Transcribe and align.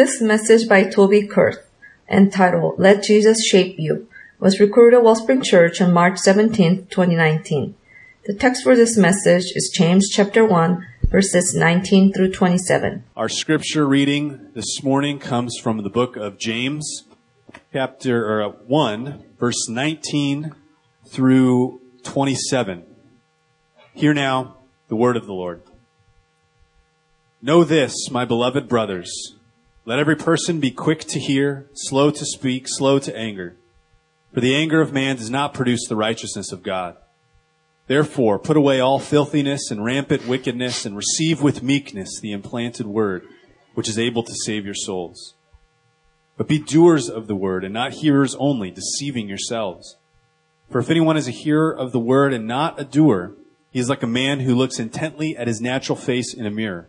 This 0.00 0.18
message 0.22 0.66
by 0.66 0.84
Toby 0.84 1.28
Kurth, 1.28 1.58
entitled 2.10 2.78
Let 2.78 3.02
Jesus 3.02 3.46
Shape 3.46 3.78
You, 3.78 4.08
was 4.38 4.58
recorded 4.58 4.96
at 4.96 5.04
Wellspring 5.04 5.42
Church 5.42 5.78
on 5.82 5.92
March 5.92 6.16
17, 6.16 6.86
2019. 6.86 7.74
The 8.24 8.32
text 8.32 8.62
for 8.62 8.74
this 8.74 8.96
message 8.96 9.52
is 9.54 9.70
James 9.76 10.08
chapter 10.08 10.42
1, 10.42 10.86
verses 11.10 11.54
19 11.54 12.14
through 12.14 12.32
27. 12.32 13.04
Our 13.14 13.28
scripture 13.28 13.86
reading 13.86 14.48
this 14.54 14.82
morning 14.82 15.18
comes 15.18 15.58
from 15.62 15.82
the 15.82 15.90
book 15.90 16.16
of 16.16 16.38
James, 16.38 17.04
chapter 17.70 18.42
uh, 18.42 18.48
1, 18.52 19.22
verse 19.38 19.68
19 19.68 20.54
through 21.10 21.78
27. 22.04 22.86
Hear 23.92 24.14
now 24.14 24.56
the 24.88 24.96
word 24.96 25.18
of 25.18 25.26
the 25.26 25.34
Lord. 25.34 25.60
Know 27.42 27.64
this, 27.64 28.10
my 28.10 28.24
beloved 28.24 28.66
brothers. 28.66 29.36
Let 29.86 29.98
every 29.98 30.16
person 30.16 30.60
be 30.60 30.70
quick 30.70 31.00
to 31.04 31.18
hear, 31.18 31.68
slow 31.74 32.10
to 32.10 32.24
speak, 32.24 32.66
slow 32.66 32.98
to 32.98 33.16
anger. 33.16 33.56
For 34.32 34.40
the 34.40 34.54
anger 34.54 34.80
of 34.80 34.92
man 34.92 35.16
does 35.16 35.30
not 35.30 35.54
produce 35.54 35.88
the 35.88 35.96
righteousness 35.96 36.52
of 36.52 36.62
God. 36.62 36.96
Therefore, 37.86 38.38
put 38.38 38.56
away 38.56 38.78
all 38.78 39.00
filthiness 39.00 39.70
and 39.70 39.84
rampant 39.84 40.28
wickedness 40.28 40.86
and 40.86 40.96
receive 40.96 41.42
with 41.42 41.62
meekness 41.62 42.20
the 42.20 42.30
implanted 42.30 42.86
word, 42.86 43.22
which 43.74 43.88
is 43.88 43.98
able 43.98 44.22
to 44.22 44.34
save 44.44 44.64
your 44.64 44.74
souls. 44.74 45.34
But 46.36 46.46
be 46.46 46.58
doers 46.58 47.10
of 47.10 47.26
the 47.26 47.34
word 47.34 47.64
and 47.64 47.74
not 47.74 47.94
hearers 47.94 48.36
only, 48.36 48.70
deceiving 48.70 49.28
yourselves. 49.28 49.96
For 50.70 50.78
if 50.78 50.88
anyone 50.88 51.16
is 51.16 51.26
a 51.26 51.32
hearer 51.32 51.76
of 51.76 51.90
the 51.90 51.98
word 51.98 52.32
and 52.32 52.46
not 52.46 52.78
a 52.78 52.84
doer, 52.84 53.34
he 53.70 53.80
is 53.80 53.88
like 53.88 54.02
a 54.02 54.06
man 54.06 54.40
who 54.40 54.54
looks 54.54 54.78
intently 54.78 55.36
at 55.36 55.48
his 55.48 55.60
natural 55.60 55.96
face 55.96 56.32
in 56.32 56.46
a 56.46 56.50
mirror. 56.50 56.88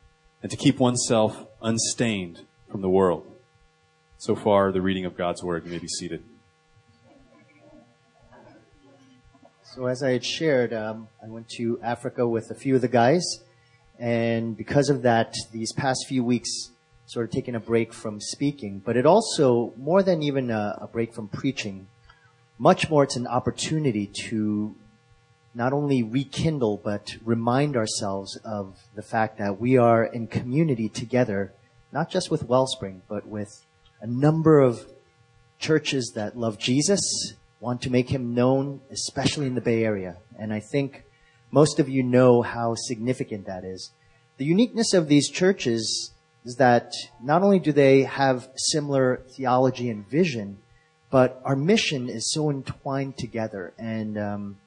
and 0.41 0.49
to 0.49 0.57
keep 0.57 0.79
oneself 0.79 1.45
unstained 1.61 2.45
from 2.69 2.81
the 2.81 2.89
world. 2.89 3.25
So 4.17 4.35
far, 4.35 4.71
the 4.71 4.81
reading 4.81 5.05
of 5.05 5.17
God's 5.17 5.43
Word. 5.43 5.65
You 5.65 5.71
may 5.71 5.79
be 5.79 5.87
seated. 5.87 6.23
So 9.63 9.85
as 9.85 10.03
I 10.03 10.11
had 10.11 10.25
shared, 10.25 10.73
um, 10.73 11.07
I 11.23 11.27
went 11.27 11.47
to 11.57 11.79
Africa 11.81 12.27
with 12.27 12.51
a 12.51 12.55
few 12.55 12.75
of 12.75 12.81
the 12.81 12.87
guys, 12.87 13.23
and 13.97 14.57
because 14.57 14.89
of 14.89 15.01
that, 15.03 15.33
these 15.51 15.71
past 15.71 16.05
few 16.07 16.23
weeks, 16.23 16.71
sort 17.05 17.25
of 17.25 17.31
taking 17.31 17.55
a 17.55 17.59
break 17.59 17.93
from 17.93 18.19
speaking. 18.19 18.81
But 18.83 18.97
it 18.97 19.05
also, 19.05 19.73
more 19.77 20.03
than 20.03 20.23
even 20.23 20.51
a, 20.51 20.77
a 20.81 20.87
break 20.87 21.13
from 21.13 21.29
preaching, 21.29 21.87
much 22.59 22.89
more 22.89 23.03
it's 23.03 23.15
an 23.15 23.27
opportunity 23.27 24.07
to 24.29 24.75
not 25.53 25.73
only 25.73 26.03
rekindle 26.03 26.79
but 26.83 27.15
remind 27.23 27.75
ourselves 27.75 28.37
of 28.45 28.77
the 28.95 29.01
fact 29.01 29.37
that 29.37 29.59
we 29.59 29.77
are 29.77 30.03
in 30.03 30.27
community 30.27 30.89
together, 30.89 31.53
not 31.91 32.09
just 32.09 32.31
with 32.31 32.43
Wellspring, 32.43 33.01
but 33.07 33.27
with 33.27 33.65
a 34.01 34.07
number 34.07 34.59
of 34.59 34.87
churches 35.59 36.13
that 36.15 36.37
love 36.37 36.57
Jesus, 36.57 37.33
want 37.59 37.81
to 37.81 37.91
make 37.91 38.09
him 38.09 38.33
known, 38.33 38.81
especially 38.89 39.45
in 39.45 39.55
the 39.55 39.61
Bay 39.61 39.83
Area. 39.83 40.17
And 40.37 40.51
I 40.51 40.59
think 40.59 41.03
most 41.51 41.79
of 41.79 41.87
you 41.87 42.01
know 42.01 42.41
how 42.41 42.73
significant 42.75 43.45
that 43.45 43.63
is. 43.63 43.91
The 44.37 44.45
uniqueness 44.45 44.93
of 44.93 45.07
these 45.07 45.29
churches 45.29 46.11
is 46.43 46.55
that 46.55 46.91
not 47.21 47.43
only 47.43 47.59
do 47.59 47.71
they 47.71 48.03
have 48.03 48.49
similar 48.55 49.21
theology 49.35 49.89
and 49.89 50.07
vision, 50.09 50.57
but 51.11 51.39
our 51.45 51.55
mission 51.55 52.09
is 52.09 52.31
so 52.31 52.49
entwined 52.49 53.17
together. 53.17 53.73
And 53.77 54.17
um, 54.17 54.57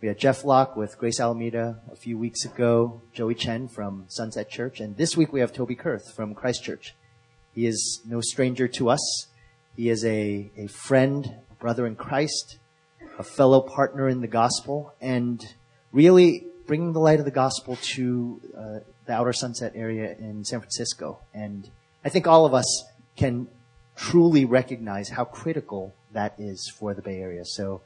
we 0.00 0.08
had 0.08 0.18
Jeff 0.18 0.44
Locke 0.44 0.76
with 0.76 0.96
Grace 0.96 1.20
Alameda 1.20 1.78
a 1.92 1.96
few 1.96 2.16
weeks 2.16 2.46
ago, 2.46 3.02
Joey 3.12 3.34
Chen 3.34 3.68
from 3.68 4.06
Sunset 4.08 4.48
Church, 4.48 4.80
and 4.80 4.96
this 4.96 5.14
week 5.14 5.30
we 5.30 5.40
have 5.40 5.52
Toby 5.52 5.76
Kurth 5.76 6.14
from 6.14 6.34
Christ 6.34 6.64
Church. 6.64 6.94
He 7.54 7.66
is 7.66 8.00
no 8.06 8.22
stranger 8.22 8.66
to 8.68 8.88
us. 8.88 9.26
He 9.76 9.90
is 9.90 10.02
a, 10.06 10.50
a 10.56 10.68
friend, 10.68 11.36
a 11.50 11.54
brother 11.54 11.86
in 11.86 11.96
Christ, 11.96 12.56
a 13.18 13.22
fellow 13.22 13.60
partner 13.60 14.08
in 14.08 14.22
the 14.22 14.26
gospel, 14.26 14.94
and 15.02 15.44
really 15.92 16.46
bringing 16.66 16.94
the 16.94 17.00
light 17.00 17.18
of 17.18 17.26
the 17.26 17.30
gospel 17.30 17.76
to 17.94 18.40
uh, 18.56 18.78
the 19.04 19.12
outer 19.12 19.34
Sunset 19.34 19.72
area 19.74 20.16
in 20.18 20.46
San 20.46 20.60
Francisco. 20.60 21.20
And 21.34 21.68
I 22.06 22.08
think 22.08 22.26
all 22.26 22.46
of 22.46 22.54
us 22.54 22.84
can 23.16 23.48
truly 23.96 24.46
recognize 24.46 25.10
how 25.10 25.26
critical 25.26 25.94
that 26.12 26.36
is 26.38 26.72
for 26.78 26.94
the 26.94 27.02
Bay 27.02 27.20
Area. 27.20 27.44
So, 27.44 27.82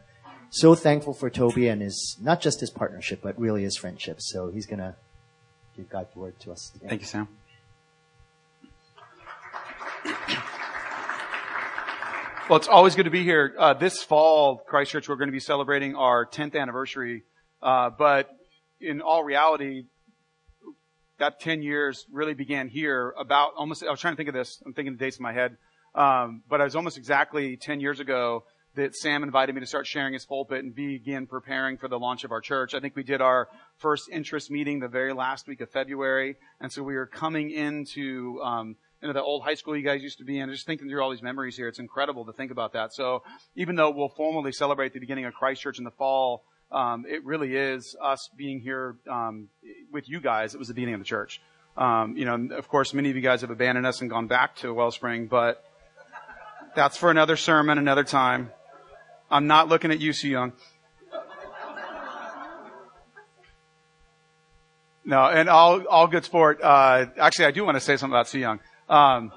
so 0.54 0.76
thankful 0.76 1.12
for 1.12 1.30
Toby 1.30 1.66
and 1.66 1.82
his, 1.82 2.16
not 2.22 2.40
just 2.40 2.60
his 2.60 2.70
partnership, 2.70 3.20
but 3.22 3.38
really 3.38 3.64
his 3.64 3.76
friendship. 3.76 4.20
So 4.20 4.50
he's 4.50 4.66
going 4.66 4.78
to 4.78 4.94
give 5.76 5.90
God's 5.90 6.14
word 6.14 6.38
to 6.40 6.52
us 6.52 6.70
today. 6.70 6.86
Thank 6.88 7.00
you, 7.00 7.06
Sam. 7.08 7.28
Well, 12.48 12.58
it's 12.58 12.68
always 12.68 12.94
good 12.94 13.04
to 13.04 13.10
be 13.10 13.24
here. 13.24 13.54
Uh, 13.58 13.72
this 13.74 14.02
fall, 14.02 14.58
Christ 14.58 14.92
Church, 14.92 15.08
we're 15.08 15.16
going 15.16 15.28
to 15.28 15.32
be 15.32 15.40
celebrating 15.40 15.96
our 15.96 16.26
10th 16.26 16.54
anniversary. 16.54 17.24
Uh, 17.60 17.90
but 17.90 18.30
in 18.80 19.00
all 19.00 19.24
reality, 19.24 19.84
that 21.18 21.40
10 21.40 21.62
years 21.62 22.04
really 22.12 22.34
began 22.34 22.68
here 22.68 23.14
about 23.18 23.54
almost, 23.56 23.82
I 23.82 23.90
was 23.90 23.98
trying 23.98 24.12
to 24.12 24.16
think 24.16 24.28
of 24.28 24.34
this. 24.34 24.62
I'm 24.64 24.74
thinking 24.74 24.92
the 24.92 24.98
dates 24.98 25.16
in 25.16 25.22
my 25.22 25.32
head. 25.32 25.56
Um, 25.94 26.42
but 26.48 26.60
it 26.60 26.64
was 26.64 26.76
almost 26.76 26.98
exactly 26.98 27.56
10 27.56 27.80
years 27.80 27.98
ago 27.98 28.44
that 28.76 28.96
Sam 28.96 29.22
invited 29.22 29.54
me 29.54 29.60
to 29.60 29.66
start 29.66 29.86
sharing 29.86 30.12
his 30.12 30.24
pulpit 30.24 30.64
and 30.64 30.74
begin 30.74 31.26
preparing 31.26 31.76
for 31.76 31.88
the 31.88 31.98
launch 31.98 32.24
of 32.24 32.32
our 32.32 32.40
church. 32.40 32.74
I 32.74 32.80
think 32.80 32.96
we 32.96 33.04
did 33.04 33.20
our 33.20 33.48
first 33.78 34.08
interest 34.10 34.50
meeting 34.50 34.80
the 34.80 34.88
very 34.88 35.12
last 35.12 35.46
week 35.46 35.60
of 35.60 35.70
February. 35.70 36.36
And 36.60 36.72
so 36.72 36.82
we 36.82 36.96
are 36.96 37.06
coming 37.06 37.50
into, 37.50 38.40
um, 38.42 38.76
into 39.00 39.12
the 39.12 39.22
old 39.22 39.42
high 39.42 39.54
school 39.54 39.76
you 39.76 39.84
guys 39.84 40.02
used 40.02 40.18
to 40.18 40.24
be 40.24 40.38
in. 40.40 40.50
Just 40.50 40.66
thinking 40.66 40.88
through 40.88 41.02
all 41.02 41.10
these 41.10 41.22
memories 41.22 41.56
here. 41.56 41.68
It's 41.68 41.78
incredible 41.78 42.24
to 42.24 42.32
think 42.32 42.50
about 42.50 42.72
that. 42.72 42.92
So 42.92 43.22
even 43.54 43.76
though 43.76 43.90
we'll 43.90 44.08
formally 44.08 44.50
celebrate 44.50 44.92
the 44.92 45.00
beginning 45.00 45.24
of 45.24 45.34
Christ 45.34 45.62
Church 45.62 45.78
in 45.78 45.84
the 45.84 45.92
fall, 45.92 46.44
um, 46.72 47.04
it 47.08 47.24
really 47.24 47.54
is 47.54 47.94
us 48.02 48.28
being 48.36 48.60
here 48.60 48.96
um, 49.08 49.48
with 49.92 50.08
you 50.08 50.20
guys. 50.20 50.54
It 50.54 50.58
was 50.58 50.68
the 50.68 50.74
beginning 50.74 50.94
of 50.94 51.00
the 51.00 51.06
church. 51.06 51.40
Um, 51.76 52.16
you 52.16 52.24
know, 52.24 52.56
of 52.56 52.68
course, 52.68 52.92
many 52.94 53.10
of 53.10 53.16
you 53.16 53.22
guys 53.22 53.42
have 53.42 53.50
abandoned 53.50 53.86
us 53.86 54.00
and 54.00 54.10
gone 54.10 54.26
back 54.26 54.56
to 54.56 54.72
Wellspring, 54.72 55.26
but 55.26 55.64
that's 56.74 56.96
for 56.96 57.10
another 57.10 57.36
sermon, 57.36 57.78
another 57.78 58.04
time. 58.04 58.50
I'm 59.34 59.48
not 59.48 59.68
looking 59.68 59.90
at 59.90 59.98
you, 59.98 60.12
Sue 60.12 60.28
Young. 60.28 60.52
No, 65.04 65.24
and 65.24 65.48
all 65.48 65.84
all 65.88 66.06
good 66.06 66.24
sport. 66.24 66.60
Uh, 66.62 67.06
actually, 67.18 67.46
I 67.46 67.50
do 67.50 67.64
want 67.64 67.74
to 67.74 67.80
say 67.80 67.96
something 67.96 68.14
about 68.14 68.28
Sue 68.28 68.38
Young. 68.38 68.60
Um, 68.88 69.32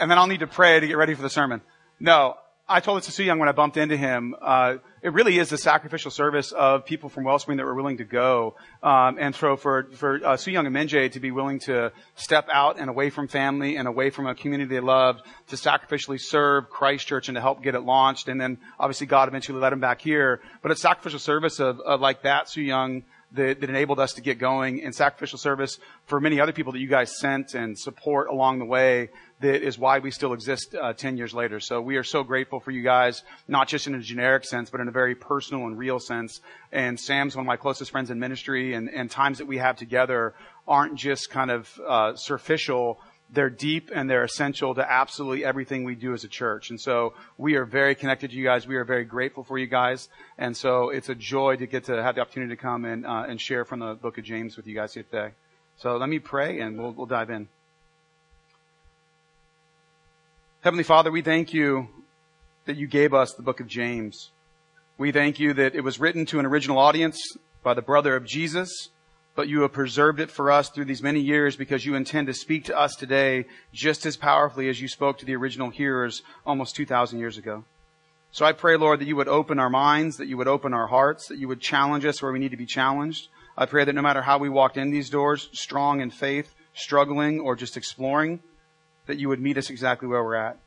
and 0.00 0.10
then 0.10 0.16
I'll 0.16 0.26
need 0.26 0.40
to 0.40 0.46
pray 0.46 0.80
to 0.80 0.86
get 0.86 0.96
ready 0.96 1.12
for 1.12 1.20
the 1.20 1.28
sermon. 1.28 1.60
No, 2.00 2.36
I 2.66 2.80
told 2.80 2.96
this 2.96 3.04
to 3.04 3.12
Sue 3.12 3.24
Young 3.24 3.38
when 3.38 3.50
I 3.50 3.52
bumped 3.52 3.76
into 3.76 3.98
him. 3.98 4.34
Uh, 4.40 4.76
it 5.04 5.12
really 5.12 5.38
is 5.38 5.50
the 5.50 5.58
sacrificial 5.58 6.10
service 6.10 6.50
of 6.52 6.86
people 6.86 7.10
from 7.10 7.24
Wellspring 7.24 7.58
that 7.58 7.66
were 7.66 7.74
willing 7.74 7.98
to 7.98 8.04
go. 8.04 8.54
Um, 8.82 9.18
and 9.20 9.34
so 9.34 9.54
for, 9.54 9.82
for 9.92 10.18
uh, 10.24 10.38
Sue 10.38 10.52
Young 10.52 10.66
and 10.66 10.74
Menjay 10.74 11.12
to 11.12 11.20
be 11.20 11.30
willing 11.30 11.58
to 11.60 11.92
step 12.16 12.48
out 12.50 12.80
and 12.80 12.88
away 12.88 13.10
from 13.10 13.28
family 13.28 13.76
and 13.76 13.86
away 13.86 14.08
from 14.08 14.26
a 14.26 14.34
community 14.34 14.74
they 14.76 14.80
loved 14.80 15.20
to 15.48 15.56
sacrificially 15.56 16.18
serve 16.18 16.70
Christ 16.70 17.06
Church 17.06 17.28
and 17.28 17.36
to 17.36 17.42
help 17.42 17.62
get 17.62 17.74
it 17.74 17.80
launched. 17.80 18.28
And 18.28 18.40
then 18.40 18.56
obviously 18.80 19.06
God 19.06 19.28
eventually 19.28 19.60
led 19.60 19.74
them 19.74 19.80
back 19.80 20.00
here. 20.00 20.40
But 20.62 20.70
it's 20.70 20.80
sacrificial 20.80 21.18
service 21.18 21.60
of, 21.60 21.80
of 21.80 22.00
like 22.00 22.22
that, 22.22 22.48
Su 22.48 22.62
Young, 22.62 23.02
that, 23.34 23.60
that, 23.60 23.70
enabled 23.70 24.00
us 24.00 24.12
to 24.14 24.20
get 24.20 24.38
going 24.38 24.82
and 24.82 24.94
sacrificial 24.94 25.38
service 25.38 25.78
for 26.06 26.20
many 26.20 26.40
other 26.40 26.52
people 26.52 26.72
that 26.72 26.78
you 26.78 26.88
guys 26.88 27.18
sent 27.18 27.54
and 27.54 27.78
support 27.78 28.28
along 28.28 28.58
the 28.58 28.64
way 28.64 29.10
that 29.40 29.62
is 29.62 29.78
why 29.78 29.98
we 29.98 30.10
still 30.10 30.32
exist 30.32 30.74
uh, 30.74 30.92
10 30.92 31.16
years 31.16 31.34
later. 31.34 31.60
So 31.60 31.80
we 31.80 31.96
are 31.96 32.04
so 32.04 32.22
grateful 32.22 32.60
for 32.60 32.70
you 32.70 32.82
guys, 32.82 33.22
not 33.46 33.68
just 33.68 33.86
in 33.86 33.94
a 33.94 34.00
generic 34.00 34.44
sense, 34.44 34.70
but 34.70 34.80
in 34.80 34.88
a 34.88 34.92
very 34.92 35.14
personal 35.14 35.66
and 35.66 35.76
real 35.76 35.98
sense. 35.98 36.40
And 36.72 36.98
Sam's 36.98 37.36
one 37.36 37.44
of 37.44 37.46
my 37.46 37.56
closest 37.56 37.90
friends 37.90 38.10
in 38.10 38.18
ministry 38.18 38.74
and, 38.74 38.88
and 38.88 39.10
times 39.10 39.38
that 39.38 39.46
we 39.46 39.58
have 39.58 39.76
together 39.76 40.34
aren't 40.66 40.94
just 40.94 41.30
kind 41.30 41.50
of 41.50 41.68
uh, 41.86 42.16
superficial, 42.16 43.00
they're 43.34 43.50
deep 43.50 43.90
and 43.94 44.08
they're 44.08 44.24
essential 44.24 44.74
to 44.74 44.90
absolutely 44.90 45.44
everything 45.44 45.84
we 45.84 45.94
do 45.94 46.12
as 46.14 46.24
a 46.24 46.28
church. 46.28 46.70
And 46.70 46.80
so 46.80 47.14
we 47.36 47.56
are 47.56 47.64
very 47.64 47.94
connected 47.94 48.30
to 48.30 48.36
you 48.36 48.44
guys. 48.44 48.66
We 48.66 48.76
are 48.76 48.84
very 48.84 49.04
grateful 49.04 49.44
for 49.44 49.58
you 49.58 49.66
guys. 49.66 50.08
And 50.38 50.56
so 50.56 50.90
it's 50.90 51.08
a 51.08 51.14
joy 51.14 51.56
to 51.56 51.66
get 51.66 51.84
to 51.84 52.02
have 52.02 52.14
the 52.14 52.20
opportunity 52.20 52.54
to 52.54 52.60
come 52.60 52.84
and, 52.84 53.04
uh, 53.04 53.24
and 53.28 53.40
share 53.40 53.64
from 53.64 53.80
the 53.80 53.94
book 53.94 54.18
of 54.18 54.24
James 54.24 54.56
with 54.56 54.66
you 54.66 54.74
guys 54.74 54.94
here 54.94 55.02
today. 55.02 55.32
So 55.76 55.96
let 55.96 56.08
me 56.08 56.18
pray 56.18 56.60
and 56.60 56.78
we'll, 56.78 56.92
we'll 56.92 57.06
dive 57.06 57.30
in. 57.30 57.48
Heavenly 60.62 60.84
Father, 60.84 61.10
we 61.10 61.20
thank 61.20 61.52
you 61.52 61.88
that 62.64 62.76
you 62.76 62.86
gave 62.86 63.12
us 63.12 63.34
the 63.34 63.42
book 63.42 63.60
of 63.60 63.66
James. 63.66 64.30
We 64.96 65.12
thank 65.12 65.38
you 65.38 65.52
that 65.54 65.74
it 65.74 65.82
was 65.82 66.00
written 66.00 66.24
to 66.26 66.38
an 66.38 66.46
original 66.46 66.78
audience 66.78 67.36
by 67.62 67.74
the 67.74 67.82
brother 67.82 68.16
of 68.16 68.24
Jesus, 68.24 68.88
but 69.34 69.48
you 69.48 69.62
have 69.62 69.72
preserved 69.72 70.20
it 70.20 70.30
for 70.30 70.50
us 70.50 70.68
through 70.68 70.84
these 70.84 71.02
many 71.02 71.20
years 71.20 71.56
because 71.56 71.84
you 71.84 71.94
intend 71.94 72.26
to 72.28 72.34
speak 72.34 72.64
to 72.64 72.78
us 72.78 72.94
today 72.94 73.46
just 73.72 74.06
as 74.06 74.16
powerfully 74.16 74.68
as 74.68 74.80
you 74.80 74.88
spoke 74.88 75.18
to 75.18 75.26
the 75.26 75.34
original 75.34 75.70
hearers 75.70 76.22
almost 76.46 76.76
2,000 76.76 77.18
years 77.18 77.36
ago. 77.36 77.64
So 78.30 78.44
I 78.44 78.52
pray, 78.52 78.76
Lord, 78.76 79.00
that 79.00 79.06
you 79.06 79.16
would 79.16 79.28
open 79.28 79.58
our 79.58 79.70
minds, 79.70 80.16
that 80.16 80.26
you 80.26 80.36
would 80.36 80.48
open 80.48 80.74
our 80.74 80.86
hearts, 80.86 81.28
that 81.28 81.38
you 81.38 81.48
would 81.48 81.60
challenge 81.60 82.04
us 82.04 82.20
where 82.22 82.32
we 82.32 82.38
need 82.38 82.50
to 82.50 82.56
be 82.56 82.66
challenged. 82.66 83.28
I 83.56 83.66
pray 83.66 83.84
that 83.84 83.94
no 83.94 84.02
matter 84.02 84.22
how 84.22 84.38
we 84.38 84.48
walked 84.48 84.76
in 84.76 84.90
these 84.90 85.10
doors, 85.10 85.48
strong 85.52 86.00
in 86.00 86.10
faith, 86.10 86.54
struggling, 86.74 87.40
or 87.40 87.54
just 87.54 87.76
exploring, 87.76 88.40
that 89.06 89.18
you 89.18 89.28
would 89.28 89.40
meet 89.40 89.58
us 89.58 89.70
exactly 89.70 90.08
where 90.08 90.24
we're 90.24 90.34
at. 90.34 90.58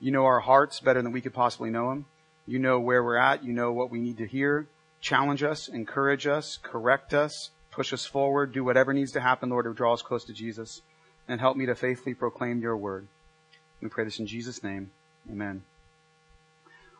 You 0.00 0.12
know 0.12 0.26
our 0.26 0.40
hearts 0.40 0.80
better 0.80 1.00
than 1.00 1.12
we 1.12 1.22
could 1.22 1.32
possibly 1.32 1.70
know 1.70 1.88
them. 1.88 2.04
You 2.46 2.58
know 2.58 2.78
where 2.78 3.02
we're 3.02 3.16
at. 3.16 3.42
You 3.42 3.52
know 3.52 3.72
what 3.72 3.90
we 3.90 3.98
need 3.98 4.18
to 4.18 4.26
hear. 4.26 4.66
Challenge 5.00 5.42
us, 5.42 5.68
encourage 5.68 6.26
us, 6.26 6.58
correct 6.62 7.14
us, 7.14 7.50
push 7.76 7.92
us 7.92 8.06
forward, 8.06 8.52
do 8.52 8.64
whatever 8.64 8.94
needs 8.94 9.12
to 9.12 9.20
happen, 9.20 9.50
Lord, 9.50 9.66
to 9.66 9.74
draw 9.74 9.92
us 9.92 10.02
close 10.02 10.24
to 10.24 10.32
Jesus, 10.32 10.80
and 11.28 11.38
help 11.38 11.56
me 11.56 11.66
to 11.66 11.74
faithfully 11.74 12.14
proclaim 12.14 12.60
your 12.60 12.76
word. 12.76 13.06
We 13.82 13.88
pray 13.88 14.04
this 14.04 14.18
in 14.18 14.26
Jesus' 14.26 14.64
name. 14.64 14.90
Amen. 15.30 15.62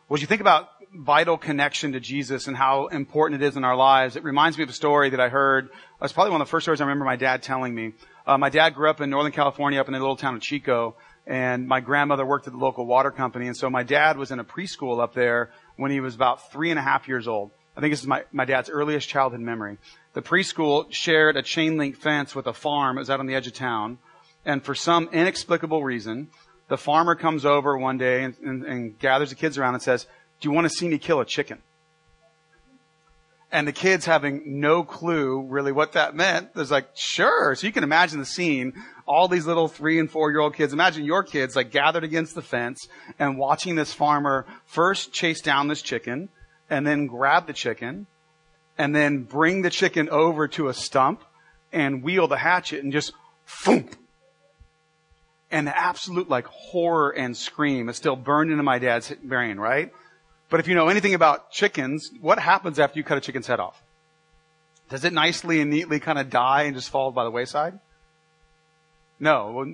Well, 0.07 0.15
as 0.15 0.21
you 0.21 0.27
think 0.27 0.41
about 0.41 0.69
vital 0.93 1.37
connection 1.37 1.93
to 1.93 1.99
Jesus 1.99 2.47
and 2.47 2.55
how 2.55 2.87
important 2.87 3.41
it 3.41 3.45
is 3.45 3.57
in 3.57 3.63
our 3.63 3.75
lives, 3.75 4.15
it 4.15 4.23
reminds 4.23 4.57
me 4.57 4.63
of 4.63 4.69
a 4.69 4.73
story 4.73 5.09
that 5.09 5.19
I 5.19 5.29
heard. 5.29 5.69
It's 6.01 6.13
probably 6.13 6.31
one 6.31 6.41
of 6.41 6.47
the 6.47 6.51
first 6.51 6.63
stories 6.65 6.79
I 6.79 6.85
remember 6.85 7.03
my 7.03 7.15
dad 7.15 7.41
telling 7.41 7.73
me. 7.73 7.93
Uh, 8.25 8.37
my 8.37 8.49
dad 8.49 8.75
grew 8.75 8.89
up 8.89 9.01
in 9.01 9.09
Northern 9.09 9.31
California, 9.31 9.81
up 9.81 9.87
in 9.87 9.93
the 9.93 9.99
little 9.99 10.15
town 10.15 10.35
of 10.35 10.41
Chico, 10.41 10.95
and 11.25 11.67
my 11.67 11.79
grandmother 11.79 12.25
worked 12.25 12.47
at 12.47 12.53
the 12.53 12.59
local 12.59 12.85
water 12.85 13.11
company, 13.11 13.47
and 13.47 13.57
so 13.57 13.69
my 13.69 13.83
dad 13.83 14.17
was 14.17 14.31
in 14.31 14.39
a 14.39 14.45
preschool 14.45 15.01
up 15.01 15.13
there 15.13 15.49
when 15.75 15.91
he 15.91 15.99
was 15.99 16.13
about 16.13 16.51
three 16.51 16.69
and 16.69 16.79
a 16.79 16.83
half 16.83 17.07
years 17.07 17.27
old. 17.27 17.51
I 17.75 17.81
think 17.81 17.91
this 17.91 18.01
is 18.01 18.07
my, 18.07 18.23
my 18.31 18.45
dad's 18.45 18.69
earliest 18.69 19.07
childhood 19.07 19.41
memory. 19.41 19.77
The 20.17 20.23
preschool 20.23 20.91
shared 20.91 21.37
a 21.37 21.43
chain 21.43 21.77
link 21.77 21.95
fence 21.95 22.33
with 22.33 22.47
a 22.47 22.53
farm. 22.53 22.97
It 22.97 23.01
was 23.01 23.11
out 23.11 23.19
on 23.19 23.27
the 23.27 23.35
edge 23.35 23.45
of 23.45 23.53
town. 23.53 23.99
And 24.45 24.63
for 24.63 24.73
some 24.73 25.09
inexplicable 25.13 25.83
reason, 25.83 26.29
the 26.69 26.77
farmer 26.77 27.13
comes 27.13 27.45
over 27.45 27.77
one 27.77 27.99
day 27.99 28.23
and, 28.23 28.35
and, 28.43 28.63
and 28.63 28.97
gathers 28.97 29.29
the 29.29 29.35
kids 29.35 29.59
around 29.59 29.75
and 29.75 29.83
says, 29.83 30.07
do 30.39 30.49
you 30.49 30.55
want 30.55 30.65
to 30.65 30.75
see 30.75 30.87
me 30.87 30.97
kill 30.97 31.19
a 31.19 31.25
chicken? 31.25 31.59
And 33.51 33.67
the 33.67 33.71
kids 33.71 34.07
having 34.07 34.59
no 34.59 34.83
clue 34.83 35.43
really 35.43 35.71
what 35.71 35.91
that 35.91 36.15
meant, 36.15 36.55
there's 36.55 36.71
like, 36.71 36.89
sure. 36.95 37.53
So 37.53 37.67
you 37.67 37.71
can 37.71 37.83
imagine 37.83 38.17
the 38.17 38.25
scene. 38.25 38.73
All 39.05 39.27
these 39.27 39.45
little 39.45 39.67
three 39.67 39.99
and 39.99 40.09
four 40.09 40.31
year 40.31 40.39
old 40.39 40.55
kids. 40.55 40.73
Imagine 40.73 41.05
your 41.05 41.21
kids 41.21 41.55
like 41.55 41.69
gathered 41.69 42.03
against 42.03 42.33
the 42.33 42.41
fence 42.41 42.87
and 43.19 43.37
watching 43.37 43.75
this 43.75 43.93
farmer 43.93 44.47
first 44.65 45.13
chase 45.13 45.41
down 45.41 45.67
this 45.67 45.83
chicken 45.83 46.29
and 46.71 46.87
then 46.87 47.05
grab 47.05 47.45
the 47.45 47.53
chicken 47.53 48.07
and 48.77 48.95
then 48.95 49.23
bring 49.23 49.61
the 49.61 49.69
chicken 49.69 50.09
over 50.09 50.47
to 50.49 50.67
a 50.67 50.73
stump 50.73 51.23
and 51.71 52.03
wheel 52.03 52.27
the 52.27 52.37
hatchet 52.37 52.83
and 52.83 52.91
just 52.91 53.11
thump 53.45 53.95
and 55.51 55.67
the 55.67 55.77
absolute 55.77 56.29
like 56.29 56.45
horror 56.47 57.11
and 57.11 57.35
scream 57.35 57.89
is 57.89 57.97
still 57.97 58.15
burned 58.15 58.51
into 58.51 58.63
my 58.63 58.79
dad's 58.79 59.13
brain, 59.23 59.57
right? 59.57 59.91
But 60.49 60.59
if 60.59 60.67
you 60.67 60.75
know 60.75 60.87
anything 60.87 61.13
about 61.13 61.51
chickens, 61.51 62.11
what 62.21 62.39
happens 62.39 62.79
after 62.79 62.99
you 62.99 63.03
cut 63.03 63.17
a 63.17 63.21
chicken's 63.21 63.47
head 63.47 63.59
off? 63.59 63.81
Does 64.89 65.03
it 65.03 65.13
nicely 65.13 65.59
and 65.59 65.69
neatly 65.69 65.99
kind 65.99 66.17
of 66.17 66.29
die 66.29 66.63
and 66.63 66.75
just 66.75 66.89
fall 66.89 67.11
by 67.11 67.23
the 67.23 67.31
wayside? 67.31 67.79
No, 69.19 69.65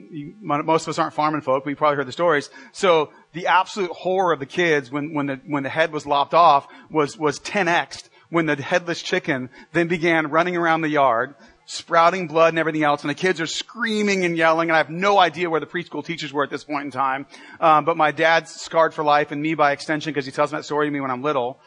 most 0.42 0.84
of 0.84 0.90
us 0.90 1.00
aren't 1.00 1.14
farming 1.14 1.42
folk. 1.42 1.66
We 1.66 1.76
probably 1.76 1.98
heard 1.98 2.08
the 2.08 2.14
stories. 2.14 2.50
So 2.72 3.12
the 3.34 3.48
absolute 3.48 3.92
horror 3.92 4.32
of 4.32 4.40
the 4.40 4.46
kids 4.46 4.90
when, 4.90 5.14
when 5.14 5.26
the, 5.26 5.42
when 5.46 5.64
the 5.64 5.70
head 5.70 5.92
was 5.92 6.06
lopped 6.06 6.34
off 6.34 6.66
was, 6.90 7.18
was 7.18 7.40
10x 7.40 8.10
when 8.34 8.48
the 8.48 8.56
headless 8.56 9.00
chicken 9.00 9.48
then 9.74 9.88
began 9.88 10.32
running 10.32 10.58
around 10.58 10.82
the 10.82 10.90
yard, 10.90 11.36
sprouting 11.68 12.28
blood 12.28 12.50
and 12.50 12.58
everything 12.58 12.84
else, 12.84 13.04
and 13.04 13.10
the 13.12 13.16
kids 13.16 13.40
are 13.40 13.46
screaming 13.46 14.26
and 14.26 14.36
yelling, 14.36 14.70
and 14.70 14.76
I 14.76 14.80
have 14.80 14.90
no 14.90 15.20
idea 15.20 15.52
where 15.52 15.60
the 15.60 15.68
preschool 15.68 16.04
teachers 16.04 16.34
were 16.34 16.44
at 16.44 16.50
this 16.50 16.64
point 16.64 16.86
in 16.86 16.90
time. 16.92 17.28
Um, 17.60 17.86
but 17.86 17.96
my 17.96 18.10
dad's 18.10 18.50
scarred 18.50 18.96
for 18.96 19.04
life, 19.04 19.32
and 19.32 19.40
me 19.40 19.54
by 19.54 19.72
extension, 19.72 20.12
because 20.12 20.26
he 20.26 20.32
tells 20.32 20.50
that 20.50 20.66
story 20.66 20.88
to 20.88 20.92
me 20.92 21.00
when 21.00 21.12
I'm 21.12 21.22
little. 21.22 21.60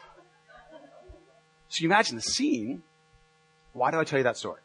So 1.69 1.83
you 1.83 1.87
imagine 1.87 2.17
the 2.17 2.21
scene. 2.21 2.83
Why 3.71 3.89
do 3.91 3.97
I 3.97 4.03
tell 4.03 4.19
you 4.19 4.23
that 4.23 4.35
story? 4.35 4.59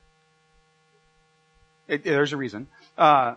It, 1.86 2.00
it, 2.00 2.04
there's 2.04 2.32
a 2.32 2.36
reason. 2.36 2.66
Uh, 2.98 3.36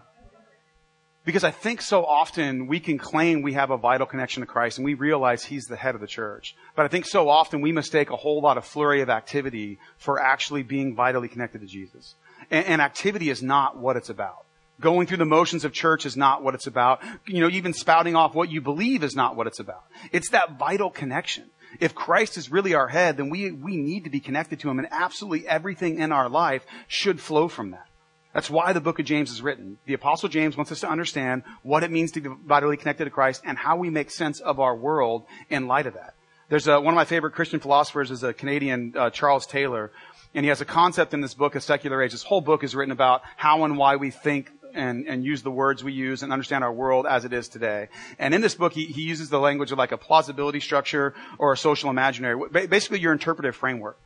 because 1.25 1.43
I 1.43 1.51
think 1.51 1.81
so 1.81 2.05
often 2.05 2.67
we 2.67 2.79
can 2.79 2.97
claim 2.99 3.41
we 3.41 3.53
have 3.53 3.71
a 3.71 3.77
vital 3.77 4.05
connection 4.05 4.41
to 4.41 4.47
Christ 4.47 4.77
and 4.77 4.85
we 4.85 4.93
realize 4.93 5.43
He's 5.43 5.65
the 5.65 5.75
head 5.75 5.95
of 5.95 6.01
the 6.01 6.07
church. 6.07 6.55
But 6.75 6.85
I 6.85 6.87
think 6.87 7.05
so 7.05 7.29
often 7.29 7.61
we 7.61 7.71
mistake 7.71 8.11
a 8.11 8.15
whole 8.15 8.41
lot 8.41 8.57
of 8.57 8.65
flurry 8.65 9.01
of 9.01 9.09
activity 9.09 9.79
for 9.97 10.21
actually 10.21 10.63
being 10.63 10.95
vitally 10.95 11.27
connected 11.27 11.61
to 11.61 11.67
Jesus. 11.67 12.13
And, 12.51 12.65
and 12.65 12.81
activity 12.81 13.29
is 13.29 13.41
not 13.41 13.77
what 13.77 13.97
it's 13.97 14.09
about. 14.09 14.45
Going 14.79 15.07
through 15.07 15.17
the 15.17 15.25
motions 15.25 15.65
of 15.65 15.73
church 15.73 16.05
is 16.05 16.15
not 16.15 16.43
what 16.43 16.53
it's 16.53 16.67
about. 16.67 17.01
You 17.25 17.41
know, 17.41 17.49
even 17.49 17.73
spouting 17.73 18.15
off 18.15 18.35
what 18.35 18.51
you 18.51 18.61
believe 18.61 19.03
is 19.03 19.15
not 19.15 19.35
what 19.35 19.47
it's 19.47 19.59
about. 19.59 19.83
It's 20.11 20.29
that 20.29 20.59
vital 20.59 20.91
connection. 20.91 21.45
If 21.79 21.95
Christ 21.95 22.37
is 22.37 22.51
really 22.51 22.73
our 22.73 22.87
head, 22.87 23.17
then 23.17 23.29
we, 23.29 23.51
we 23.51 23.77
need 23.77 24.03
to 24.03 24.09
be 24.09 24.19
connected 24.19 24.59
to 24.59 24.69
Him 24.69 24.79
and 24.79 24.87
absolutely 24.91 25.47
everything 25.47 25.99
in 25.99 26.11
our 26.11 26.29
life 26.29 26.65
should 26.87 27.19
flow 27.19 27.47
from 27.47 27.71
that. 27.71 27.87
That's 28.35 28.49
why 28.49 28.73
the 28.73 28.81
book 28.81 28.99
of 28.99 29.05
James 29.05 29.31
is 29.31 29.41
written. 29.41 29.77
The 29.85 29.93
apostle 29.93 30.27
James 30.27 30.57
wants 30.57 30.69
us 30.69 30.81
to 30.81 30.89
understand 30.89 31.43
what 31.63 31.85
it 31.85 31.89
means 31.89 32.11
to 32.11 32.21
be 32.21 32.29
vitally 32.45 32.75
connected 32.75 33.05
to 33.05 33.09
Christ 33.09 33.41
and 33.45 33.57
how 33.57 33.77
we 33.77 33.89
make 33.89 34.11
sense 34.11 34.41
of 34.41 34.59
our 34.59 34.75
world 34.75 35.23
in 35.49 35.67
light 35.67 35.87
of 35.87 35.93
that. 35.93 36.15
There's 36.49 36.67
a, 36.67 36.81
one 36.81 36.93
of 36.93 36.97
my 36.97 37.05
favorite 37.05 37.31
Christian 37.31 37.61
philosophers 37.61 38.11
is 38.11 38.23
a 38.23 38.33
Canadian, 38.33 38.93
uh, 38.97 39.09
Charles 39.09 39.47
Taylor, 39.47 39.89
and 40.33 40.43
he 40.43 40.49
has 40.49 40.59
a 40.59 40.65
concept 40.65 41.13
in 41.13 41.21
this 41.21 41.33
book, 41.33 41.55
A 41.55 41.61
Secular 41.61 42.03
Age. 42.03 42.11
This 42.11 42.23
whole 42.23 42.41
book 42.41 42.65
is 42.65 42.75
written 42.75 42.91
about 42.91 43.21
how 43.37 43.63
and 43.63 43.77
why 43.77 43.95
we 43.95 44.11
think 44.11 44.51
and, 44.73 45.07
and 45.07 45.23
use 45.23 45.41
the 45.41 45.49
words 45.49 45.81
we 45.81 45.93
use 45.93 46.21
and 46.21 46.33
understand 46.33 46.65
our 46.65 46.73
world 46.73 47.05
as 47.09 47.23
it 47.23 47.31
is 47.31 47.47
today. 47.47 47.87
And 48.19 48.33
in 48.33 48.41
this 48.41 48.55
book, 48.55 48.73
he, 48.73 48.85
he 48.85 49.03
uses 49.03 49.29
the 49.29 49.39
language 49.39 49.71
of 49.71 49.77
like 49.77 49.93
a 49.93 49.97
plausibility 49.97 50.59
structure 50.59 51.13
or 51.37 51.53
a 51.53 51.57
social 51.57 51.89
imaginary, 51.89 52.37
basically 52.67 52.99
your 52.99 53.13
interpretive 53.13 53.55
framework 53.55 53.97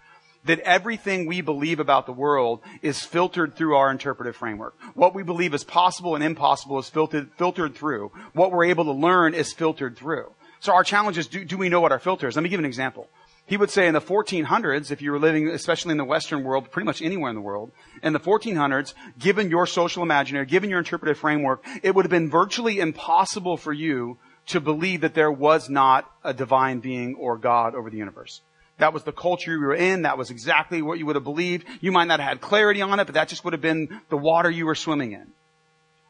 that 0.50 0.60
everything 0.62 1.28
we 1.28 1.42
believe 1.42 1.80
about 1.80 2.08
the 2.08 2.12
world 2.12 2.60
is 2.82 3.06
filtered 3.06 3.54
through 3.56 3.76
our 3.76 3.92
interpretive 3.92 4.36
framework. 4.36 4.76
What 4.96 5.14
we 5.14 5.22
believe 5.22 5.54
is 5.54 5.64
possible 5.64 6.16
and 6.16 6.24
impossible 6.24 6.80
is 6.80 6.90
filtered, 6.90 7.30
filtered 7.38 7.76
through. 7.76 8.12
What 8.34 8.52
we're 8.52 8.66
able 8.66 8.86
to 8.86 8.92
learn 8.92 9.36
is 9.36 9.54
filtered 9.54 9.96
through. 9.96 10.32
So 10.60 10.74
our 10.74 10.84
challenge 10.84 11.20
is, 11.20 11.28
do, 11.28 11.46
do 11.46 11.56
we 11.56 11.70
know 11.70 11.82
what 11.82 11.92
our 11.92 12.00
filter 12.00 12.28
is? 12.28 12.36
Let 12.36 12.42
me 12.42 12.50
give 12.50 12.58
an 12.58 12.66
example. 12.66 13.08
He 13.46 13.58
would 13.58 13.70
say 13.70 13.86
in 13.86 13.94
the 13.94 14.02
1400s, 14.02 14.90
if 14.90 15.04
you 15.04 15.12
were 15.12 15.20
living, 15.20 15.50
especially 15.50 15.92
in 15.92 15.98
the 15.98 16.04
Western 16.04 16.44
world, 16.44 16.72
pretty 16.72 16.88
much 16.88 17.04
anywhere 17.04 17.30
in 17.30 17.36
the 17.36 17.42
world, 17.42 17.72
in 18.02 18.14
the 18.14 18.20
1400s, 18.20 18.96
given 19.20 19.52
your 19.52 19.68
social 19.68 20.02
imaginary, 20.02 20.48
given 20.48 20.72
your 20.72 20.80
interpretive 20.80 21.20
framework, 21.20 21.64
it 21.84 21.94
would 21.94 22.06
have 22.06 22.12
been 22.12 22.32
virtually 22.32 22.80
impossible 22.80 23.56
for 23.56 23.72
you 23.72 24.18
to 24.48 24.60
believe 24.60 25.02
that 25.02 25.14
there 25.14 25.32
was 25.32 25.70
not 25.70 26.12
a 26.24 26.34
divine 26.34 26.80
being 26.80 27.14
or 27.14 27.38
God 27.38 27.76
over 27.76 27.92
the 27.92 27.98
universe. 27.98 28.42
That 28.80 28.94
was 28.94 29.04
the 29.04 29.12
culture 29.12 29.52
you 29.52 29.60
were 29.60 29.76
in. 29.76 30.02
That 30.02 30.18
was 30.18 30.32
exactly 30.32 30.82
what 30.82 30.98
you 30.98 31.06
would 31.06 31.16
have 31.16 31.24
believed. 31.24 31.66
You 31.82 31.92
might 31.92 32.06
not 32.06 32.20
have 32.20 32.30
had 32.30 32.42
clarity 32.42 32.82
on 32.82 33.00
it, 33.00 33.06
but 33.06 33.14
that 33.14 33.28
just 33.28 33.44
would 33.44 33.54
have 33.54 33.62
been 33.62 34.02
the 34.10 34.18
water 34.18 34.50
you 34.50 34.66
were 34.66 34.76
swimming 34.76 35.12
in. 35.12 35.28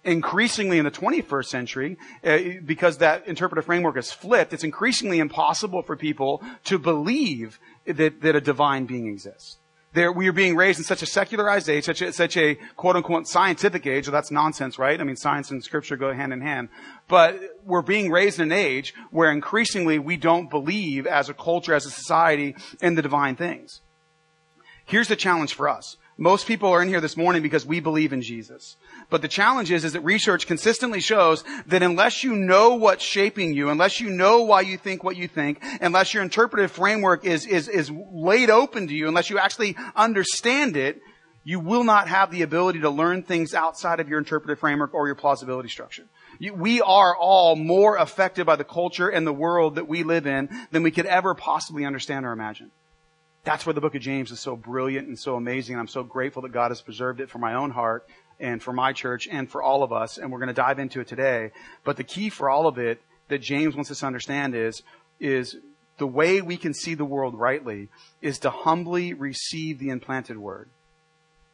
Increasingly 0.04 0.78
in 0.78 0.86
the 0.86 0.92
21st 0.92 1.46
century, 1.46 1.98
uh, 2.24 2.38
because 2.66 3.00
that 3.00 3.28
interpretive 3.28 3.66
framework 3.66 3.98
is 3.98 4.12
flipped, 4.12 4.54
it's 4.54 4.64
increasingly 4.64 5.20
impossible 5.20 5.82
for 5.82 5.98
people 5.98 6.42
to 6.64 6.80
believe 6.80 7.60
that, 7.86 8.22
that 8.22 8.36
a 8.36 8.42
divine 8.42 8.86
being 8.86 9.08
exists. 9.08 9.58
There, 9.94 10.12
we 10.12 10.28
are 10.28 10.34
being 10.34 10.56
raised 10.56 10.78
in 10.78 10.86
such 10.86 11.02
a 11.02 11.08
secularized 11.08 11.68
age, 11.68 11.86
such 11.86 12.04
a, 12.04 12.14
such 12.14 12.38
a 12.38 12.56
quote 12.76 12.96
unquote 12.96 13.28
scientific 13.28 13.88
age. 13.88 14.08
Well, 14.08 14.14
that's 14.14 14.30
nonsense, 14.30 14.78
right? 14.78 15.00
I 15.00 15.04
mean, 15.04 15.16
science 15.16 15.50
and 15.50 15.64
scripture 15.64 15.98
go 15.98 16.14
hand 16.14 16.32
in 16.32 16.42
hand. 16.42 16.70
But 17.08 17.40
we're 17.66 17.82
being 17.82 18.12
raised 18.12 18.40
in 18.40 18.52
an 18.52 18.58
age 18.58 18.94
where 19.10 19.32
increasingly 19.32 19.98
we 19.98 20.16
don't 20.16 20.50
believe 20.50 21.08
as 21.08 21.28
a 21.28 21.34
culture, 21.34 21.74
as 21.74 21.88
a 21.88 21.92
society, 21.92 22.56
in 22.82 22.96
the 22.96 23.02
divine 23.02 23.36
things. 23.36 23.82
Here's 24.86 25.08
the 25.08 25.16
challenge 25.16 25.54
for 25.54 25.68
us. 25.68 25.98
Most 26.22 26.48
people 26.48 26.68
are 26.68 26.82
in 26.82 26.90
here 26.90 27.00
this 27.00 27.16
morning 27.16 27.42
because 27.42 27.66
we 27.66 27.80
believe 27.80 28.12
in 28.12 28.22
Jesus. 28.22 28.76
But 29.10 29.22
the 29.22 29.30
challenge 29.30 29.72
is, 29.72 29.86
is 29.86 29.94
that 29.94 30.02
research 30.02 30.48
consistently 30.48 31.00
shows 31.00 31.46
that 31.68 31.82
unless 31.82 32.26
you 32.26 32.36
know 32.36 32.76
what's 32.76 33.06
shaping 33.06 33.54
you, 33.54 33.70
unless 33.70 34.02
you 34.02 34.10
know 34.10 34.42
why 34.42 34.60
you 34.60 34.78
think 34.78 35.02
what 35.02 35.16
you 35.16 35.30
think, 35.30 35.64
unless 35.80 36.14
your 36.14 36.22
interpretive 36.22 36.74
framework 36.74 37.24
is, 37.24 37.48
is, 37.48 37.70
is 37.70 37.90
laid 38.12 38.50
open 38.50 38.90
to 38.90 38.94
you, 38.94 39.08
unless 39.08 39.30
you 39.30 39.40
actually 39.40 39.78
understand 39.96 40.76
it, 40.76 41.02
you 41.46 41.62
will 41.62 41.86
not 41.86 42.10
have 42.10 42.32
the 42.32 42.42
ability 42.42 42.82
to 42.82 42.90
learn 42.90 43.24
things 43.24 43.54
outside 43.54 44.02
of 44.02 44.10
your 44.10 44.20
interpretive 44.20 44.60
framework 44.60 44.94
or 44.94 45.08
your 45.08 45.16
plausibility 45.16 45.70
structure. 45.70 46.04
We 46.54 46.82
are 46.82 47.16
all 47.16 47.56
more 47.56 47.96
affected 47.96 48.46
by 48.46 48.58
the 48.58 48.66
culture 48.66 49.08
and 49.08 49.26
the 49.26 49.32
world 49.32 49.76
that 49.76 49.88
we 49.88 50.04
live 50.04 50.28
in 50.28 50.50
than 50.72 50.84
we 50.84 50.92
could 50.92 51.06
ever 51.06 51.34
possibly 51.34 51.86
understand 51.86 52.26
or 52.26 52.34
imagine. 52.34 52.72
That's 53.44 53.66
where 53.66 53.74
the 53.74 53.82
book 53.82 53.96
of 53.96 54.02
James 54.02 54.32
is 54.32 54.40
so 54.40 54.56
brilliant 54.56 55.08
and 55.08 55.18
so 55.18 55.36
amazing. 55.36 55.76
And 55.76 55.80
I'm 55.80 55.88
so 55.88 56.04
grateful 56.04 56.42
that 56.44 56.52
God 56.52 56.72
has 56.72 56.82
preserved 56.82 57.22
it 57.22 57.30
for 57.30 57.38
my 57.38 57.54
own 57.54 57.72
heart 57.72 58.08
and 58.40 58.62
for 58.62 58.74
my 58.74 58.94
church 58.94 59.28
and 59.30 59.50
for 59.50 59.62
all 59.62 59.84
of 59.84 59.92
us, 59.92 60.18
and 60.18 60.32
we're 60.32 60.40
going 60.40 60.48
to 60.48 60.54
dive 60.54 60.80
into 60.80 61.02
it 61.02 61.08
today. 61.08 61.52
But 61.84 61.98
the 61.98 62.04
key 62.04 62.30
for 62.30 62.50
all 62.50 62.68
of 62.68 62.78
it 62.78 63.02
that 63.28 63.40
James 63.40 63.76
wants 63.76 63.92
us 63.92 64.00
to 64.00 64.06
understand 64.06 64.56
is, 64.56 64.82
is 65.20 65.58
the 65.98 66.08
way 66.08 66.42
we 66.42 66.58
can 66.58 66.74
see 66.74 66.96
the 66.96 67.06
world 67.06 67.36
rightly 67.36 67.90
is 68.22 68.40
to 68.40 68.50
humbly 68.50 69.14
receive 69.14 69.80
the 69.80 69.90
implanted 69.90 70.38
word 70.38 70.70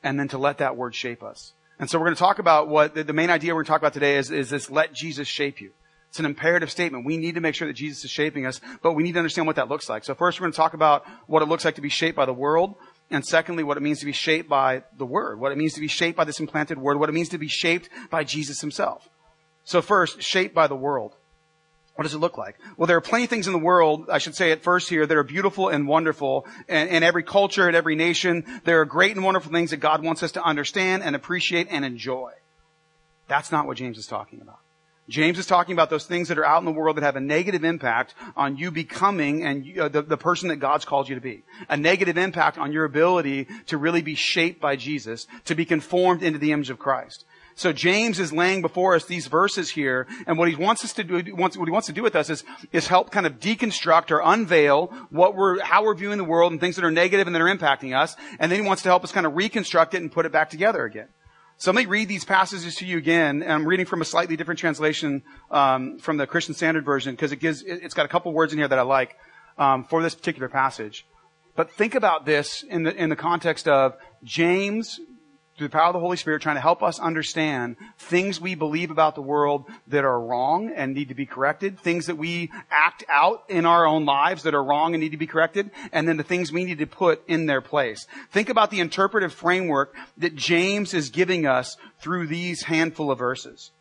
and 0.03 0.19
then 0.19 0.27
to 0.29 0.37
let 0.37 0.59
that 0.59 0.77
word 0.77 0.93
shape 0.93 1.23
us. 1.23 1.53
And 1.79 1.89
so 1.89 1.99
we're 1.99 2.05
going 2.05 2.15
to 2.15 2.19
talk 2.19 2.39
about 2.39 2.69
what 2.69 2.93
the, 2.95 3.11
main 3.11 3.29
idea 3.29 3.53
we're 3.53 3.63
going 3.63 3.65
to 3.65 3.71
talk 3.71 3.81
about 3.81 3.93
today 3.93 4.17
is, 4.17 4.31
is 4.31 4.49
this 4.49 4.69
let 4.69 4.93
Jesus 4.93 5.27
shape 5.27 5.59
you. 5.59 5.71
It's 6.15 6.19
an 6.21 6.25
imperative 6.25 6.71
statement. 6.71 7.03
We 7.03 7.17
need 7.17 7.35
to 7.35 7.41
make 7.41 7.55
sure 7.55 7.67
that 7.67 7.73
Jesus 7.73 8.05
is 8.05 8.09
shaping 8.09 8.45
us, 8.45 8.61
but 8.81 8.93
we 8.93 9.03
need 9.03 9.11
to 9.15 9.19
understand 9.19 9.47
what 9.47 9.57
that 9.57 9.67
looks 9.67 9.89
like. 9.89 10.05
So 10.05 10.15
first 10.15 10.39
we're 10.39 10.45
going 10.45 10.53
to 10.53 10.55
talk 10.55 10.73
about 10.73 11.05
what 11.27 11.41
it 11.41 11.47
looks 11.47 11.65
like 11.65 11.75
to 11.75 11.81
be 11.81 11.89
shaped 11.89 12.15
by 12.15 12.25
the 12.25 12.31
world. 12.31 12.75
And 13.11 13.25
secondly, 13.25 13.63
what 13.65 13.75
it 13.75 13.81
means 13.81 13.99
to 13.99 14.05
be 14.05 14.13
shaped 14.13 14.47
by 14.47 14.83
the 14.97 15.05
Word, 15.05 15.41
what 15.41 15.51
it 15.51 15.57
means 15.57 15.73
to 15.73 15.81
be 15.81 15.89
shaped 15.89 16.15
by 16.15 16.23
this 16.23 16.39
implanted 16.39 16.77
Word, 16.77 17.01
what 17.01 17.09
it 17.09 17.11
means 17.11 17.27
to 17.29 17.37
be 17.37 17.49
shaped 17.49 17.89
by 18.09 18.23
Jesus 18.23 18.61
Himself. 18.61 19.09
So 19.65 19.81
first, 19.81 20.21
shaped 20.21 20.55
by 20.55 20.67
the 20.67 20.75
world. 20.75 21.17
What 21.95 22.03
does 22.03 22.13
it 22.13 22.19
look 22.19 22.37
like? 22.37 22.59
Well, 22.77 22.87
there 22.87 22.95
are 22.95 23.01
plenty 23.01 23.25
of 23.25 23.29
things 23.29 23.47
in 23.47 23.51
the 23.51 23.59
world, 23.59 24.09
I 24.09 24.19
should 24.19 24.35
say 24.35 24.53
at 24.53 24.63
first 24.63 24.87
here, 24.87 25.05
that 25.05 25.17
are 25.17 25.23
beautiful 25.23 25.67
and 25.67 25.85
wonderful. 25.85 26.47
And 26.69 26.89
in 26.89 27.03
every 27.03 27.23
culture, 27.23 27.67
in 27.67 27.75
every 27.75 27.97
nation, 27.97 28.45
there 28.63 28.79
are 28.79 28.85
great 28.85 29.17
and 29.17 29.25
wonderful 29.25 29.51
things 29.51 29.71
that 29.71 29.81
God 29.81 30.01
wants 30.01 30.23
us 30.23 30.31
to 30.31 30.41
understand 30.41 31.03
and 31.03 31.13
appreciate 31.13 31.67
and 31.69 31.83
enjoy. 31.83 32.31
That's 33.27 33.51
not 33.51 33.67
what 33.67 33.75
James 33.75 33.97
is 33.97 34.07
talking 34.07 34.39
about. 34.39 34.59
James 35.07 35.37
is 35.37 35.45
talking 35.45 35.73
about 35.73 35.89
those 35.91 36.05
things 36.05 36.29
that 36.29 36.37
are 36.37 36.45
out 36.45 36.59
in 36.59 36.65
the 36.65 36.71
world 36.71 36.97
that 36.97 37.03
have 37.03 37.15
a 37.15 37.21
negative 37.21 37.63
impact 37.63 38.15
on 38.35 38.57
you 38.57 38.71
becoming 38.71 39.43
and 39.43 39.77
uh, 39.77 39.87
the, 39.87 40.01
the 40.01 40.17
person 40.17 40.49
that 40.49 40.55
God's 40.55 40.85
called 40.85 41.07
you 41.07 41.15
to 41.15 41.21
be. 41.21 41.43
A 41.69 41.77
negative 41.77 42.17
impact 42.17 42.57
on 42.57 42.71
your 42.71 42.85
ability 42.85 43.47
to 43.67 43.77
really 43.77 44.01
be 44.01 44.15
shaped 44.15 44.59
by 44.59 44.75
Jesus, 44.75 45.27
to 45.45 45.53
be 45.53 45.65
conformed 45.65 46.23
into 46.23 46.39
the 46.39 46.51
image 46.51 46.71
of 46.71 46.79
Christ. 46.79 47.25
So 47.57 47.71
James 47.71 48.19
is 48.19 48.33
laying 48.33 48.61
before 48.61 48.95
us 48.95 49.05
these 49.05 49.27
verses 49.27 49.69
here, 49.69 50.07
and 50.27 50.37
what 50.37 50.49
he 50.49 50.55
wants 50.55 50.83
us 50.83 50.91
to 50.93 51.03
do, 51.05 51.35
what 51.35 51.53
he 51.53 51.71
wants 51.71 51.87
to 51.87 51.93
do 51.93 52.03
with 52.03 52.15
us 52.15 52.29
is, 52.29 52.43
is 52.73 52.87
help 52.87 53.11
kind 53.11 53.25
of 53.25 53.39
deconstruct 53.39 54.11
or 54.11 54.21
unveil 54.25 54.87
what 55.09 55.35
we're, 55.35 55.61
how 55.63 55.83
we're 55.83 55.95
viewing 55.95 56.17
the 56.17 56.25
world 56.25 56.51
and 56.51 56.59
things 56.59 56.75
that 56.75 56.83
are 56.83 56.91
negative 56.91 57.27
and 57.27 57.35
that 57.35 57.41
are 57.41 57.55
impacting 57.55 57.97
us, 57.97 58.17
and 58.39 58.51
then 58.51 58.61
he 58.61 58.67
wants 58.67 58.83
to 58.83 58.89
help 58.89 59.05
us 59.05 59.13
kind 59.13 59.25
of 59.25 59.35
reconstruct 59.37 59.93
it 59.93 60.01
and 60.01 60.11
put 60.11 60.25
it 60.25 60.33
back 60.33 60.49
together 60.49 60.83
again. 60.83 61.07
So 61.57 61.71
let 61.71 61.77
me 61.77 61.85
read 61.85 62.09
these 62.09 62.25
passages 62.25 62.75
to 62.75 62.85
you 62.85 62.97
again. 62.97 63.41
I'm 63.47 63.65
reading 63.65 63.85
from 63.85 64.01
a 64.01 64.05
slightly 64.05 64.35
different 64.35 64.59
translation 64.59 65.23
um, 65.49 65.99
from 65.99 66.17
the 66.17 66.27
Christian 66.27 66.53
Standard 66.53 66.83
Version 66.83 67.13
because 67.13 67.31
it 67.31 67.37
gives 67.37 67.61
it's 67.61 67.93
got 67.93 68.05
a 68.05 68.09
couple 68.09 68.33
words 68.33 68.51
in 68.51 68.59
here 68.59 68.67
that 68.67 68.77
I 68.77 68.81
like 68.81 69.15
um, 69.57 69.85
for 69.85 70.03
this 70.03 70.13
particular 70.13 70.49
passage. 70.49 71.07
But 71.55 71.71
think 71.71 71.95
about 71.95 72.25
this 72.25 72.63
in 72.63 72.83
the 72.83 72.93
in 72.93 73.09
the 73.09 73.15
context 73.15 73.69
of 73.69 73.95
James 74.21 74.99
through 75.57 75.67
the 75.67 75.71
power 75.71 75.87
of 75.87 75.93
the 75.93 75.99
Holy 75.99 76.17
Spirit, 76.17 76.41
trying 76.41 76.57
to 76.57 76.61
help 76.61 76.83
us 76.83 76.99
understand 76.99 77.77
things 77.97 78.41
we 78.41 78.55
believe 78.55 78.91
about 78.91 79.15
the 79.15 79.21
world 79.21 79.65
that 79.87 80.03
are 80.03 80.19
wrong 80.19 80.69
and 80.69 80.93
need 80.93 81.07
to 81.07 81.15
be 81.15 81.25
corrected, 81.25 81.79
things 81.79 82.07
that 82.07 82.17
we 82.17 82.51
act 82.69 83.05
out 83.07 83.43
in 83.47 83.65
our 83.65 83.85
own 83.85 84.05
lives 84.05 84.43
that 84.43 84.53
are 84.53 84.63
wrong 84.63 84.93
and 84.93 85.01
need 85.01 85.11
to 85.11 85.17
be 85.17 85.27
corrected, 85.27 85.71
and 85.93 86.07
then 86.07 86.17
the 86.17 86.23
things 86.23 86.51
we 86.51 86.65
need 86.65 86.79
to 86.79 86.85
put 86.85 87.23
in 87.27 87.45
their 87.45 87.61
place. 87.61 88.05
Think 88.31 88.49
about 88.49 88.69
the 88.69 88.81
interpretive 88.81 89.33
framework 89.33 89.95
that 90.17 90.35
James 90.35 90.93
is 90.93 91.09
giving 91.09 91.45
us 91.45 91.77
through 91.99 92.27
these 92.27 92.63
handful 92.63 93.09
of 93.09 93.19
verses. 93.19 93.71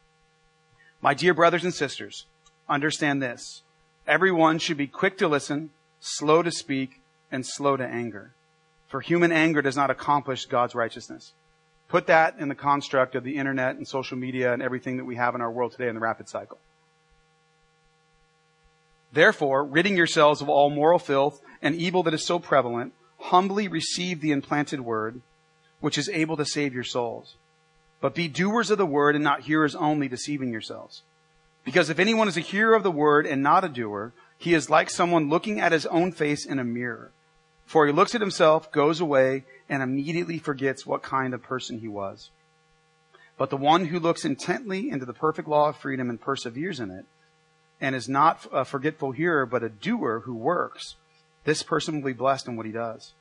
My 1.02 1.12
dear 1.12 1.34
brothers 1.34 1.64
and 1.64 1.74
sisters, 1.74 2.26
understand 2.68 3.20
this. 3.20 3.62
Everyone 4.06 4.58
should 4.58 4.76
be 4.76 4.86
quick 4.86 5.18
to 5.18 5.28
listen, 5.28 5.70
slow 5.98 6.42
to 6.42 6.52
speak, 6.52 7.00
and 7.32 7.44
slow 7.44 7.76
to 7.76 7.84
anger. 7.84 8.32
For 8.86 9.00
human 9.00 9.32
anger 9.32 9.60
does 9.60 9.76
not 9.76 9.90
accomplish 9.90 10.46
God's 10.46 10.74
righteousness. 10.74 11.32
Put 11.94 12.08
that 12.08 12.40
in 12.40 12.48
the 12.48 12.56
construct 12.56 13.14
of 13.14 13.22
the 13.22 13.36
internet 13.36 13.76
and 13.76 13.86
social 13.86 14.18
media 14.18 14.52
and 14.52 14.60
everything 14.60 14.96
that 14.96 15.04
we 15.04 15.14
have 15.14 15.36
in 15.36 15.40
our 15.40 15.48
world 15.52 15.70
today 15.70 15.86
in 15.86 15.94
the 15.94 16.00
rapid 16.00 16.28
cycle. 16.28 16.58
Therefore, 19.12 19.62
ridding 19.62 19.96
yourselves 19.96 20.42
of 20.42 20.48
all 20.48 20.70
moral 20.70 20.98
filth 20.98 21.40
and 21.62 21.76
evil 21.76 22.02
that 22.02 22.12
is 22.12 22.26
so 22.26 22.40
prevalent, 22.40 22.94
humbly 23.20 23.68
receive 23.68 24.20
the 24.20 24.32
implanted 24.32 24.80
word, 24.80 25.20
which 25.78 25.96
is 25.96 26.08
able 26.08 26.36
to 26.36 26.44
save 26.44 26.74
your 26.74 26.82
souls. 26.82 27.36
But 28.00 28.16
be 28.16 28.26
doers 28.26 28.72
of 28.72 28.78
the 28.78 28.84
word 28.84 29.14
and 29.14 29.22
not 29.22 29.42
hearers 29.42 29.76
only, 29.76 30.08
deceiving 30.08 30.50
yourselves. 30.50 31.02
Because 31.64 31.90
if 31.90 32.00
anyone 32.00 32.26
is 32.26 32.36
a 32.36 32.40
hearer 32.40 32.74
of 32.74 32.82
the 32.82 32.90
word 32.90 33.24
and 33.24 33.40
not 33.40 33.62
a 33.62 33.68
doer, 33.68 34.12
he 34.36 34.52
is 34.52 34.68
like 34.68 34.90
someone 34.90 35.30
looking 35.30 35.60
at 35.60 35.70
his 35.70 35.86
own 35.86 36.10
face 36.10 36.44
in 36.44 36.58
a 36.58 36.64
mirror. 36.64 37.12
For 37.66 37.86
he 37.86 37.92
looks 37.92 38.14
at 38.14 38.20
himself, 38.20 38.70
goes 38.70 39.00
away, 39.00 39.44
and 39.68 39.82
immediately 39.82 40.38
forgets 40.38 40.86
what 40.86 41.02
kind 41.02 41.34
of 41.34 41.42
person 41.42 41.78
he 41.78 41.88
was. 41.88 42.30
But 43.36 43.50
the 43.50 43.56
one 43.56 43.86
who 43.86 43.98
looks 43.98 44.24
intently 44.24 44.90
into 44.90 45.06
the 45.06 45.12
perfect 45.12 45.48
law 45.48 45.70
of 45.70 45.76
freedom 45.76 46.08
and 46.08 46.20
perseveres 46.20 46.78
in 46.78 46.90
it, 46.90 47.06
and 47.80 47.94
is 47.94 48.08
not 48.08 48.46
a 48.52 48.64
forgetful 48.64 49.12
hearer, 49.12 49.44
but 49.46 49.62
a 49.62 49.68
doer 49.68 50.22
who 50.24 50.34
works, 50.34 50.94
this 51.44 51.62
person 51.62 51.96
will 51.96 52.10
be 52.10 52.12
blessed 52.12 52.46
in 52.46 52.56
what 52.56 52.66
he 52.66 52.72
does. 52.72 53.12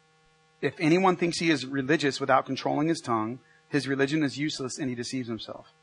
If 0.62 0.76
anyone 0.80 1.18
thinks 1.18 1.40
he 1.40 1.50
is 1.50 1.66
religious 1.66 2.22
without 2.22 2.46
controlling 2.46 2.88
his 2.88 3.02
tongue, 3.02 3.40
his 3.68 3.88
religion 3.88 4.24
is 4.24 4.38
useless 4.38 4.78
and 4.78 4.88
he 4.88 4.96
deceives 4.96 5.28
himself. 5.28 5.74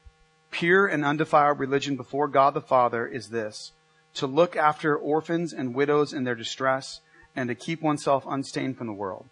Pure 0.51 0.87
and 0.87 1.05
undefiled 1.05 1.59
religion 1.59 1.97
before 1.97 2.29
God 2.29 2.55
the 2.55 2.61
Father 2.61 3.07
is 3.07 3.29
this, 3.29 3.73
to 4.15 4.27
look 4.27 4.57
after 4.57 4.97
orphans 4.97 5.53
and 5.53 5.75
widows 5.75 6.13
in 6.13 6.25
their 6.25 6.35
distress 6.35 7.01
and 7.37 7.49
to 7.49 7.55
keep 7.55 7.83
oneself 7.83 8.25
unstained 8.27 8.77
from 8.77 8.87
the 8.87 8.93
world. 8.93 9.27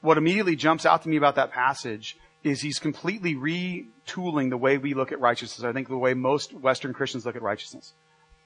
What 0.00 0.18
immediately 0.18 0.56
jumps 0.56 0.84
out 0.84 1.02
to 1.02 1.08
me 1.08 1.16
about 1.16 1.36
that 1.36 1.52
passage 1.52 2.16
is 2.42 2.60
he's 2.60 2.78
completely 2.78 3.34
retooling 3.34 4.50
the 4.50 4.56
way 4.56 4.78
we 4.78 4.94
look 4.94 5.12
at 5.12 5.20
righteousness. 5.20 5.64
I 5.64 5.72
think 5.72 5.88
the 5.88 5.96
way 5.96 6.14
most 6.14 6.52
Western 6.52 6.92
Christians 6.92 7.24
look 7.24 7.36
at 7.36 7.42
righteousness. 7.42 7.92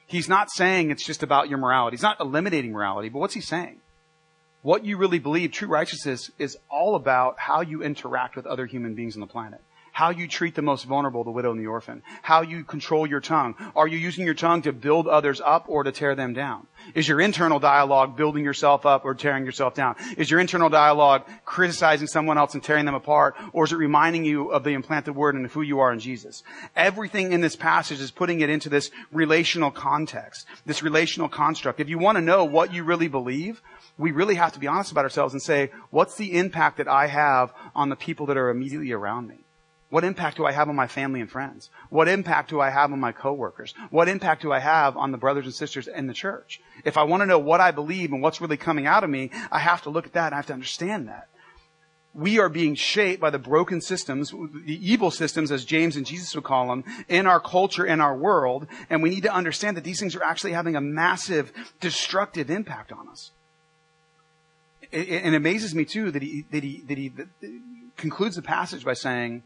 He's 0.06 0.28
not 0.28 0.50
saying 0.50 0.90
it's 0.90 1.06
just 1.06 1.22
about 1.22 1.48
your 1.48 1.58
morality. 1.58 1.96
He's 1.96 2.02
not 2.02 2.20
eliminating 2.20 2.72
morality, 2.72 3.08
but 3.08 3.18
what's 3.18 3.34
he 3.34 3.40
saying? 3.40 3.80
What 4.62 4.84
you 4.84 4.96
really 4.96 5.18
believe, 5.18 5.52
true 5.52 5.68
righteousness, 5.68 6.30
is 6.38 6.58
all 6.68 6.94
about 6.94 7.38
how 7.38 7.62
you 7.62 7.82
interact 7.82 8.36
with 8.36 8.46
other 8.46 8.66
human 8.66 8.94
beings 8.94 9.16
on 9.16 9.20
the 9.20 9.26
planet 9.26 9.60
how 9.96 10.10
you 10.10 10.28
treat 10.28 10.54
the 10.54 10.60
most 10.60 10.84
vulnerable, 10.84 11.24
the 11.24 11.30
widow 11.30 11.50
and 11.50 11.58
the 11.58 11.66
orphan, 11.66 12.02
how 12.20 12.42
you 12.42 12.62
control 12.62 13.06
your 13.06 13.18
tongue. 13.18 13.54
Are 13.74 13.88
you 13.88 13.96
using 13.96 14.26
your 14.26 14.34
tongue 14.34 14.60
to 14.60 14.72
build 14.74 15.08
others 15.08 15.40
up 15.42 15.70
or 15.70 15.84
to 15.84 15.90
tear 15.90 16.14
them 16.14 16.34
down? 16.34 16.66
Is 16.94 17.08
your 17.08 17.18
internal 17.18 17.58
dialogue 17.58 18.14
building 18.14 18.44
yourself 18.44 18.84
up 18.84 19.06
or 19.06 19.14
tearing 19.14 19.46
yourself 19.46 19.72
down? 19.72 19.96
Is 20.18 20.30
your 20.30 20.38
internal 20.38 20.68
dialogue 20.68 21.22
criticizing 21.46 22.08
someone 22.08 22.36
else 22.36 22.52
and 22.52 22.62
tearing 22.62 22.84
them 22.84 22.94
apart? 22.94 23.36
Or 23.54 23.64
is 23.64 23.72
it 23.72 23.76
reminding 23.76 24.26
you 24.26 24.50
of 24.50 24.64
the 24.64 24.74
implanted 24.74 25.16
word 25.16 25.34
and 25.34 25.46
of 25.46 25.54
who 25.54 25.62
you 25.62 25.80
are 25.80 25.94
in 25.94 25.98
Jesus? 25.98 26.42
Everything 26.76 27.32
in 27.32 27.40
this 27.40 27.56
passage 27.56 28.02
is 28.02 28.10
putting 28.10 28.40
it 28.40 28.50
into 28.50 28.68
this 28.68 28.90
relational 29.12 29.70
context, 29.70 30.44
this 30.66 30.82
relational 30.82 31.30
construct. 31.30 31.80
If 31.80 31.88
you 31.88 31.98
want 31.98 32.16
to 32.16 32.22
know 32.22 32.44
what 32.44 32.70
you 32.70 32.84
really 32.84 33.08
believe, 33.08 33.62
we 33.96 34.12
really 34.12 34.34
have 34.34 34.52
to 34.52 34.60
be 34.60 34.66
honest 34.66 34.92
about 34.92 35.04
ourselves 35.04 35.32
and 35.32 35.40
say, 35.40 35.70
what's 35.88 36.16
the 36.16 36.36
impact 36.36 36.76
that 36.76 36.86
I 36.86 37.06
have 37.06 37.54
on 37.74 37.88
the 37.88 37.96
people 37.96 38.26
that 38.26 38.36
are 38.36 38.50
immediately 38.50 38.92
around 38.92 39.26
me? 39.26 39.45
What 39.88 40.02
impact 40.02 40.36
do 40.36 40.44
I 40.44 40.52
have 40.52 40.68
on 40.68 40.74
my 40.74 40.88
family 40.88 41.20
and 41.20 41.30
friends? 41.30 41.70
What 41.90 42.08
impact 42.08 42.50
do 42.50 42.60
I 42.60 42.70
have 42.70 42.92
on 42.92 42.98
my 42.98 43.12
coworkers? 43.12 43.72
What 43.90 44.08
impact 44.08 44.42
do 44.42 44.52
I 44.52 44.58
have 44.58 44.96
on 44.96 45.12
the 45.12 45.18
brothers 45.18 45.44
and 45.44 45.54
sisters 45.54 45.86
in 45.86 46.08
the 46.08 46.14
church? 46.14 46.60
If 46.84 46.96
I 46.96 47.04
want 47.04 47.20
to 47.22 47.26
know 47.26 47.38
what 47.38 47.60
I 47.60 47.70
believe 47.70 48.12
and 48.12 48.20
what's 48.20 48.40
really 48.40 48.56
coming 48.56 48.86
out 48.86 49.04
of 49.04 49.10
me, 49.10 49.30
I 49.52 49.60
have 49.60 49.82
to 49.82 49.90
look 49.90 50.06
at 50.06 50.14
that 50.14 50.26
and 50.26 50.34
I 50.34 50.38
have 50.38 50.46
to 50.46 50.54
understand 50.54 51.06
that. 51.06 51.28
We 52.14 52.38
are 52.40 52.48
being 52.48 52.74
shaped 52.74 53.20
by 53.20 53.30
the 53.30 53.38
broken 53.38 53.80
systems, 53.80 54.30
the 54.30 54.90
evil 54.90 55.10
systems, 55.10 55.52
as 55.52 55.64
James 55.64 55.96
and 55.96 56.06
Jesus 56.06 56.34
would 56.34 56.44
call 56.44 56.68
them, 56.68 56.82
in 57.08 57.26
our 57.26 57.38
culture, 57.38 57.84
in 57.84 58.00
our 58.00 58.16
world, 58.16 58.66
and 58.88 59.02
we 59.02 59.10
need 59.10 59.24
to 59.24 59.32
understand 59.32 59.76
that 59.76 59.84
these 59.84 60.00
things 60.00 60.16
are 60.16 60.22
actually 60.22 60.52
having 60.52 60.76
a 60.76 60.80
massive 60.80 61.52
destructive 61.78 62.50
impact 62.50 62.90
on 62.90 63.08
us. 63.08 63.32
It, 64.90 65.08
it, 65.08 65.26
it 65.26 65.34
amazes 65.34 65.74
me 65.74 65.84
too 65.84 66.10
that 66.10 66.22
he, 66.22 66.44
that 66.50 66.64
he, 66.64 66.82
that 66.88 66.96
he, 66.98 67.08
that 67.10 67.28
concludes 67.98 68.36
the 68.36 68.42
passage 68.42 68.82
by 68.82 68.94
saying, 68.94 69.42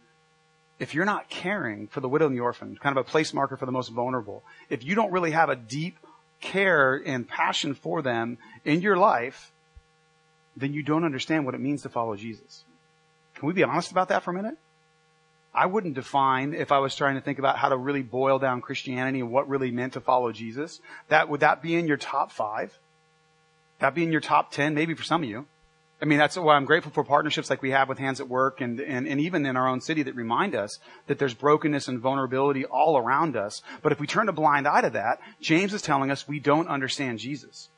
if 0.80 0.94
you're 0.94 1.04
not 1.04 1.28
caring 1.28 1.86
for 1.86 2.00
the 2.00 2.08
widow 2.08 2.26
and 2.26 2.34
the 2.34 2.40
orphan, 2.40 2.76
kind 2.80 2.96
of 2.96 3.06
a 3.06 3.08
place 3.08 3.32
marker 3.34 3.56
for 3.56 3.66
the 3.66 3.72
most 3.72 3.90
vulnerable, 3.90 4.42
if 4.70 4.82
you 4.82 4.94
don't 4.94 5.12
really 5.12 5.30
have 5.30 5.50
a 5.50 5.54
deep 5.54 5.98
care 6.40 6.94
and 6.94 7.28
passion 7.28 7.74
for 7.74 8.00
them 8.00 8.38
in 8.64 8.80
your 8.80 8.96
life, 8.96 9.52
then 10.56 10.72
you 10.72 10.82
don't 10.82 11.04
understand 11.04 11.44
what 11.44 11.54
it 11.54 11.60
means 11.60 11.82
to 11.82 11.90
follow 11.90 12.16
Jesus. 12.16 12.64
Can 13.34 13.46
we 13.46 13.52
be 13.52 13.62
honest 13.62 13.90
about 13.90 14.08
that 14.08 14.22
for 14.22 14.30
a 14.30 14.34
minute? 14.34 14.56
I 15.54 15.66
wouldn't 15.66 15.94
define 15.94 16.54
if 16.54 16.72
I 16.72 16.78
was 16.78 16.96
trying 16.96 17.16
to 17.16 17.20
think 17.20 17.38
about 17.38 17.58
how 17.58 17.68
to 17.68 17.76
really 17.76 18.02
boil 18.02 18.38
down 18.38 18.62
Christianity 18.62 19.20
and 19.20 19.30
what 19.30 19.48
really 19.48 19.70
meant 19.70 19.94
to 19.94 20.00
follow 20.00 20.32
Jesus. 20.32 20.80
That 21.08 21.28
would 21.28 21.40
that 21.40 21.60
be 21.60 21.74
in 21.74 21.88
your 21.88 21.96
top 21.98 22.32
five? 22.32 22.78
That 23.80 23.94
be 23.94 24.02
in 24.02 24.12
your 24.12 24.20
top 24.20 24.50
ten, 24.50 24.74
maybe 24.74 24.94
for 24.94 25.02
some 25.02 25.22
of 25.22 25.28
you. 25.28 25.46
I 26.02 26.06
mean, 26.06 26.18
that's 26.18 26.36
why 26.36 26.56
I'm 26.56 26.64
grateful 26.64 26.92
for 26.92 27.04
partnerships 27.04 27.50
like 27.50 27.60
we 27.60 27.72
have 27.72 27.88
with 27.88 27.98
Hands 27.98 28.18
at 28.20 28.28
Work 28.28 28.62
and, 28.62 28.80
and, 28.80 29.06
and 29.06 29.20
even 29.20 29.44
in 29.44 29.56
our 29.56 29.68
own 29.68 29.82
city 29.82 30.02
that 30.04 30.14
remind 30.14 30.54
us 30.54 30.78
that 31.08 31.18
there's 31.18 31.34
brokenness 31.34 31.88
and 31.88 32.00
vulnerability 32.00 32.64
all 32.64 32.96
around 32.96 33.36
us. 33.36 33.60
But 33.82 33.92
if 33.92 34.00
we 34.00 34.06
turn 34.06 34.28
a 34.30 34.32
blind 34.32 34.66
eye 34.66 34.80
to 34.80 34.90
that, 34.90 35.20
James 35.42 35.74
is 35.74 35.82
telling 35.82 36.10
us 36.10 36.26
we 36.26 36.40
don't 36.40 36.68
understand 36.68 37.18
Jesus. 37.18 37.68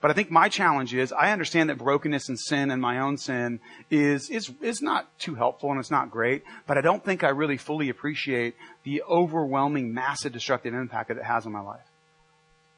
But 0.00 0.10
I 0.10 0.14
think 0.14 0.30
my 0.30 0.48
challenge 0.48 0.92
is 0.92 1.12
I 1.12 1.30
understand 1.30 1.70
that 1.70 1.78
brokenness 1.78 2.28
and 2.28 2.38
sin 2.38 2.70
and 2.70 2.82
my 2.82 2.98
own 2.98 3.16
sin 3.16 3.60
is, 3.90 4.28
is, 4.28 4.52
is 4.60 4.82
not 4.82 5.16
too 5.18 5.36
helpful 5.36 5.70
and 5.70 5.78
it's 5.78 5.90
not 5.90 6.10
great, 6.10 6.42
but 6.66 6.78
I 6.78 6.80
don't 6.80 7.04
think 7.04 7.22
I 7.22 7.30
really 7.30 7.56
fully 7.56 7.88
appreciate 7.88 8.54
the 8.84 9.02
overwhelming, 9.02 9.94
massive 9.94 10.32
destructive 10.32 10.74
impact 10.74 11.08
that 11.08 11.16
it 11.16 11.24
has 11.24 11.46
on 11.46 11.52
my 11.52 11.60
life. 11.60 11.87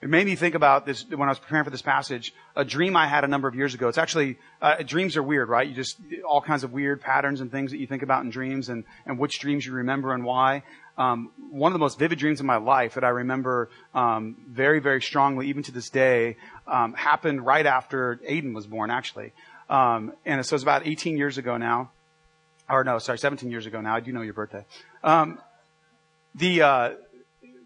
It 0.02 0.08
made 0.08 0.24
me 0.24 0.34
think 0.34 0.54
about 0.54 0.86
this 0.86 1.04
when 1.10 1.28
I 1.28 1.30
was 1.30 1.38
preparing 1.38 1.64
for 1.64 1.70
this 1.70 1.82
passage. 1.82 2.32
A 2.56 2.64
dream 2.64 2.96
I 2.96 3.06
had 3.06 3.22
a 3.22 3.28
number 3.28 3.48
of 3.48 3.54
years 3.54 3.74
ago. 3.74 3.88
It's 3.88 3.98
actually 3.98 4.38
uh, 4.62 4.76
dreams 4.82 5.14
are 5.18 5.22
weird, 5.22 5.50
right? 5.50 5.68
You 5.68 5.74
just 5.74 5.98
all 6.26 6.40
kinds 6.40 6.64
of 6.64 6.72
weird 6.72 7.02
patterns 7.02 7.42
and 7.42 7.50
things 7.50 7.70
that 7.72 7.78
you 7.78 7.86
think 7.86 8.02
about 8.02 8.24
in 8.24 8.30
dreams, 8.30 8.70
and 8.70 8.84
and 9.04 9.18
which 9.18 9.38
dreams 9.40 9.66
you 9.66 9.72
remember 9.72 10.14
and 10.14 10.24
why. 10.24 10.62
Um, 10.96 11.30
one 11.50 11.70
of 11.70 11.74
the 11.74 11.80
most 11.80 11.98
vivid 11.98 12.18
dreams 12.18 12.40
in 12.40 12.46
my 12.46 12.56
life 12.56 12.94
that 12.94 13.04
I 13.04 13.10
remember 13.10 13.68
um, 13.94 14.36
very 14.48 14.80
very 14.80 15.02
strongly, 15.02 15.48
even 15.48 15.62
to 15.64 15.72
this 15.72 15.90
day, 15.90 16.36
um, 16.66 16.94
happened 16.94 17.44
right 17.44 17.66
after 17.66 18.16
Aiden 18.26 18.54
was 18.54 18.66
born, 18.66 18.90
actually. 18.90 19.32
Um, 19.68 20.14
and 20.24 20.44
so 20.44 20.54
it 20.54 20.56
was 20.56 20.62
about 20.62 20.86
18 20.86 21.18
years 21.18 21.36
ago 21.36 21.58
now, 21.58 21.90
or 22.70 22.84
no, 22.84 22.98
sorry, 22.98 23.18
17 23.18 23.50
years 23.50 23.66
ago 23.66 23.82
now. 23.82 23.94
I 23.94 24.00
do 24.00 24.12
know 24.12 24.22
your 24.22 24.34
birthday. 24.34 24.64
Um, 25.04 25.38
the 26.34 26.62
uh, 26.62 26.90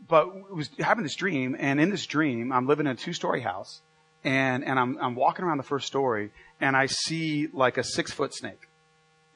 but 0.08 0.52
was 0.54 0.70
having 0.78 1.02
this 1.02 1.14
dream, 1.14 1.56
and 1.58 1.80
in 1.80 1.90
this 1.90 2.06
dream, 2.06 2.52
I'm 2.52 2.66
living 2.66 2.86
in 2.86 2.92
a 2.92 2.96
two-story 2.96 3.40
house, 3.40 3.80
and 4.22 4.64
and 4.64 4.78
I'm 4.78 4.98
I'm 5.00 5.14
walking 5.14 5.44
around 5.44 5.58
the 5.58 5.64
first 5.64 5.86
story, 5.86 6.30
and 6.60 6.76
I 6.76 6.86
see 6.86 7.48
like 7.52 7.78
a 7.78 7.84
six-foot 7.84 8.34
snake, 8.34 8.68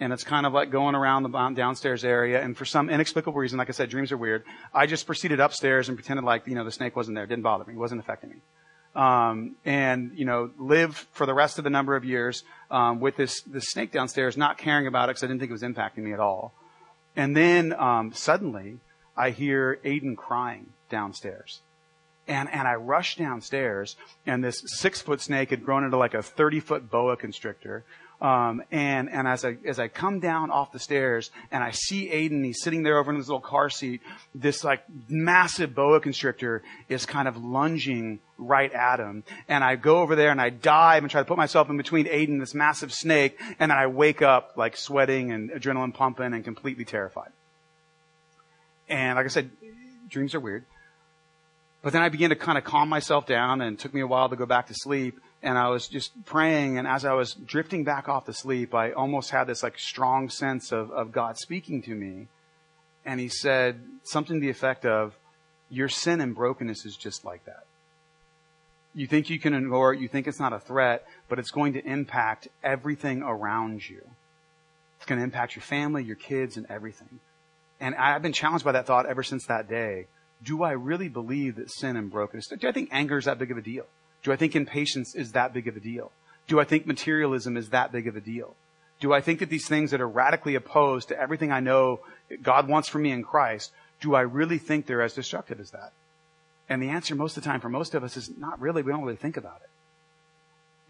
and 0.01 0.13
it's 0.13 0.25
kind 0.25 0.47
of 0.47 0.53
like 0.53 0.71
going 0.71 0.95
around 0.95 1.23
the 1.23 1.53
downstairs 1.55 2.05
area, 2.05 2.43
and 2.43 2.57
for 2.57 2.65
some 2.65 2.91
inexplicable 2.91 3.39
reason, 3.39 3.59
like 3.59 3.69
I 3.69 3.73
said, 3.73 3.89
dreams 3.89 4.13
are 4.13 4.17
weird. 4.17 4.45
I 4.75 4.87
just 4.87 5.07
proceeded 5.07 5.41
upstairs 5.41 5.89
and 5.89 5.97
pretended 5.97 6.25
like 6.25 6.47
you 6.47 6.55
know 6.55 6.65
the 6.65 6.73
snake 6.73 6.97
wasn't 6.97 7.15
there, 7.15 7.25
it 7.25 7.29
didn't 7.29 7.45
bother 7.45 7.65
me, 7.65 7.75
it 7.75 7.79
wasn't 7.79 8.01
affecting 8.01 8.31
me. 8.31 8.37
Um, 8.95 9.55
and 9.65 10.13
you 10.17 10.25
know, 10.25 10.51
live 10.59 11.07
for 11.13 11.25
the 11.25 11.35
rest 11.35 11.59
of 11.59 11.65
the 11.65 11.71
number 11.71 11.95
of 11.95 12.05
years 12.05 12.43
um, 12.71 13.01
with 13.01 13.17
this 13.17 13.43
this 13.43 13.71
snake 13.71 13.93
downstairs, 13.93 14.37
not 14.37 14.59
caring 14.59 14.87
about 14.87 15.09
it 15.09 15.13
because 15.13 15.23
I 15.23 15.27
didn't 15.29 15.41
think 15.41 15.51
it 15.51 15.53
was 15.53 15.63
impacting 15.63 15.99
me 15.99 16.13
at 16.13 16.21
all. 16.21 16.53
And 17.15 17.37
then 17.37 17.73
um, 17.73 18.13
suddenly, 18.13 18.79
I 19.19 19.31
hear 19.31 19.81
Aiden 19.85 20.17
crying 20.17 20.67
downstairs. 20.89 21.61
And, 22.29 22.49
and 22.53 22.69
I 22.69 22.75
rush 22.75 23.17
downstairs, 23.17 23.97
and 24.27 24.45
this 24.45 24.63
six 24.67 25.01
foot 25.01 25.21
snake 25.21 25.51
had 25.51 25.65
grown 25.65 25.83
into 25.83 25.97
like 25.97 26.15
a 26.15 26.23
30 26.23 26.61
foot 26.61 26.91
boa 26.91 27.17
constrictor. 27.17 27.85
Um, 28.21 28.63
and, 28.71 29.09
and 29.09 29.29
as 29.29 29.45
I, 29.45 29.57
as 29.65 29.79
I 29.79 29.89
come 29.89 30.19
down 30.19 30.51
off 30.51 30.73
the 30.73 30.79
stairs 30.79 31.31
and 31.53 31.63
I 31.63 31.71
see 31.71 32.11
Aiden, 32.11 32.45
he's 32.45 32.61
sitting 32.63 32.83
there 32.83 32.99
over 32.99 33.11
in 33.13 33.17
his 33.17 33.29
little 33.29 33.41
car 33.41 33.71
seat, 33.71 34.03
this 34.35 34.65
like 34.65 34.83
massive 35.09 35.75
boa 35.75 36.01
constrictor 36.01 36.63
is 36.89 37.07
kind 37.07 37.29
of 37.29 37.37
lunging 37.37 38.19
right 38.37 38.73
at 38.73 38.99
him. 38.99 39.23
And 39.49 39.63
I 39.63 39.77
go 39.77 40.01
over 40.01 40.17
there 40.17 40.31
and 40.31 40.41
I 40.41 40.51
dive 40.51 41.05
and 41.05 41.11
try 41.11 41.21
to 41.21 41.25
put 41.25 41.37
myself 41.39 41.71
in 41.71 41.77
between 41.77 42.07
Aiden 42.07 42.29
and 42.29 42.43
this 42.43 42.55
massive 42.55 42.93
snake, 42.93 43.39
and 43.59 43.71
then 43.71 43.79
I 43.79 43.87
wake 43.87 44.21
up 44.21 44.55
like 44.57 44.77
sweating 44.77 45.31
and 45.31 45.51
adrenaline 45.51 45.95
pumping 45.95 46.35
and 46.35 46.45
completely 46.45 46.85
terrified. 46.85 47.31
And 48.89 49.17
like 49.17 49.27
I 49.27 49.29
said, 49.29 49.51
dreams 50.09 50.35
are 50.35 50.41
weird. 50.41 50.65
But 51.83 51.93
then 51.93 52.03
I 52.03 52.09
began 52.09 52.31
to 52.31 52.37
kind 52.37 52.59
of 52.59 52.65
calm 52.65 52.89
myself 52.89 53.27
down 53.27 53.61
and 53.61 53.77
it 53.77 53.81
took 53.81 53.95
me 53.95 54.01
a 54.01 54.07
while 54.07 54.29
to 54.29 54.37
go 54.37 54.47
back 54.47 54.67
to 54.67 54.75
sleep. 54.75 55.21
And 55.43 55.57
I 55.57 55.69
was 55.69 55.87
just 55.87 56.25
praying. 56.25 56.79
And 56.79 56.89
as 56.89 57.05
I 57.05 57.13
was 57.13 57.35
drifting 57.35 57.85
back 57.85 58.09
off 58.09 58.25
to 58.27 58.33
sleep, 58.33 58.75
I 58.75 58.93
almost 58.93 59.31
had 59.31 59.45
this 59.45 59.63
like 59.63 59.79
strong 59.79 60.29
sense 60.29 60.73
of, 60.73 60.91
of 60.91 61.13
God 61.13 61.39
speaking 61.39 61.83
to 61.83 61.95
me. 61.95 62.27
And 63.05 63.21
he 63.21 63.29
said 63.29 63.81
something 64.03 64.37
to 64.37 64.41
the 64.41 64.51
effect 64.51 64.85
of, 64.85 65.17
your 65.71 65.89
sin 65.89 66.21
and 66.21 66.35
brokenness 66.35 66.87
is 66.87 66.97
just 66.97 67.25
like 67.25 67.45
that. 67.45 67.67
You 68.95 69.07
think 69.07 69.31
you 69.31 69.39
can 69.39 69.55
ignore 69.55 69.93
it. 69.93 70.01
You 70.01 70.09
think 70.09 70.27
it's 70.27 70.41
not 70.41 70.53
a 70.53 70.59
threat, 70.59 71.07
but 71.29 71.39
it's 71.39 71.51
going 71.51 71.75
to 71.75 71.87
impact 71.87 72.49
everything 72.65 73.23
around 73.23 73.89
you. 73.89 74.01
It's 74.97 75.07
going 75.07 75.19
to 75.19 75.25
impact 75.25 75.55
your 75.55 75.63
family, 75.63 76.03
your 76.03 76.17
kids, 76.17 76.57
and 76.57 76.67
everything. 76.69 77.21
And 77.81 77.95
I've 77.95 78.23
been 78.23 78.33
challenged 78.33 78.65
by 78.65 78.73
that 78.73 78.87
thought 78.87 79.07
ever 79.07 79.23
since 79.23 79.47
that 79.47 79.69
day. 79.69 80.07
Do 80.43 80.63
I 80.63 80.73
really 80.73 81.09
believe 81.09 81.57
that 81.57 81.71
sin 81.71 81.97
and 81.97 82.11
brokenness, 82.11 82.49
do 82.49 82.69
I 82.69 82.73
think 82.73 82.89
anger 82.93 83.19
is 83.19 83.25
that 83.25 83.39
big 83.39 83.51
of 83.51 83.59
a 83.59 83.63
deal? 83.63 83.87
Do 84.23 84.33
I 84.33 84.37
think 84.37 84.55
impatience 84.57 85.15
is 85.15 85.33
that 85.33 85.53
big 85.53 85.69
of 85.69 85.77
a 85.77 85.81
deal? 85.81 86.13
Do 86.47 86.61
I 86.61 86.65
think 86.65 86.87
materialism 86.87 87.57
is 87.57 87.71
that 87.71 87.93
big 87.93 88.07
of 88.07 88.17
a 88.17 88.21
deal? 88.21 88.55
Do 89.01 89.13
I 89.13 89.21
think 89.21 89.41
that 89.41 89.51
these 89.51 89.69
things 89.69 89.93
that 89.93 90.01
are 90.01 90.09
radically 90.09 90.55
opposed 90.55 91.09
to 91.09 91.21
everything 91.21 91.53
I 91.53 91.61
know 91.61 92.01
God 92.43 92.69
wants 92.69 92.89
for 92.89 92.99
me 92.99 93.13
in 93.13 93.23
Christ, 93.23 93.73
do 94.01 94.15
I 94.15 94.23
really 94.23 94.59
think 94.59 94.87
they're 94.87 95.03
as 95.03 95.15
destructive 95.15 95.61
as 95.61 95.71
that? 95.71 95.93
And 96.69 96.83
the 96.83 96.91
answer 96.91 97.15
most 97.15 97.37
of 97.37 97.43
the 97.43 97.49
time 97.49 97.61
for 97.61 97.69
most 97.69 97.95
of 97.95 98.03
us 98.05 98.17
is 98.17 98.31
not 98.37 98.61
really. 98.61 98.83
We 98.83 98.93
don't 98.93 99.03
really 99.03 99.17
think 99.17 99.37
about 99.37 99.61
it. 99.63 99.71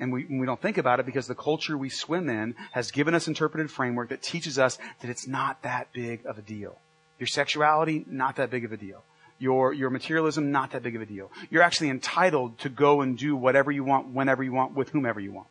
And 0.01 0.13
we, 0.13 0.25
we 0.27 0.47
don't 0.47 0.61
think 0.61 0.79
about 0.79 1.01
it 1.01 1.07
because 1.07 1.27
the 1.27 1.35
culture 1.35 1.77
we 1.77 1.89
swim 1.89 2.29
in 2.29 2.55
has 2.73 2.91
given 2.91 3.15
us 3.15 3.27
interpreted 3.27 3.71
framework 3.71 4.11
that 4.11 4.23
teaches 4.23 4.59
us 4.59 4.79
that 5.01 5.11
it's 5.11 5.27
not 5.27 5.63
that 5.63 5.93
big 5.93 6.25
of 6.25 6.39
a 6.39 6.43
deal. 6.43 6.79
Your 7.19 7.27
sexuality, 7.27 8.05
not 8.07 8.37
that 8.37 8.51
big 8.51 8.65
of 8.65 8.73
a 8.73 8.77
deal. 8.77 9.03
Your, 9.41 9.73
your 9.73 9.91
materialism, 9.91 10.51
not 10.51 10.73
that 10.73 10.83
big 10.83 10.97
of 10.97 11.03
a 11.03 11.07
deal. 11.07 11.31
You're 11.51 11.63
actually 11.63 11.91
entitled 11.91 12.59
to 12.61 12.69
go 12.69 13.01
and 13.01 13.19
do 13.19 13.37
whatever 13.37 13.71
you 13.71 13.85
want, 13.85 14.09
whenever 14.09 14.43
you 14.43 14.53
want, 14.53 14.75
with 14.75 14.91
whomever 14.91 15.21
you 15.21 15.33
want. 15.33 15.49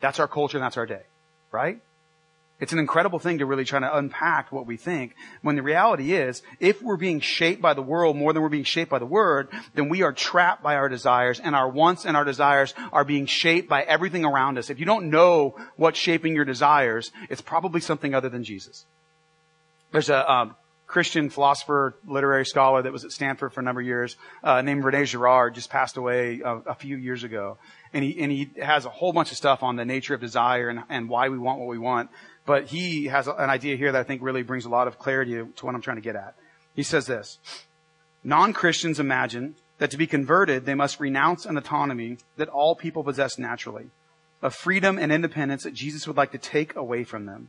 That's 0.00 0.18
our 0.20 0.28
culture 0.28 0.56
and 0.56 0.64
that's 0.64 0.76
our 0.76 0.86
day. 0.86 1.02
Right? 1.50 1.80
It's 2.60 2.72
an 2.72 2.78
incredible 2.78 3.18
thing 3.18 3.38
to 3.38 3.46
really 3.46 3.64
try 3.64 3.80
to 3.80 3.96
unpack 3.96 4.52
what 4.52 4.64
we 4.64 4.76
think 4.76 5.16
when 5.42 5.56
the 5.56 5.62
reality 5.62 6.14
is, 6.14 6.42
if 6.60 6.80
we're 6.80 6.96
being 6.96 7.18
shaped 7.20 7.60
by 7.60 7.74
the 7.74 7.82
world 7.82 8.16
more 8.16 8.32
than 8.32 8.42
we're 8.42 8.48
being 8.48 8.64
shaped 8.64 8.90
by 8.90 9.00
the 9.00 9.06
Word, 9.06 9.48
then 9.74 9.88
we 9.88 10.02
are 10.02 10.12
trapped 10.12 10.62
by 10.62 10.76
our 10.76 10.88
desires 10.88 11.40
and 11.40 11.56
our 11.56 11.68
wants 11.68 12.06
and 12.06 12.16
our 12.16 12.24
desires 12.24 12.72
are 12.92 13.04
being 13.04 13.26
shaped 13.26 13.68
by 13.68 13.82
everything 13.82 14.24
around 14.24 14.56
us. 14.56 14.70
If 14.70 14.78
you 14.78 14.86
don't 14.86 15.10
know 15.10 15.56
what's 15.76 15.98
shaping 15.98 16.34
your 16.34 16.44
desires, 16.44 17.10
it's 17.28 17.42
probably 17.42 17.80
something 17.80 18.14
other 18.14 18.28
than 18.28 18.44
Jesus. 18.44 18.84
There's 19.90 20.08
a 20.08 20.30
um, 20.32 20.56
Christian 20.86 21.30
philosopher, 21.30 21.96
literary 22.06 22.46
scholar 22.46 22.82
that 22.82 22.92
was 22.92 23.04
at 23.04 23.10
Stanford 23.10 23.52
for 23.52 23.60
a 23.60 23.64
number 23.64 23.80
of 23.80 23.86
years, 23.86 24.16
uh, 24.44 24.62
named 24.62 24.84
Rene 24.84 25.04
Girard, 25.06 25.54
just 25.54 25.70
passed 25.70 25.96
away 25.96 26.40
a, 26.44 26.56
a 26.66 26.74
few 26.74 26.96
years 26.96 27.24
ago. 27.24 27.58
And 27.92 28.04
he, 28.04 28.20
and 28.20 28.30
he 28.30 28.50
has 28.62 28.84
a 28.86 28.90
whole 28.90 29.12
bunch 29.12 29.32
of 29.32 29.36
stuff 29.36 29.62
on 29.62 29.76
the 29.76 29.84
nature 29.84 30.14
of 30.14 30.20
desire 30.20 30.68
and, 30.68 30.84
and 30.88 31.08
why 31.08 31.30
we 31.30 31.38
want 31.38 31.58
what 31.58 31.68
we 31.68 31.78
want. 31.78 32.10
But 32.46 32.66
he 32.66 33.06
has 33.06 33.26
an 33.26 33.50
idea 33.50 33.76
here 33.76 33.92
that 33.92 34.00
I 34.00 34.04
think 34.04 34.22
really 34.22 34.42
brings 34.42 34.64
a 34.64 34.68
lot 34.68 34.86
of 34.86 34.98
clarity 34.98 35.32
to 35.32 35.66
what 35.66 35.74
I'm 35.74 35.80
trying 35.80 35.96
to 35.96 36.02
get 36.02 36.16
at. 36.16 36.34
He 36.74 36.82
says 36.82 37.06
this, 37.06 37.38
non-Christians 38.22 39.00
imagine 39.00 39.54
that 39.78 39.90
to 39.90 39.96
be 39.96 40.06
converted, 40.06 40.66
they 40.66 40.74
must 40.74 41.00
renounce 41.00 41.46
an 41.46 41.56
autonomy 41.56 42.18
that 42.36 42.48
all 42.48 42.74
people 42.74 43.02
possess 43.02 43.38
naturally, 43.38 43.86
a 44.42 44.50
freedom 44.50 44.98
and 44.98 45.10
independence 45.10 45.62
that 45.64 45.74
Jesus 45.74 46.06
would 46.06 46.16
like 46.16 46.32
to 46.32 46.38
take 46.38 46.76
away 46.76 47.04
from 47.04 47.26
them. 47.26 47.48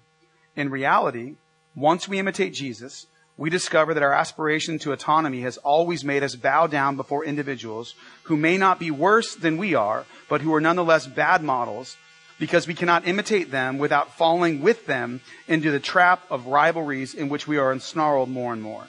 In 0.56 0.70
reality, 0.70 1.36
once 1.76 2.08
we 2.08 2.20
imitate 2.20 2.54
Jesus, 2.54 3.06
we 3.38 3.50
discover 3.50 3.94
that 3.94 4.04
our 4.04 4.14
aspiration 4.14 4.80
to 4.80 4.94
autonomy 4.94 5.42
has 5.42 5.58
always 5.58 6.06
made 6.06 6.24
us 6.24 6.36
bow 6.36 6.68
down 6.68 6.96
before 6.96 7.26
individuals 7.26 7.96
who 8.24 8.38
may 8.38 8.58
not 8.58 8.80
be 8.80 8.92
worse 8.92 9.36
than 9.36 9.58
we 9.58 9.76
are, 9.76 10.06
but 10.30 10.42
who 10.42 10.54
are 10.54 10.62
nonetheless 10.62 11.06
bad 11.06 11.44
models 11.44 11.98
because 12.40 12.68
we 12.68 12.74
cannot 12.74 13.08
imitate 13.08 13.52
them 13.52 13.78
without 13.78 14.18
falling 14.18 14.62
with 14.62 14.86
them 14.86 15.22
into 15.48 15.72
the 15.72 15.80
trap 15.80 16.24
of 16.30 16.48
rivalries 16.48 17.14
in 17.14 17.30
which 17.30 17.48
we 17.48 17.58
are 17.58 17.72
ensnarled 17.74 18.30
more 18.30 18.54
and 18.54 18.62
more. 18.62 18.88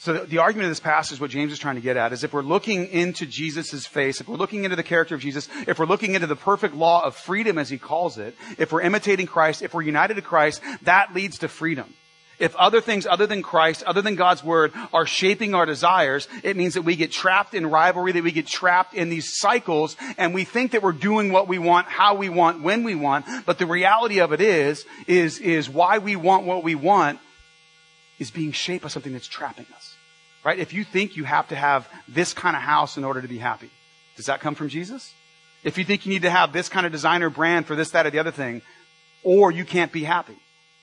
So 0.00 0.14
the, 0.24 0.38
argument 0.38 0.64
of 0.64 0.70
this 0.70 0.80
passage, 0.80 1.20
what 1.20 1.28
James 1.28 1.52
is 1.52 1.58
trying 1.58 1.74
to 1.74 1.82
get 1.82 1.98
at, 1.98 2.14
is 2.14 2.24
if 2.24 2.32
we're 2.32 2.40
looking 2.40 2.86
into 2.86 3.26
Jesus' 3.26 3.84
face, 3.84 4.22
if 4.22 4.28
we're 4.28 4.38
looking 4.38 4.64
into 4.64 4.74
the 4.74 4.82
character 4.82 5.14
of 5.14 5.20
Jesus, 5.20 5.46
if 5.66 5.78
we're 5.78 5.84
looking 5.84 6.14
into 6.14 6.26
the 6.26 6.36
perfect 6.36 6.74
law 6.74 7.04
of 7.04 7.14
freedom 7.14 7.58
as 7.58 7.68
he 7.68 7.76
calls 7.76 8.16
it, 8.16 8.34
if 8.56 8.72
we're 8.72 8.80
imitating 8.80 9.26
Christ, 9.26 9.60
if 9.60 9.74
we're 9.74 9.82
united 9.82 10.14
to 10.14 10.22
Christ, 10.22 10.62
that 10.84 11.14
leads 11.14 11.40
to 11.40 11.48
freedom. 11.48 11.92
If 12.40 12.56
other 12.56 12.80
things 12.80 13.06
other 13.06 13.26
than 13.26 13.42
Christ, 13.42 13.82
other 13.84 14.00
than 14.00 14.16
God's 14.16 14.42
Word 14.42 14.72
are 14.94 15.04
shaping 15.04 15.54
our 15.54 15.66
desires, 15.66 16.26
it 16.42 16.56
means 16.56 16.74
that 16.74 16.82
we 16.82 16.96
get 16.96 17.12
trapped 17.12 17.54
in 17.54 17.66
rivalry, 17.66 18.12
that 18.12 18.24
we 18.24 18.32
get 18.32 18.46
trapped 18.46 18.94
in 18.94 19.10
these 19.10 19.38
cycles, 19.38 19.94
and 20.16 20.32
we 20.32 20.44
think 20.44 20.72
that 20.72 20.82
we're 20.82 20.92
doing 20.92 21.30
what 21.30 21.48
we 21.48 21.58
want, 21.58 21.86
how 21.86 22.14
we 22.14 22.30
want, 22.30 22.62
when 22.62 22.82
we 22.82 22.94
want, 22.94 23.26
but 23.44 23.58
the 23.58 23.66
reality 23.66 24.20
of 24.20 24.32
it 24.32 24.40
is, 24.40 24.86
is, 25.06 25.38
is 25.38 25.68
why 25.68 25.98
we 25.98 26.16
want 26.16 26.46
what 26.46 26.64
we 26.64 26.74
want 26.74 27.20
is 28.18 28.30
being 28.30 28.52
shaped 28.52 28.82
by 28.82 28.88
something 28.88 29.12
that's 29.12 29.28
trapping 29.28 29.66
us. 29.76 29.94
Right? 30.42 30.58
If 30.58 30.72
you 30.72 30.84
think 30.84 31.16
you 31.16 31.24
have 31.24 31.48
to 31.48 31.56
have 31.56 31.86
this 32.08 32.32
kind 32.32 32.56
of 32.56 32.62
house 32.62 32.96
in 32.96 33.04
order 33.04 33.20
to 33.20 33.28
be 33.28 33.38
happy, 33.38 33.68
does 34.16 34.26
that 34.26 34.40
come 34.40 34.54
from 34.54 34.70
Jesus? 34.70 35.12
If 35.62 35.76
you 35.76 35.84
think 35.84 36.06
you 36.06 36.12
need 36.12 36.22
to 36.22 36.30
have 36.30 36.54
this 36.54 36.70
kind 36.70 36.86
of 36.86 36.92
designer 36.92 37.28
brand 37.28 37.66
for 37.66 37.76
this, 37.76 37.90
that, 37.90 38.06
or 38.06 38.10
the 38.10 38.18
other 38.18 38.30
thing, 38.30 38.62
or 39.22 39.52
you 39.52 39.66
can't 39.66 39.92
be 39.92 40.04
happy, 40.04 40.36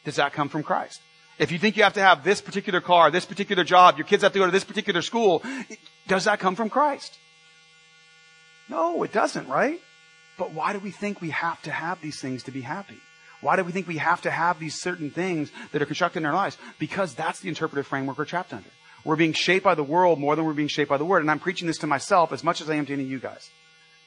does 0.03 0.17
that 0.17 0.33
come 0.33 0.49
from 0.49 0.61
Christ? 0.61 1.01
If 1.39 1.51
you 1.51 1.59
think 1.59 1.77
you 1.77 1.83
have 1.83 1.93
to 1.93 2.01
have 2.01 2.23
this 2.23 2.41
particular 2.41 2.81
car, 2.81 3.11
this 3.11 3.25
particular 3.25 3.63
job, 3.63 3.97
your 3.97 4.07
kids 4.07 4.23
have 4.23 4.33
to 4.33 4.39
go 4.39 4.45
to 4.45 4.51
this 4.51 4.63
particular 4.63 5.01
school, 5.01 5.43
does 6.07 6.25
that 6.25 6.39
come 6.39 6.55
from 6.55 6.69
Christ? 6.69 7.17
No, 8.69 9.03
it 9.03 9.13
doesn't, 9.13 9.47
right? 9.47 9.79
But 10.37 10.51
why 10.51 10.73
do 10.73 10.79
we 10.79 10.91
think 10.91 11.21
we 11.21 11.29
have 11.29 11.61
to 11.63 11.71
have 11.71 12.01
these 12.01 12.19
things 12.19 12.43
to 12.43 12.51
be 12.51 12.61
happy? 12.61 12.97
Why 13.41 13.55
do 13.55 13.63
we 13.63 13.71
think 13.71 13.87
we 13.87 13.97
have 13.97 14.21
to 14.21 14.31
have 14.31 14.59
these 14.59 14.81
certain 14.81 15.11
things 15.11 15.51
that 15.71 15.81
are 15.81 15.85
constructed 15.85 16.19
in 16.19 16.25
our 16.25 16.33
lives? 16.33 16.57
Because 16.79 17.13
that's 17.13 17.39
the 17.39 17.49
interpretive 17.49 17.85
framework 17.85 18.17
we're 18.17 18.25
trapped 18.25 18.53
under. 18.53 18.69
We're 19.05 19.15
being 19.15 19.33
shaped 19.33 19.63
by 19.63 19.75
the 19.75 19.83
world 19.83 20.19
more 20.19 20.35
than 20.35 20.45
we're 20.45 20.53
being 20.53 20.67
shaped 20.67 20.89
by 20.89 20.97
the 20.97 21.05
word. 21.05 21.21
And 21.21 21.29
I'm 21.29 21.39
preaching 21.39 21.67
this 21.67 21.77
to 21.79 21.87
myself 21.87 22.33
as 22.33 22.43
much 22.43 22.61
as 22.61 22.69
I 22.69 22.75
am 22.75 22.85
to 22.87 22.93
any 22.93 23.03
of 23.03 23.09
you 23.09 23.19
guys. 23.19 23.49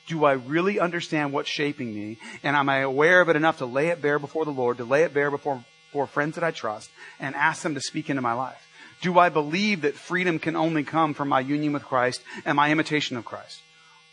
Do 0.08 0.24
I 0.24 0.32
really 0.32 0.80
understand 0.80 1.32
what's 1.32 1.48
shaping 1.48 1.94
me? 1.94 2.18
And 2.42 2.56
am 2.56 2.68
I 2.68 2.78
aware 2.78 3.20
of 3.20 3.28
it 3.28 3.36
enough 3.36 3.58
to 3.58 3.66
lay 3.66 3.88
it 3.88 4.02
bare 4.02 4.18
before 4.18 4.44
the 4.44 4.50
Lord, 4.50 4.78
to 4.78 4.84
lay 4.84 5.04
it 5.04 5.14
bare 5.14 5.30
before, 5.30 5.64
before 5.90 6.06
friends 6.06 6.36
that 6.36 6.44
I 6.44 6.52
trust, 6.52 6.90
and 7.18 7.34
ask 7.34 7.62
them 7.62 7.74
to 7.74 7.80
speak 7.80 8.08
into 8.08 8.22
my 8.22 8.32
life? 8.32 8.66
Do 9.00 9.18
I 9.18 9.28
believe 9.28 9.82
that 9.82 9.94
freedom 9.94 10.38
can 10.38 10.56
only 10.56 10.84
come 10.84 11.14
from 11.14 11.28
my 11.28 11.40
union 11.40 11.72
with 11.72 11.84
Christ 11.84 12.22
and 12.44 12.56
my 12.56 12.70
imitation 12.70 13.16
of 13.16 13.24
Christ? 13.24 13.60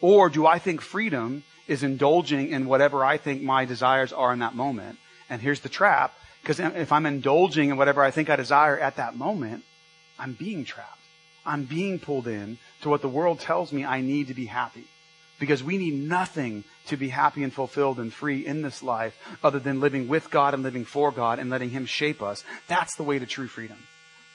Or 0.02 0.30
do 0.30 0.48
I 0.48 0.60
think 0.60 0.82
freedom 0.82 1.44
is 1.68 1.84
indulging 1.84 2.50
in 2.50 2.68
whatever 2.68 3.04
I 3.04 3.18
think 3.18 3.42
my 3.42 3.66
desires 3.66 4.14
are 4.14 4.34
in 4.34 4.40
that 4.40 4.56
moment? 4.56 4.98
And 5.30 5.42
here's 5.42 5.60
the 5.60 5.70
trap, 5.70 6.14
because 6.42 6.60
if 6.60 6.92
I'm 6.92 7.06
indulging 7.06 7.70
in 7.70 7.78
whatever 7.78 8.02
I 8.02 8.12
think 8.12 8.30
I 8.30 8.38
desire 8.38 8.80
at 8.80 8.96
that 8.96 9.16
moment, 9.16 9.64
I'm 10.18 10.34
being 10.34 10.66
trapped. 10.66 10.94
I'm 11.46 11.66
being 11.66 12.00
pulled 12.00 12.28
in 12.28 12.58
to 12.82 12.90
what 12.90 13.02
the 13.02 13.10
world 13.10 13.40
tells 13.40 13.72
me 13.72 13.86
I 13.86 14.02
need 14.02 14.28
to 14.28 14.34
be 14.34 14.46
happy. 14.46 14.86
Because 15.40 15.64
we 15.64 15.78
need 15.78 15.94
nothing 15.94 16.64
to 16.88 16.98
be 16.98 17.10
happy 17.10 17.44
and 17.44 17.54
fulfilled 17.54 18.00
and 18.00 18.12
free 18.12 18.46
in 18.46 18.62
this 18.62 18.82
life 18.82 19.16
other 19.44 19.60
than 19.60 19.80
living 19.80 20.08
with 20.08 20.32
God 20.32 20.54
and 20.54 20.64
living 20.64 20.86
for 20.86 21.12
God 21.12 21.38
and 21.38 21.50
letting 21.50 21.70
Him 21.70 21.86
shape 21.86 22.24
us. 22.24 22.44
That's 22.68 22.96
the 22.96 23.04
way 23.04 23.20
to 23.20 23.26
true 23.26 23.48
freedom. 23.48 23.78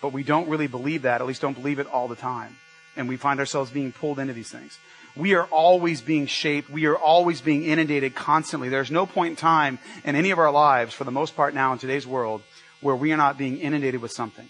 But 0.01 0.13
we 0.13 0.23
don't 0.23 0.49
really 0.49 0.69
believe 0.69 1.03
that, 1.03 1.21
at 1.21 1.27
least 1.27 1.43
don't 1.43 1.55
believe 1.55 1.79
it 1.79 1.87
all 1.87 2.09
the 2.09 2.17
time. 2.17 2.57
And 2.97 3.09
we 3.09 3.17
find 3.17 3.41
ourselves 3.41 3.71
being 3.71 3.93
pulled 3.93 4.19
into 4.19 4.33
these 4.33 4.51
things. 4.51 4.79
We 5.17 5.35
are 5.35 5.45
always 5.47 6.01
being 6.01 6.27
shaped. 6.27 6.71
We 6.71 6.87
are 6.87 6.97
always 6.97 7.41
being 7.41 7.65
inundated 7.65 8.15
constantly. 8.15 8.69
There's 8.69 8.91
no 8.91 9.07
point 9.07 9.31
in 9.31 9.37
time 9.37 9.79
in 10.05 10.15
any 10.15 10.31
of 10.31 10.39
our 10.39 10.53
lives, 10.53 10.95
for 10.95 11.05
the 11.05 11.11
most 11.11 11.37
part 11.37 11.55
now 11.55 11.73
in 11.73 11.79
today's 11.79 12.07
world, 12.07 12.43
where 12.81 12.97
we 12.97 13.13
are 13.13 13.17
not 13.17 13.39
being 13.39 13.59
inundated 13.59 14.01
with 14.01 14.13
something 14.13 14.49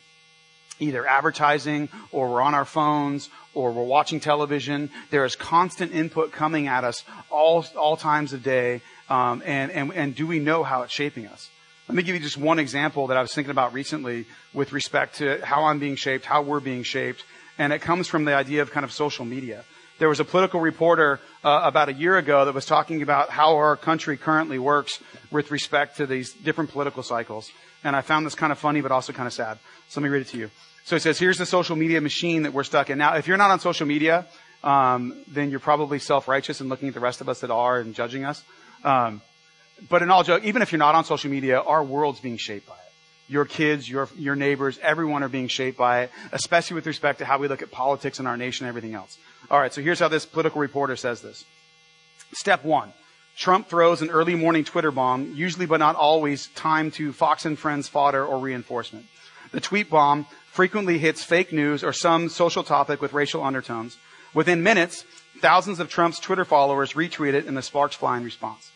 either 0.78 1.06
advertising 1.06 1.88
or 2.10 2.30
we're 2.30 2.42
on 2.42 2.54
our 2.54 2.64
phones 2.64 3.28
or 3.54 3.72
we're 3.72 3.84
watching 3.84 4.20
television. 4.20 4.90
There 5.10 5.24
is 5.24 5.36
constant 5.36 5.92
input 5.92 6.32
coming 6.32 6.68
at 6.68 6.84
us 6.84 7.04
all, 7.30 7.64
all 7.76 7.96
times 7.96 8.32
of 8.32 8.42
day. 8.42 8.80
Um, 9.08 9.42
and, 9.44 9.70
and, 9.70 9.92
and 9.92 10.14
do 10.14 10.26
we 10.26 10.38
know 10.38 10.62
how 10.62 10.82
it's 10.82 10.92
shaping 10.92 11.26
us? 11.26 11.50
Let 11.88 11.96
me 11.96 12.02
give 12.02 12.14
you 12.14 12.20
just 12.22 12.38
one 12.38 12.58
example 12.58 13.08
that 13.08 13.16
I 13.16 13.20
was 13.20 13.34
thinking 13.34 13.50
about 13.50 13.74
recently 13.74 14.26
with 14.54 14.72
respect 14.72 15.16
to 15.16 15.44
how 15.44 15.64
I'm 15.64 15.78
being 15.78 15.96
shaped, 15.96 16.24
how 16.24 16.42
we're 16.42 16.60
being 16.60 16.84
shaped. 16.84 17.24
And 17.58 17.72
it 17.72 17.80
comes 17.80 18.08
from 18.08 18.24
the 18.24 18.34
idea 18.34 18.62
of 18.62 18.70
kind 18.70 18.84
of 18.84 18.92
social 18.92 19.24
media. 19.24 19.64
There 19.98 20.08
was 20.08 20.20
a 20.20 20.24
political 20.24 20.60
reporter 20.60 21.20
uh, 21.44 21.60
about 21.64 21.88
a 21.88 21.92
year 21.92 22.16
ago 22.16 22.44
that 22.44 22.54
was 22.54 22.66
talking 22.66 23.02
about 23.02 23.30
how 23.30 23.56
our 23.56 23.76
country 23.76 24.16
currently 24.16 24.58
works 24.58 25.00
with 25.30 25.50
respect 25.50 25.98
to 25.98 26.06
these 26.06 26.32
different 26.32 26.70
political 26.70 27.02
cycles. 27.02 27.52
And 27.84 27.94
I 27.94 28.00
found 28.00 28.24
this 28.24 28.34
kind 28.34 28.52
of 28.52 28.58
funny, 28.58 28.80
but 28.80 28.90
also 28.90 29.12
kind 29.12 29.26
of 29.26 29.32
sad. 29.32 29.58
So 29.92 30.00
let 30.00 30.04
me 30.04 30.08
read 30.08 30.22
it 30.22 30.28
to 30.28 30.38
you. 30.38 30.50
So 30.84 30.96
he 30.96 31.00
says, 31.00 31.18
here's 31.18 31.36
the 31.36 31.44
social 31.44 31.76
media 31.76 32.00
machine 32.00 32.44
that 32.44 32.54
we're 32.54 32.64
stuck 32.64 32.88
in. 32.88 32.96
Now, 32.96 33.16
if 33.16 33.28
you're 33.28 33.36
not 33.36 33.50
on 33.50 33.60
social 33.60 33.86
media, 33.86 34.26
um, 34.64 35.22
then 35.28 35.50
you're 35.50 35.60
probably 35.60 35.98
self-righteous 35.98 36.62
and 36.62 36.70
looking 36.70 36.88
at 36.88 36.94
the 36.94 37.00
rest 37.00 37.20
of 37.20 37.28
us 37.28 37.40
that 37.40 37.50
are 37.50 37.78
and 37.78 37.94
judging 37.94 38.24
us. 38.24 38.42
Um, 38.84 39.20
but 39.90 40.00
in 40.00 40.10
all 40.10 40.22
joke, 40.22 40.44
even 40.44 40.62
if 40.62 40.72
you're 40.72 40.78
not 40.78 40.94
on 40.94 41.04
social 41.04 41.30
media, 41.30 41.60
our 41.60 41.84
world's 41.84 42.20
being 42.20 42.38
shaped 42.38 42.66
by 42.66 42.72
it. 42.72 42.78
Your 43.28 43.44
kids, 43.44 43.86
your 43.86 44.08
your 44.16 44.34
neighbors, 44.34 44.78
everyone 44.82 45.22
are 45.22 45.28
being 45.28 45.48
shaped 45.48 45.76
by 45.76 46.04
it, 46.04 46.10
especially 46.32 46.76
with 46.76 46.86
respect 46.86 47.18
to 47.18 47.26
how 47.26 47.36
we 47.36 47.46
look 47.46 47.60
at 47.60 47.70
politics 47.70 48.18
in 48.18 48.26
our 48.26 48.38
nation 48.38 48.64
and 48.64 48.70
everything 48.70 48.94
else. 48.94 49.18
All 49.50 49.60
right, 49.60 49.74
so 49.74 49.82
here's 49.82 49.98
how 49.98 50.08
this 50.08 50.24
political 50.24 50.62
reporter 50.62 50.96
says 50.96 51.20
this. 51.20 51.44
Step 52.32 52.64
one. 52.64 52.94
Trump 53.36 53.68
throws 53.68 54.00
an 54.00 54.08
early 54.08 54.36
morning 54.36 54.64
Twitter 54.64 54.90
bomb, 54.90 55.34
usually 55.34 55.66
but 55.66 55.80
not 55.80 55.96
always 55.96 56.46
timed 56.54 56.94
to 56.94 57.12
Fox 57.12 57.44
and 57.44 57.58
Friends 57.58 57.88
fodder 57.88 58.24
or 58.24 58.38
reinforcement. 58.38 59.04
The 59.52 59.60
tweet 59.60 59.88
bomb 59.88 60.26
frequently 60.50 60.98
hits 60.98 61.22
fake 61.22 61.52
news 61.52 61.84
or 61.84 61.92
some 61.92 62.28
social 62.28 62.62
topic 62.62 63.00
with 63.00 63.12
racial 63.12 63.44
undertones. 63.44 63.96
Within 64.34 64.62
minutes, 64.62 65.04
thousands 65.40 65.78
of 65.78 65.88
Trump's 65.88 66.18
Twitter 66.18 66.44
followers 66.44 66.94
retweet 66.94 67.34
it 67.34 67.46
and 67.46 67.56
the 67.56 67.62
sparks 67.62 67.94
fly 67.94 68.16
in 68.16 68.24
response. 68.24 68.70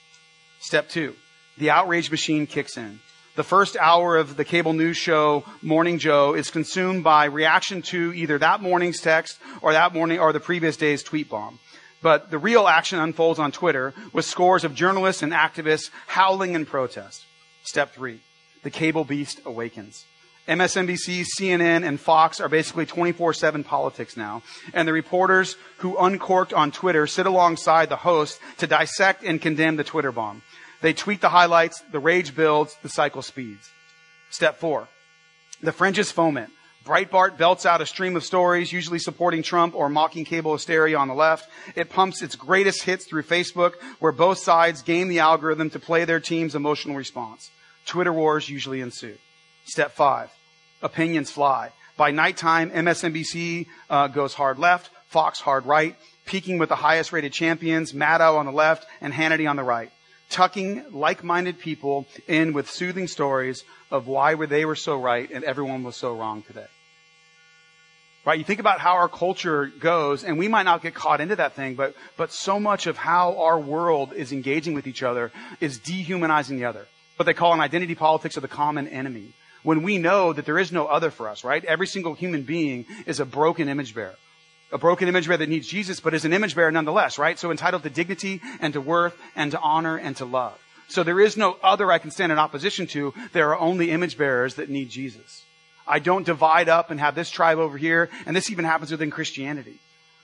Step 0.61 0.89
two, 0.89 1.15
the 1.59 1.71
outrage 1.71 2.11
machine 2.11 2.47
kicks 2.47 2.77
in. 2.77 3.01
The 3.37 3.45
first 3.45 3.77
hour 3.77 4.17
of 4.17 4.37
the 4.37 4.45
cable 4.45 4.73
news 4.73 4.97
show 4.97 5.45
Morning 5.61 5.99
Joe 5.99 6.35
is 6.35 6.51
consumed 6.51 7.05
by 7.05 7.27
reaction 7.27 7.83
to 7.83 8.15
either 8.15 8.39
that 8.39 8.63
morning's 8.63 9.01
text 9.01 9.39
or 9.61 9.73
that 9.73 9.93
morning 9.93 10.19
or 10.19 10.33
the 10.33 10.41
previous 10.41 10.79
day's 10.79 11.03
tweet 11.03 11.29
bomb. 11.29 11.59
But 12.03 12.31
the 12.31 12.39
real 12.39 12.67
action 12.67 12.99
unfolds 12.99 13.39
on 13.39 13.53
Twitter 13.53 13.93
with 14.13 14.25
scores 14.25 14.65
of 14.65 14.75
journalists 14.75 15.23
and 15.23 15.33
activists 15.33 15.91
howling 16.07 16.55
in 16.55 16.65
protest. 16.65 17.25
Step 17.63 17.95
three, 17.95 18.21
the 18.63 18.71
cable 18.71 19.05
beast 19.05 19.41
awakens. 19.45 20.05
MSNBC, 20.49 21.27
CNN, 21.39 21.87
and 21.87 21.99
Fox 21.99 22.41
are 22.41 22.49
basically 22.49 22.87
24-7 22.87 23.65
politics 23.65 24.17
now. 24.17 24.43
And 24.73 24.87
the 24.87 24.93
reporters 24.93 25.57
who 25.79 25.97
uncorked 25.99 26.53
on 26.53 26.71
Twitter 26.71 27.07
sit 27.07 27.27
alongside 27.27 27.89
the 27.89 27.97
host 27.97 28.39
to 28.59 28.67
dissect 28.67 29.25
and 29.25 29.43
condemn 29.43 29.77
the 29.77 29.85
Twitter 29.85 30.13
bomb. 30.13 30.43
They 30.83 30.93
tweet 30.93 31.21
the 31.21 31.31
highlights, 31.31 31.83
the 31.91 31.99
rage 31.99 32.37
builds, 32.37 32.77
the 32.83 32.89
cycle 32.89 33.23
speeds. 33.23 33.71
Step 34.31 34.59
four. 34.59 34.87
The 35.63 35.73
fringes 35.73 36.13
foment. 36.13 36.51
Breitbart 36.85 37.37
belts 37.37 37.67
out 37.67 37.81
a 37.81 37.87
stream 37.87 38.15
of 38.15 38.23
stories, 38.23 38.73
usually 38.73 39.01
supporting 39.01 39.43
Trump 39.43 39.75
or 39.75 39.89
mocking 39.89 40.25
cable 40.25 40.53
hysteria 40.53 40.97
on 40.97 41.09
the 41.09 41.15
left. 41.15 41.49
It 41.75 41.91
pumps 41.91 42.23
its 42.23 42.37
greatest 42.37 42.85
hits 42.85 43.09
through 43.09 43.25
Facebook, 43.25 43.73
where 43.99 44.13
both 44.13 44.39
sides 44.39 44.83
game 44.83 45.09
the 45.09 45.19
algorithm 45.19 45.71
to 45.71 45.81
play 45.81 46.05
their 46.05 46.21
team's 46.21 46.55
emotional 46.55 46.95
response. 46.95 47.51
Twitter 47.87 48.13
wars 48.13 48.49
usually 48.49 48.81
ensue. 48.81 49.17
Step 49.65 49.91
five 49.91 50.31
opinions 50.83 51.31
fly. 51.31 51.71
By 51.97 52.11
nighttime, 52.11 52.71
MSNBC 52.71 53.67
uh, 53.89 54.09
goes 54.09 54.35
hard 54.35 54.59
left, 54.59 54.91
Fox 55.09 55.41
hard 55.41 55.65
right, 55.67 55.97
peaking 56.27 56.59
with 56.59 56.69
the 56.69 56.77
highest 56.77 57.13
rated 57.13 57.33
champions, 57.33 57.93
Maddow 57.93 58.37
on 58.37 58.47
the 58.47 58.53
left, 58.53 58.87
and 59.01 59.13
Hannity 59.13 59.49
on 59.49 59.57
the 59.57 59.63
right. 59.63 59.91
Tucking 60.29 60.85
like-minded 60.91 61.59
people 61.59 62.07
in 62.27 62.53
with 62.53 62.69
soothing 62.69 63.07
stories 63.07 63.65
of 63.91 64.09
why 64.09 64.35
they 64.35 64.65
were 64.65 64.75
so 64.75 65.01
right 65.01 65.31
and 65.31 65.45
everyone 65.45 65.85
was 65.85 65.97
so 65.97 66.15
wrong 66.15 66.43
today. 66.43 66.67
Right? 68.25 68.39
You 68.39 68.45
think 68.45 68.59
about 68.59 68.81
how 68.81 68.95
our 68.95 69.09
culture 69.09 69.67
goes, 69.67 70.25
and 70.25 70.37
we 70.37 70.49
might 70.49 70.65
not 70.65 70.83
get 70.83 70.95
caught 70.95 71.21
into 71.21 71.37
that 71.37 71.55
thing, 71.55 71.77
but, 71.77 71.95
but 72.17 72.33
so 72.33 72.59
much 72.59 72.89
of 72.89 72.97
how 72.97 73.41
our 73.41 73.59
world 73.59 74.13
is 74.13 74.33
engaging 74.33 74.75
with 74.75 74.89
each 74.89 75.05
other 75.05 75.31
is 75.61 75.79
dehumanizing 75.79 76.57
the 76.57 76.65
other. 76.65 76.89
What 77.15 77.27
they 77.27 77.35
call 77.35 77.55
an 77.55 77.61
identity 77.61 77.95
politics 77.95 78.37
of 78.37 78.43
the 78.43 78.49
common 78.49 78.89
enemy 78.89 79.33
when 79.67 79.83
we 79.83 79.99
know 79.99 80.33
that 80.33 80.47
there 80.47 80.61
is 80.61 80.71
no 80.71 80.87
other 80.87 81.11
for 81.11 81.29
us, 81.29 81.43
right? 81.43 81.65
Every 81.65 81.89
single 81.89 82.15
human 82.15 82.43
being 82.43 82.87
is 83.05 83.19
a 83.19 83.25
broken 83.25 83.69
image 83.69 83.97
bearer. 83.97 84.15
A 84.71 84.79
broken 84.79 85.09
image 85.09 85.27
bearer 85.27 85.39
that 85.39 85.49
needs 85.49 85.67
Jesus, 85.67 85.99
but 85.99 86.15
is 86.15 86.25
an 86.25 86.33
image 86.33 86.55
bearer 86.55 86.71
nonetheless, 86.71 87.19
right? 87.19 87.37
So 87.37 87.51
entitled 87.51 87.83
to 87.83 87.91
dignity 87.91 88.41
and 88.61 88.73
to 88.75 88.81
worth 88.81 89.17
and 89.35 89.51
to 89.51 89.59
honor 89.59 89.97
and 89.97 90.17
to 90.19 90.25
love. 90.25 90.57
So 90.87 91.03
there 91.03 91.19
is 91.19 91.37
no 91.37 91.57
other 91.65 91.91
I 91.91 91.99
can 91.99 92.13
stand 92.13 92.31
in 92.31 92.39
opposition 92.39 92.87
to. 92.95 93.13
There 93.33 93.51
are 93.51 93.59
only 93.59 93.91
image 93.91 94.17
bearers 94.17 94.55
that 94.55 94.71
need 94.71 94.89
Jesus. 94.89 95.43
I 95.85 95.99
don't 95.99 96.25
divide 96.25 96.69
up 96.69 96.93
and 96.93 97.01
have 97.01 97.17
this 97.17 97.29
tribe 97.29 97.59
over 97.59 97.77
here, 97.77 98.09
and 98.25 98.37
this 98.37 98.53
even 98.53 98.65
happens 98.65 98.93
within 98.93 99.11
Christianity. 99.11 99.81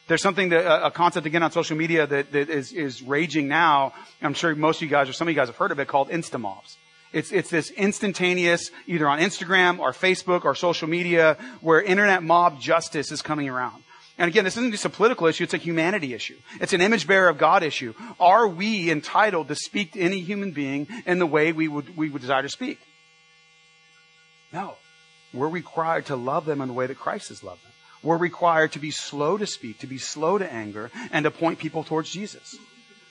There's 0.06 0.22
something 0.22 0.50
that, 0.50 0.86
a 0.86 0.92
concept 0.92 1.26
again 1.26 1.42
on 1.42 1.50
social 1.50 1.76
media 1.76 2.06
that, 2.06 2.30
that 2.30 2.48
is, 2.48 2.72
is 2.72 3.02
raging 3.02 3.48
now. 3.48 3.92
I'm 4.20 4.34
sure 4.34 4.54
most 4.54 4.76
of 4.76 4.82
you 4.82 4.88
guys 4.88 5.08
or 5.08 5.12
some 5.12 5.26
of 5.26 5.34
you 5.34 5.36
guys 5.36 5.48
have 5.48 5.56
heard 5.56 5.72
of 5.72 5.80
it 5.80 5.88
called 5.88 6.10
instamobs. 6.10 6.76
It's, 7.12 7.30
it's 7.30 7.50
this 7.50 7.70
instantaneous, 7.70 8.70
either 8.86 9.06
on 9.06 9.18
Instagram 9.18 9.78
or 9.78 9.92
Facebook 9.92 10.44
or 10.44 10.54
social 10.54 10.88
media, 10.88 11.36
where 11.60 11.80
internet 11.80 12.22
mob 12.22 12.60
justice 12.60 13.12
is 13.12 13.20
coming 13.20 13.48
around. 13.48 13.82
And 14.18 14.28
again, 14.28 14.44
this 14.44 14.56
isn't 14.56 14.72
just 14.72 14.84
a 14.84 14.90
political 14.90 15.26
issue, 15.26 15.44
it's 15.44 15.54
a 15.54 15.58
humanity 15.58 16.14
issue. 16.14 16.36
It's 16.60 16.72
an 16.72 16.80
image 16.80 17.06
bearer 17.06 17.28
of 17.28 17.38
God 17.38 17.62
issue. 17.62 17.94
Are 18.20 18.46
we 18.46 18.90
entitled 18.90 19.48
to 19.48 19.54
speak 19.54 19.92
to 19.92 20.00
any 20.00 20.20
human 20.20 20.52
being 20.52 20.86
in 21.06 21.18
the 21.18 21.26
way 21.26 21.52
we 21.52 21.68
would, 21.68 21.96
we 21.96 22.08
would 22.08 22.22
desire 22.22 22.42
to 22.42 22.48
speak? 22.48 22.78
No. 24.52 24.76
We're 25.32 25.48
required 25.48 26.06
to 26.06 26.16
love 26.16 26.44
them 26.44 26.60
in 26.60 26.68
the 26.68 26.74
way 26.74 26.86
that 26.86 26.98
Christ 26.98 27.30
has 27.30 27.42
loved 27.42 27.64
them. 27.64 27.72
We're 28.02 28.18
required 28.18 28.72
to 28.72 28.78
be 28.78 28.90
slow 28.90 29.38
to 29.38 29.46
speak, 29.46 29.78
to 29.78 29.86
be 29.86 29.98
slow 29.98 30.36
to 30.36 30.52
anger, 30.52 30.90
and 31.10 31.24
to 31.24 31.30
point 31.30 31.58
people 31.58 31.84
towards 31.84 32.10
Jesus. 32.10 32.56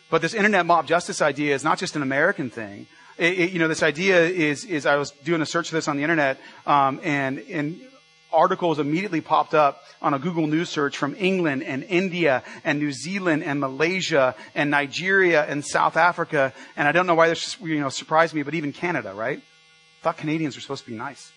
But 0.09 0.21
this 0.21 0.33
internet 0.33 0.65
mob 0.65 0.87
justice 0.87 1.21
idea 1.21 1.55
is 1.55 1.63
not 1.63 1.79
just 1.79 1.95
an 1.95 2.03
American 2.03 2.49
thing. 2.49 2.87
It, 3.21 3.39
it, 3.39 3.51
you 3.51 3.59
know, 3.59 3.67
this 3.67 3.83
idea 3.83 4.25
is, 4.25 4.65
is 4.65 4.87
I 4.87 4.95
was 4.95 5.11
doing 5.11 5.43
a 5.43 5.45
search 5.45 5.69
for 5.69 5.75
this 5.75 5.87
on 5.87 5.95
the 5.95 6.01
internet, 6.01 6.39
um, 6.65 6.99
and, 7.03 7.37
and 7.51 7.79
articles 8.33 8.79
immediately 8.79 9.21
popped 9.21 9.53
up 9.53 9.83
on 10.01 10.15
a 10.15 10.19
Google 10.19 10.47
News 10.47 10.69
search 10.69 10.97
from 10.97 11.15
England 11.19 11.61
and 11.61 11.83
India 11.83 12.41
and 12.63 12.79
New 12.79 12.91
Zealand 12.91 13.43
and 13.43 13.59
Malaysia 13.59 14.33
and 14.55 14.71
Nigeria 14.71 15.45
and 15.45 15.63
South 15.63 15.97
Africa. 15.97 16.51
And 16.75 16.87
I 16.87 16.91
don't 16.93 17.05
know 17.05 17.13
why 17.13 17.29
this, 17.29 17.61
you 17.61 17.79
know, 17.79 17.89
surprised 17.89 18.33
me, 18.33 18.41
but 18.41 18.55
even 18.55 18.73
Canada, 18.73 19.13
right? 19.13 19.37
I 19.37 20.01
thought 20.01 20.17
Canadians 20.17 20.55
were 20.55 20.61
supposed 20.61 20.85
to 20.85 20.89
be 20.89 20.97
nice. 20.97 21.31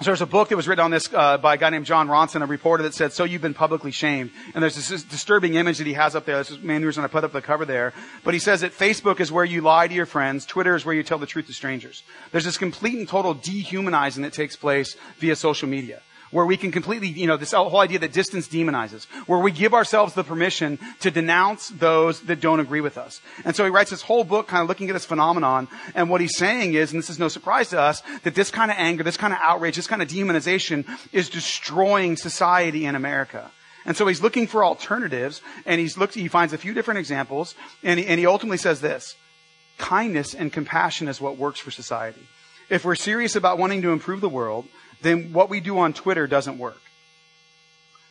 So 0.00 0.04
there's 0.04 0.20
a 0.20 0.26
book 0.26 0.50
that 0.50 0.56
was 0.56 0.68
written 0.68 0.84
on 0.84 0.90
this 0.90 1.08
uh, 1.14 1.38
by 1.38 1.54
a 1.54 1.56
guy 1.56 1.70
named 1.70 1.86
Jon 1.86 2.08
Ronson, 2.08 2.42
a 2.42 2.46
reporter 2.46 2.82
that 2.82 2.92
said, 2.92 3.14
"So 3.14 3.24
you've 3.24 3.40
been 3.40 3.54
publicly 3.54 3.92
shamed." 3.92 4.30
And 4.54 4.62
there's 4.62 4.74
this, 4.74 4.88
this 4.88 5.02
disturbing 5.02 5.54
image 5.54 5.78
that 5.78 5.86
he 5.86 5.94
has 5.94 6.14
up 6.14 6.26
there. 6.26 6.36
This 6.36 6.50
is 6.50 6.60
main 6.60 6.84
reason 6.84 7.02
I 7.02 7.06
put 7.06 7.24
up 7.24 7.32
the 7.32 7.40
cover 7.40 7.64
there. 7.64 7.94
But 8.22 8.34
he 8.34 8.40
says 8.40 8.60
that 8.60 8.72
Facebook 8.72 9.20
is 9.20 9.32
where 9.32 9.44
you 9.44 9.62
lie 9.62 9.88
to 9.88 9.94
your 9.94 10.04
friends. 10.04 10.44
Twitter 10.44 10.76
is 10.76 10.84
where 10.84 10.94
you 10.94 11.02
tell 11.02 11.16
the 11.16 11.24
truth 11.26 11.46
to 11.46 11.54
strangers. 11.54 12.02
There's 12.30 12.44
this 12.44 12.58
complete 12.58 12.98
and 12.98 13.08
total 13.08 13.32
dehumanizing 13.32 14.22
that 14.22 14.34
takes 14.34 14.54
place 14.54 14.96
via 15.18 15.34
social 15.34 15.66
media. 15.66 16.02
Where 16.30 16.46
we 16.46 16.56
can 16.56 16.72
completely, 16.72 17.08
you 17.08 17.26
know, 17.26 17.36
this 17.36 17.52
whole 17.52 17.78
idea 17.78 17.98
that 17.98 18.12
distance 18.12 18.48
demonizes, 18.48 19.04
where 19.26 19.38
we 19.38 19.50
give 19.50 19.74
ourselves 19.74 20.14
the 20.14 20.24
permission 20.24 20.78
to 21.00 21.10
denounce 21.10 21.68
those 21.68 22.20
that 22.22 22.40
don't 22.40 22.60
agree 22.60 22.80
with 22.80 22.98
us. 22.98 23.20
And 23.44 23.54
so 23.54 23.64
he 23.64 23.70
writes 23.70 23.90
this 23.90 24.02
whole 24.02 24.24
book 24.24 24.48
kind 24.48 24.62
of 24.62 24.68
looking 24.68 24.90
at 24.90 24.92
this 24.92 25.04
phenomenon, 25.04 25.68
and 25.94 26.10
what 26.10 26.20
he's 26.20 26.36
saying 26.36 26.74
is, 26.74 26.92
and 26.92 26.98
this 26.98 27.10
is 27.10 27.18
no 27.18 27.28
surprise 27.28 27.68
to 27.70 27.80
us, 27.80 28.02
that 28.24 28.34
this 28.34 28.50
kind 28.50 28.70
of 28.70 28.76
anger, 28.78 29.02
this 29.02 29.16
kind 29.16 29.32
of 29.32 29.38
outrage, 29.42 29.76
this 29.76 29.86
kind 29.86 30.02
of 30.02 30.08
demonization 30.08 30.84
is 31.12 31.30
destroying 31.30 32.16
society 32.16 32.84
in 32.86 32.94
America. 32.94 33.50
And 33.84 33.96
so 33.96 34.06
he's 34.08 34.20
looking 34.20 34.48
for 34.48 34.64
alternatives, 34.64 35.40
and 35.64 35.80
he's 35.80 35.96
looked, 35.96 36.14
he 36.14 36.26
finds 36.26 36.52
a 36.52 36.58
few 36.58 36.74
different 36.74 36.98
examples, 36.98 37.54
and 37.84 38.00
he, 38.00 38.06
and 38.06 38.18
he 38.18 38.26
ultimately 38.26 38.58
says 38.58 38.80
this, 38.80 39.14
kindness 39.78 40.34
and 40.34 40.52
compassion 40.52 41.06
is 41.06 41.20
what 41.20 41.36
works 41.36 41.60
for 41.60 41.70
society. 41.70 42.22
If 42.68 42.84
we're 42.84 42.96
serious 42.96 43.36
about 43.36 43.58
wanting 43.58 43.82
to 43.82 43.92
improve 43.92 44.20
the 44.20 44.28
world, 44.28 44.66
then 45.02 45.32
what 45.32 45.50
we 45.50 45.60
do 45.60 45.78
on 45.78 45.92
Twitter 45.92 46.26
doesn't 46.26 46.58
work. 46.58 46.80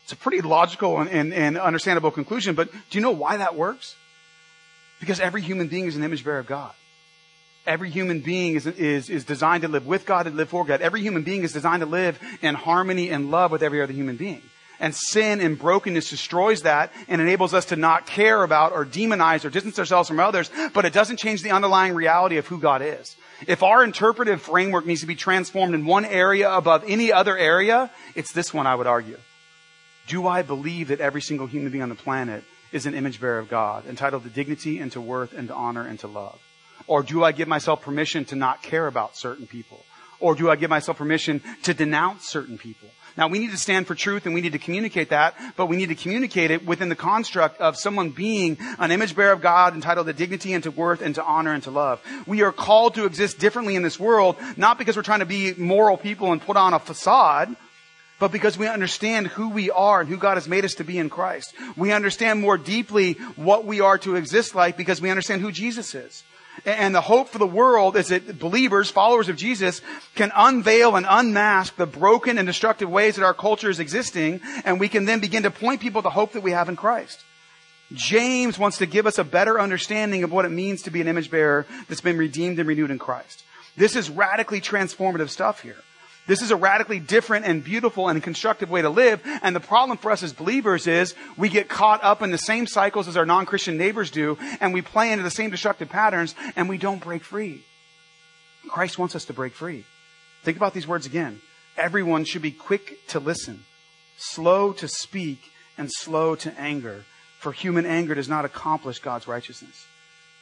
It's 0.04 0.14
a 0.14 0.16
pretty 0.16 0.42
logical 0.42 1.00
and, 1.00 1.10
and, 1.10 1.34
and, 1.34 1.58
understandable 1.58 2.12
conclusion, 2.12 2.54
but 2.54 2.72
do 2.72 2.98
you 2.98 3.02
know 3.02 3.12
why 3.12 3.38
that 3.38 3.56
works? 3.56 3.96
Because 5.00 5.20
every 5.20 5.42
human 5.42 5.68
being 5.68 5.86
is 5.86 5.96
an 5.96 6.04
image 6.04 6.24
bearer 6.24 6.38
of 6.38 6.46
God. 6.46 6.72
Every 7.66 7.90
human 7.90 8.20
being 8.20 8.56
is, 8.56 8.68
is, 8.68 9.10
is 9.10 9.24
designed 9.24 9.64
to 9.64 9.68
live 9.68 9.88
with 9.88 10.06
God 10.06 10.28
and 10.28 10.36
live 10.36 10.50
for 10.50 10.64
God. 10.64 10.82
Every 10.82 11.02
human 11.02 11.24
being 11.24 11.42
is 11.42 11.54
designed 11.54 11.82
to 11.82 11.88
live 11.88 12.20
in 12.44 12.54
harmony 12.54 13.10
and 13.10 13.32
love 13.32 13.50
with 13.50 13.64
every 13.64 13.82
other 13.82 13.94
human 13.94 14.16
being. 14.16 14.44
And 14.80 14.94
sin 14.94 15.42
and 15.42 15.58
brokenness 15.58 16.10
destroys 16.12 16.62
that 16.64 16.92
and 17.08 17.20
enables 17.20 17.56
us 17.56 17.66
to 17.66 17.76
not 17.76 18.06
care 18.06 18.44
about 18.44 18.74
or 18.74 18.86
demonize 18.86 19.44
or 19.44 19.50
distance 19.50 19.80
ourselves 19.80 20.08
from 20.08 20.20
others, 20.20 20.52
but 20.74 20.86
it 20.86 20.94
doesn't 20.94 21.18
change 21.18 21.42
the 21.42 21.52
underlying 21.52 21.96
reality 21.96 22.38
of 22.38 22.46
who 22.46 22.60
God 22.60 22.84
is. 22.84 23.16
If 23.48 23.64
our 23.64 23.84
interpretive 23.84 24.42
framework 24.42 24.86
needs 24.86 25.02
to 25.02 25.08
be 25.08 25.16
transformed 25.16 25.76
in 25.76 25.86
one 25.86 26.06
area 26.06 26.52
above 26.52 26.84
any 26.88 27.12
other 27.12 27.38
area, 27.38 27.92
it's 28.16 28.32
this 28.32 28.54
one, 28.54 28.68
I 28.68 28.76
would 28.76 28.88
argue. 28.88 29.18
Do 30.08 30.28
I 30.28 30.42
believe 30.42 30.90
that 30.90 31.02
every 31.02 31.22
single 31.22 31.48
human 31.48 31.72
being 31.72 31.84
on 31.84 31.90
the 31.90 31.96
planet 31.96 32.44
is 32.72 32.86
an 32.86 32.94
image 32.94 33.20
bearer 33.20 33.40
of 33.40 33.50
God, 33.50 33.86
entitled 33.88 34.24
to 34.24 34.30
dignity 34.30 34.80
and 34.80 34.92
to 34.94 35.02
worth 35.02 35.34
and 35.34 35.48
to 35.48 35.54
honor 35.54 35.86
and 35.86 36.00
to 36.00 36.08
love? 36.08 36.40
Or 36.88 37.04
do 37.04 37.24
I 37.24 37.32
give 37.32 37.48
myself 37.48 37.82
permission 37.82 38.26
to 38.26 38.36
not 38.36 38.62
care 38.62 38.88
about 38.88 39.18
certain 39.18 39.48
people? 39.48 39.84
Or 40.20 40.36
do 40.36 40.50
I 40.50 40.56
give 40.56 40.70
myself 40.70 40.98
permission 40.98 41.42
to 41.64 41.74
denounce 41.74 42.26
certain 42.26 42.58
people? 42.58 42.90
Now 43.18 43.30
we 43.30 43.40
need 43.40 43.52
to 43.52 43.58
stand 43.58 43.88
for 43.88 43.96
truth 43.96 44.26
and 44.26 44.36
we 44.36 44.42
need 44.42 44.52
to 44.52 44.60
communicate 44.60 45.10
that, 45.10 45.36
but 45.56 45.68
we 45.68 45.78
need 45.78 45.90
to 45.90 45.96
communicate 45.96 46.52
it 46.52 46.66
within 46.66 46.90
the 46.90 46.96
construct 46.96 47.62
of 47.62 47.78
someone 47.78 48.10
being 48.10 48.58
an 48.78 48.92
image 48.92 49.16
bearer 49.16 49.32
of 49.32 49.42
God 49.42 49.74
entitled 49.74 50.08
to 50.08 50.14
dignity 50.14 50.54
and 50.54 50.64
to 50.64 50.72
worth 50.72 51.02
and 51.02 51.16
to 51.16 51.24
honor 51.24 51.54
and 51.54 51.64
to 51.64 51.72
love. 51.72 52.02
We 52.28 52.42
are 52.42 52.52
called 52.52 52.96
to 52.96 53.06
exist 53.06 53.40
differently 53.40 53.76
in 53.76 53.84
this 53.84 54.00
world, 54.00 54.36
not 54.58 54.78
because 54.78 54.98
we're 54.98 55.04
trying 55.04 55.20
to 55.20 55.26
be 55.26 55.54
moral 55.54 55.98
people 55.98 56.34
and 56.34 56.42
put 56.42 56.58
on 56.58 56.74
a 56.74 56.80
facade, 56.80 57.56
but 58.20 58.32
because 58.32 58.58
we 58.58 58.68
understand 58.68 59.28
who 59.28 59.50
we 59.50 59.72
are 59.72 60.02
and 60.02 60.10
who 60.10 60.18
God 60.18 60.36
has 60.36 60.48
made 60.48 60.66
us 60.66 60.76
to 60.76 60.84
be 60.84 60.98
in 60.98 61.10
Christ. 61.10 61.54
We 61.76 61.92
understand 61.92 62.42
more 62.42 62.58
deeply 62.58 63.14
what 63.36 63.66
we 63.66 63.82
are 63.82 63.98
to 64.00 64.16
exist 64.16 64.56
like 64.56 64.78
because 64.78 65.02
we 65.02 65.10
understand 65.10 65.42
who 65.42 65.52
Jesus 65.52 65.96
is. 65.96 66.24
And 66.64 66.96
the 66.96 67.02
hope 67.02 67.30
for 67.30 67.38
the 67.38 67.48
world 67.48 67.98
is 67.98 68.08
that 68.08 68.40
believers, 68.40 68.90
followers 68.90 69.28
of 69.28 69.36
Jesus, 69.36 69.82
can 70.16 70.32
unveil 70.36 70.96
and 70.96 71.06
unmask 71.08 71.76
the 71.76 71.86
broken 71.86 72.38
and 72.38 72.48
destructive 72.48 72.90
ways 72.90 73.18
that 73.18 73.26
our 73.26 73.34
culture 73.34 73.70
is 73.70 73.80
existing, 73.80 74.42
and 74.64 74.80
we 74.80 74.88
can 74.88 75.06
then 75.06 75.20
begin 75.20 75.44
to 75.44 75.52
point 75.52 75.82
people 75.82 76.02
to 76.04 76.10
hope 76.10 76.32
that 76.34 76.44
we 76.44 76.52
have 76.52 76.70
in 76.70 76.76
Christ. 76.76 77.20
James 77.94 78.58
wants 78.58 78.80
to 78.80 78.86
give 78.86 79.06
us 79.06 79.20
a 79.20 79.24
better 79.24 79.60
understanding 79.60 80.24
of 80.24 80.32
what 80.32 80.46
it 80.46 80.50
means 80.50 80.82
to 80.84 80.92
be 80.92 81.02
an 81.02 81.08
image 81.08 81.30
bearer 81.30 81.66
that's 81.88 82.02
been 82.02 82.18
redeemed 82.18 82.58
and 82.58 82.68
renewed 82.68 82.90
in 82.92 83.00
Christ. 83.00 83.44
This 83.78 83.96
is 83.96 84.10
radically 84.10 84.62
transformative 84.62 85.30
stuff 85.30 85.62
here. 85.62 85.78
This 86.28 86.42
is 86.42 86.50
a 86.50 86.56
radically 86.56 87.00
different 87.00 87.46
and 87.46 87.64
beautiful 87.64 88.10
and 88.10 88.22
constructive 88.22 88.70
way 88.70 88.82
to 88.82 88.90
live. 88.90 89.22
And 89.44 89.56
the 89.56 89.60
problem 89.60 89.98
for 89.98 90.12
us 90.12 90.24
as 90.24 90.34
believers 90.34 90.88
is 90.88 91.14
we 91.38 91.50
get 91.50 91.70
caught 91.70 92.04
up 92.04 92.22
in 92.22 92.32
the 92.32 92.38
same 92.38 92.66
cycles 92.66 93.08
as 93.08 93.16
our 93.16 93.26
non-Christian 93.26 93.78
neighbors 93.78 94.10
do, 94.10 94.38
and 94.60 94.74
we 94.74 94.82
play 94.82 95.12
into 95.12 95.24
the 95.24 95.30
same 95.30 95.52
destructive 95.52 95.90
patterns, 95.90 96.34
and 96.56 96.68
we 96.68 96.78
don't 96.78 97.04
break 97.04 97.24
free. 97.24 97.64
Christ 98.68 98.98
wants 98.98 99.16
us 99.16 99.26
to 99.26 99.34
break 99.34 99.54
free. 99.54 99.86
Think 100.44 100.58
about 100.58 100.74
these 100.74 100.88
words 100.88 101.06
again. 101.06 101.42
Everyone 101.78 102.24
should 102.24 102.42
be 102.42 102.52
quick 102.52 103.06
to 103.10 103.20
listen, 103.20 103.66
slow 104.18 104.74
to 104.74 104.88
speak, 104.88 105.52
and 105.78 105.90
slow 105.92 106.36
to 106.36 106.60
anger, 106.60 107.04
for 107.40 107.52
human 107.52 107.86
anger 107.86 108.16
does 108.16 108.30
not 108.30 108.46
accomplish 108.46 109.00
God's 109.00 109.28
righteousness. 109.28 109.86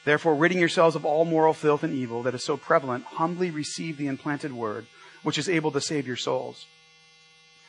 Therefore, 0.06 0.36
ridding 0.36 0.60
yourselves 0.60 0.96
of 0.96 1.06
all 1.06 1.26
moral 1.26 1.54
filth 1.54 1.84
and 1.84 1.94
evil 1.94 2.24
that 2.24 2.36
is 2.36 2.44
so 2.44 2.56
prevalent, 2.56 3.06
humbly 3.06 3.52
receive 3.52 3.98
the 3.98 4.08
implanted 4.08 4.54
word 4.54 4.86
which 5.24 5.38
is 5.38 5.50
able 5.50 5.72
to 5.72 5.82
save 5.82 6.06
your 6.06 6.18
souls. 6.18 6.66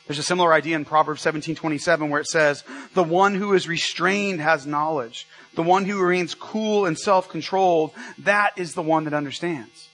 There's 0.06 0.18
a 0.18 0.22
similar 0.22 0.52
idea 0.52 0.76
in 0.76 0.84
Proverbs 0.84 1.22
17:27 1.22 2.10
where 2.10 2.20
it 2.20 2.26
says, 2.26 2.62
"The 2.92 3.02
one 3.02 3.34
who 3.34 3.54
is 3.54 3.66
restrained 3.66 4.40
has 4.40 4.66
knowledge. 4.66 5.26
The 5.54 5.62
one 5.62 5.86
who 5.86 5.98
remains 5.98 6.34
cool 6.34 6.84
and 6.84 6.98
self-controlled, 6.98 7.92
that 8.18 8.52
is 8.56 8.74
the 8.74 8.82
one 8.82 9.04
that 9.04 9.14
understands." 9.14 9.88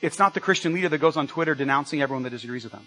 It's 0.00 0.18
not 0.18 0.34
the 0.34 0.40
Christian 0.40 0.74
leader 0.74 0.88
that 0.88 0.98
goes 0.98 1.16
on 1.16 1.26
Twitter 1.26 1.54
denouncing 1.54 2.00
everyone 2.00 2.22
that 2.22 2.30
disagrees 2.30 2.62
with 2.62 2.72
them. 2.72 2.86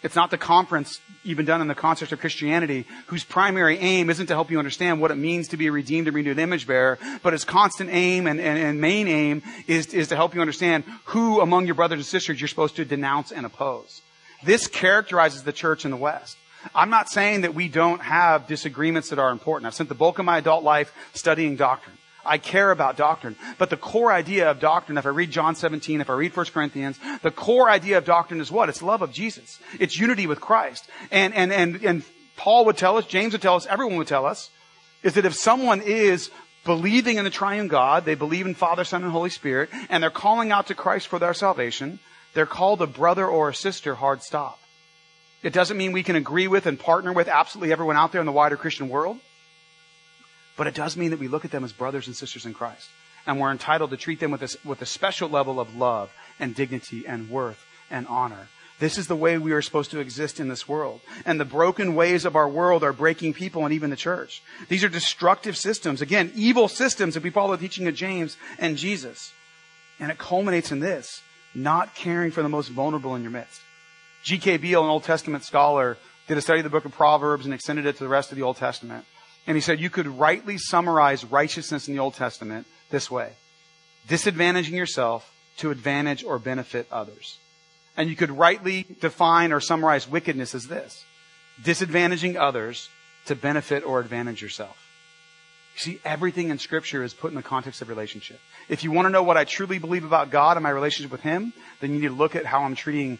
It's 0.00 0.14
not 0.14 0.30
the 0.30 0.38
conference, 0.38 1.00
even 1.24 1.44
done 1.44 1.60
in 1.60 1.66
the 1.66 1.74
context 1.74 2.12
of 2.12 2.20
Christianity, 2.20 2.86
whose 3.06 3.24
primary 3.24 3.78
aim 3.78 4.10
isn't 4.10 4.28
to 4.28 4.34
help 4.34 4.48
you 4.50 4.58
understand 4.58 5.00
what 5.00 5.10
it 5.10 5.16
means 5.16 5.48
to 5.48 5.56
be 5.56 5.66
a 5.66 5.72
redeemed 5.72 6.06
and 6.06 6.14
renewed 6.14 6.38
image 6.38 6.68
bearer, 6.68 6.98
but 7.22 7.34
its 7.34 7.44
constant 7.44 7.90
aim 7.92 8.28
and, 8.28 8.40
and, 8.40 8.58
and 8.58 8.80
main 8.80 9.08
aim 9.08 9.42
is, 9.66 9.92
is 9.92 10.08
to 10.08 10.16
help 10.16 10.36
you 10.36 10.40
understand 10.40 10.84
who 11.06 11.40
among 11.40 11.66
your 11.66 11.74
brothers 11.74 11.98
and 11.98 12.06
sisters 12.06 12.40
you're 12.40 12.46
supposed 12.46 12.76
to 12.76 12.84
denounce 12.84 13.32
and 13.32 13.44
oppose. 13.44 14.02
This 14.44 14.68
characterizes 14.68 15.42
the 15.42 15.52
church 15.52 15.84
in 15.84 15.90
the 15.90 15.96
West. 15.96 16.36
I'm 16.74 16.90
not 16.90 17.10
saying 17.10 17.40
that 17.40 17.54
we 17.54 17.68
don't 17.68 18.00
have 18.00 18.46
disagreements 18.46 19.10
that 19.10 19.18
are 19.18 19.30
important. 19.30 19.66
I've 19.66 19.74
spent 19.74 19.88
the 19.88 19.96
bulk 19.96 20.20
of 20.20 20.24
my 20.24 20.38
adult 20.38 20.62
life 20.62 20.92
studying 21.12 21.56
doctrine. 21.56 21.97
I 22.24 22.38
care 22.38 22.70
about 22.70 22.96
doctrine. 22.96 23.36
But 23.58 23.70
the 23.70 23.76
core 23.76 24.12
idea 24.12 24.50
of 24.50 24.60
doctrine, 24.60 24.98
if 24.98 25.06
I 25.06 25.10
read 25.10 25.30
John 25.30 25.54
17, 25.54 26.00
if 26.00 26.10
I 26.10 26.14
read 26.14 26.36
1 26.36 26.46
Corinthians, 26.46 26.98
the 27.22 27.30
core 27.30 27.70
idea 27.70 27.98
of 27.98 28.04
doctrine 28.04 28.40
is 28.40 28.50
what? 28.50 28.68
It's 28.68 28.82
love 28.82 29.02
of 29.02 29.12
Jesus. 29.12 29.58
It's 29.78 29.98
unity 29.98 30.26
with 30.26 30.40
Christ. 30.40 30.88
And, 31.10 31.34
and, 31.34 31.52
and, 31.52 31.82
and 31.84 32.02
Paul 32.36 32.66
would 32.66 32.76
tell 32.76 32.96
us, 32.96 33.06
James 33.06 33.32
would 33.32 33.42
tell 33.42 33.56
us, 33.56 33.66
everyone 33.66 33.96
would 33.96 34.08
tell 34.08 34.26
us, 34.26 34.50
is 35.02 35.14
that 35.14 35.24
if 35.24 35.34
someone 35.34 35.80
is 35.80 36.30
believing 36.64 37.16
in 37.16 37.24
the 37.24 37.30
triune 37.30 37.68
God, 37.68 38.04
they 38.04 38.14
believe 38.14 38.46
in 38.46 38.54
Father, 38.54 38.84
Son, 38.84 39.02
and 39.02 39.12
Holy 39.12 39.30
Spirit, 39.30 39.70
and 39.88 40.02
they're 40.02 40.10
calling 40.10 40.52
out 40.52 40.66
to 40.66 40.74
Christ 40.74 41.08
for 41.08 41.18
their 41.18 41.34
salvation, 41.34 41.98
they're 42.34 42.46
called 42.46 42.82
a 42.82 42.86
brother 42.86 43.26
or 43.26 43.48
a 43.48 43.54
sister 43.54 43.94
hard 43.94 44.22
stop. 44.22 44.60
It 45.42 45.52
doesn't 45.52 45.76
mean 45.76 45.92
we 45.92 46.02
can 46.02 46.16
agree 46.16 46.48
with 46.48 46.66
and 46.66 46.78
partner 46.78 47.12
with 47.12 47.28
absolutely 47.28 47.72
everyone 47.72 47.96
out 47.96 48.12
there 48.12 48.20
in 48.20 48.26
the 48.26 48.32
wider 48.32 48.56
Christian 48.56 48.88
world. 48.88 49.18
But 50.58 50.66
it 50.66 50.74
does 50.74 50.96
mean 50.96 51.10
that 51.10 51.20
we 51.20 51.28
look 51.28 51.46
at 51.46 51.52
them 51.52 51.64
as 51.64 51.72
brothers 51.72 52.08
and 52.08 52.16
sisters 52.16 52.44
in 52.44 52.52
Christ. 52.52 52.90
And 53.26 53.40
we're 53.40 53.52
entitled 53.52 53.90
to 53.90 53.96
treat 53.96 54.20
them 54.20 54.32
with 54.32 54.42
a, 54.42 54.68
with 54.68 54.82
a 54.82 54.86
special 54.86 55.30
level 55.30 55.60
of 55.60 55.76
love 55.76 56.12
and 56.38 56.54
dignity 56.54 57.06
and 57.06 57.30
worth 57.30 57.64
and 57.90 58.06
honor. 58.08 58.48
This 58.80 58.98
is 58.98 59.06
the 59.06 59.16
way 59.16 59.38
we 59.38 59.52
are 59.52 59.62
supposed 59.62 59.90
to 59.92 60.00
exist 60.00 60.40
in 60.40 60.48
this 60.48 60.68
world. 60.68 61.00
And 61.24 61.38
the 61.38 61.44
broken 61.44 61.94
ways 61.94 62.24
of 62.24 62.36
our 62.36 62.48
world 62.48 62.82
are 62.82 62.92
breaking 62.92 63.34
people 63.34 63.64
and 63.64 63.72
even 63.72 63.90
the 63.90 63.96
church. 63.96 64.42
These 64.68 64.82
are 64.82 64.88
destructive 64.88 65.56
systems. 65.56 66.02
Again, 66.02 66.32
evil 66.34 66.68
systems 66.68 67.16
if 67.16 67.22
we 67.22 67.30
follow 67.30 67.54
the 67.54 67.62
teaching 67.62 67.86
of 67.86 67.94
James 67.94 68.36
and 68.58 68.76
Jesus. 68.76 69.32
And 70.00 70.10
it 70.10 70.18
culminates 70.18 70.72
in 70.72 70.80
this, 70.80 71.22
not 71.54 71.94
caring 71.94 72.30
for 72.30 72.42
the 72.42 72.48
most 72.48 72.68
vulnerable 72.68 73.14
in 73.14 73.22
your 73.22 73.32
midst. 73.32 73.60
G.K. 74.24 74.56
Beale, 74.58 74.82
an 74.82 74.90
Old 74.90 75.04
Testament 75.04 75.44
scholar, 75.44 75.96
did 76.26 76.36
a 76.36 76.40
study 76.40 76.60
of 76.60 76.64
the 76.64 76.70
book 76.70 76.84
of 76.84 76.92
Proverbs 76.92 77.44
and 77.44 77.54
extended 77.54 77.86
it 77.86 77.96
to 77.96 78.04
the 78.04 78.08
rest 78.08 78.32
of 78.32 78.36
the 78.36 78.42
Old 78.42 78.56
Testament. 78.56 79.04
And 79.48 79.56
he 79.56 79.62
said 79.62 79.80
you 79.80 79.88
could 79.88 80.06
rightly 80.06 80.58
summarize 80.58 81.24
righteousness 81.24 81.88
in 81.88 81.94
the 81.94 82.00
Old 82.00 82.12
Testament 82.12 82.66
this 82.90 83.10
way. 83.10 83.32
Disadvantaging 84.06 84.72
yourself 84.72 85.32
to 85.56 85.70
advantage 85.70 86.22
or 86.22 86.38
benefit 86.38 86.86
others. 86.92 87.38
And 87.96 88.10
you 88.10 88.14
could 88.14 88.30
rightly 88.30 88.84
define 89.00 89.50
or 89.50 89.60
summarize 89.60 90.06
wickedness 90.06 90.54
as 90.54 90.68
this. 90.68 91.02
Disadvantaging 91.62 92.36
others 92.36 92.90
to 93.24 93.34
benefit 93.34 93.84
or 93.84 94.00
advantage 94.00 94.42
yourself. 94.42 94.76
You 95.76 95.80
see, 95.80 96.00
everything 96.04 96.50
in 96.50 96.58
scripture 96.58 97.02
is 97.02 97.14
put 97.14 97.30
in 97.30 97.34
the 97.34 97.42
context 97.42 97.80
of 97.80 97.88
relationship. 97.88 98.40
If 98.68 98.84
you 98.84 98.92
want 98.92 99.06
to 99.06 99.10
know 99.10 99.22
what 99.22 99.38
I 99.38 99.44
truly 99.44 99.78
believe 99.78 100.04
about 100.04 100.30
God 100.30 100.58
and 100.58 100.62
my 100.62 100.70
relationship 100.70 101.10
with 101.10 101.22
Him, 101.22 101.54
then 101.80 101.94
you 101.94 102.00
need 102.00 102.08
to 102.08 102.14
look 102.14 102.36
at 102.36 102.44
how 102.44 102.64
I'm 102.64 102.74
treating 102.74 103.18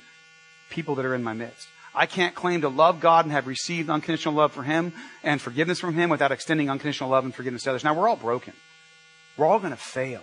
people 0.69 0.95
that 0.97 1.07
are 1.07 1.14
in 1.14 1.25
my 1.25 1.33
midst. 1.33 1.69
I 1.99 2.07
can't 2.07 2.33
claim 2.33 2.61
to 2.61 2.69
love 2.69 3.01
God 3.01 3.25
and 3.25 3.33
have 3.33 3.49
received 3.49 3.91
unconditional 3.91 4.33
love 4.35 4.53
for 4.53 4.63
Him 4.63 4.93
and 5.25 5.41
forgiveness 5.41 5.81
from 5.81 5.95
Him 5.95 6.11
without 6.11 6.31
extending 6.31 6.71
unconditional 6.71 7.11
love 7.11 7.25
and 7.25 7.35
forgiveness 7.35 7.65
to 7.65 7.71
others. 7.71 7.83
Now, 7.83 7.93
we're 7.93 8.09
all 8.09 8.15
broken. 8.15 8.53
We're 9.37 9.47
all 9.47 9.59
going 9.59 9.73
to 9.73 9.77
fail. 9.77 10.23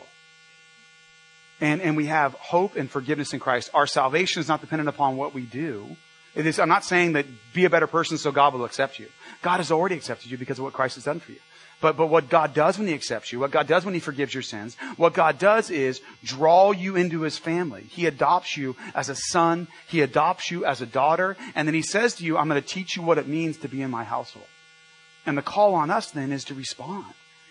And, 1.59 1.81
and 1.81 1.97
we 1.97 2.05
have 2.05 2.33
hope 2.35 2.77
and 2.77 2.89
forgiveness 2.89 3.33
in 3.33 3.41
Christ. 3.41 3.71
Our 3.73 3.87
salvation 3.87 4.39
is 4.39 4.47
not 4.47 4.61
dependent 4.61 4.87
upon 4.87 5.17
what 5.17 5.33
we 5.33 5.41
do. 5.41 5.97
I'm 6.37 6.69
not 6.69 6.85
saying 6.85 7.11
that 7.13 7.25
be 7.53 7.65
a 7.65 7.69
better 7.69 7.87
person 7.87 8.17
so 8.17 8.31
God 8.31 8.53
will 8.53 8.63
accept 8.63 8.97
you. 8.97 9.07
God 9.41 9.57
has 9.57 9.69
already 9.69 9.95
accepted 9.95 10.31
you 10.31 10.37
because 10.37 10.57
of 10.57 10.63
what 10.63 10.71
Christ 10.71 10.95
has 10.95 11.03
done 11.03 11.19
for 11.19 11.33
you. 11.33 11.39
But, 11.85 11.97
but 11.97 12.07
what 12.07 12.29
God 12.29 12.55
does 12.55 12.79
when 12.79 12.87
He 12.87 12.95
accepts 12.95 13.31
you, 13.31 13.39
what 13.39 13.51
God 13.51 13.67
does 13.67 13.85
when 13.85 13.93
He 13.93 13.99
forgives 13.99 14.33
your 14.33 14.41
sins, 14.41 14.75
what 14.97 15.13
God 15.13 15.37
does 15.37 15.69
is 15.69 16.01
draw 16.23 16.71
you 16.71 16.95
into 16.95 17.21
His 17.21 17.37
family. 17.37 17.83
He 17.83 18.07
adopts 18.07 18.57
you 18.57 18.75
as 18.95 19.07
a 19.07 19.15
son. 19.15 19.67
He 19.87 20.01
adopts 20.01 20.49
you 20.49 20.65
as 20.65 20.81
a 20.81 20.87
daughter. 20.87 21.37
And 21.53 21.67
then 21.67 21.75
He 21.75 21.83
says 21.83 22.15
to 22.15 22.23
you, 22.23 22.39
I'm 22.39 22.49
going 22.49 22.59
to 22.59 22.67
teach 22.67 22.95
you 22.95 23.03
what 23.03 23.19
it 23.19 23.27
means 23.27 23.57
to 23.57 23.67
be 23.67 23.83
in 23.83 23.91
my 23.91 24.03
household. 24.03 24.47
And 25.27 25.37
the 25.37 25.43
call 25.43 25.75
on 25.75 25.91
us 25.91 26.09
then 26.09 26.31
is 26.31 26.43
to 26.45 26.55
respond 26.55 27.05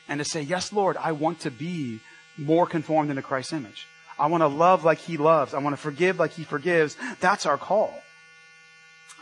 and 0.09 0.19
to 0.19 0.25
say, 0.25 0.43
yes, 0.43 0.73
Lord, 0.73 0.97
I 0.97 1.13
want 1.13 1.39
to 1.43 1.53
be 1.53 2.01
more 2.37 2.67
conformed 2.67 3.11
into 3.11 3.23
Christ's 3.23 3.53
image. 3.53 3.87
I 4.19 4.27
want 4.27 4.41
to 4.41 4.49
love 4.49 4.85
like 4.85 4.99
He 4.99 5.17
loves. 5.17 5.55
I 5.55 5.61
want 5.61 5.77
to 5.77 5.81
forgive 5.81 6.19
like 6.19 6.33
He 6.33 6.43
forgives. 6.43 6.97
That's 7.21 7.47
our 7.47 7.57
call. 7.57 8.03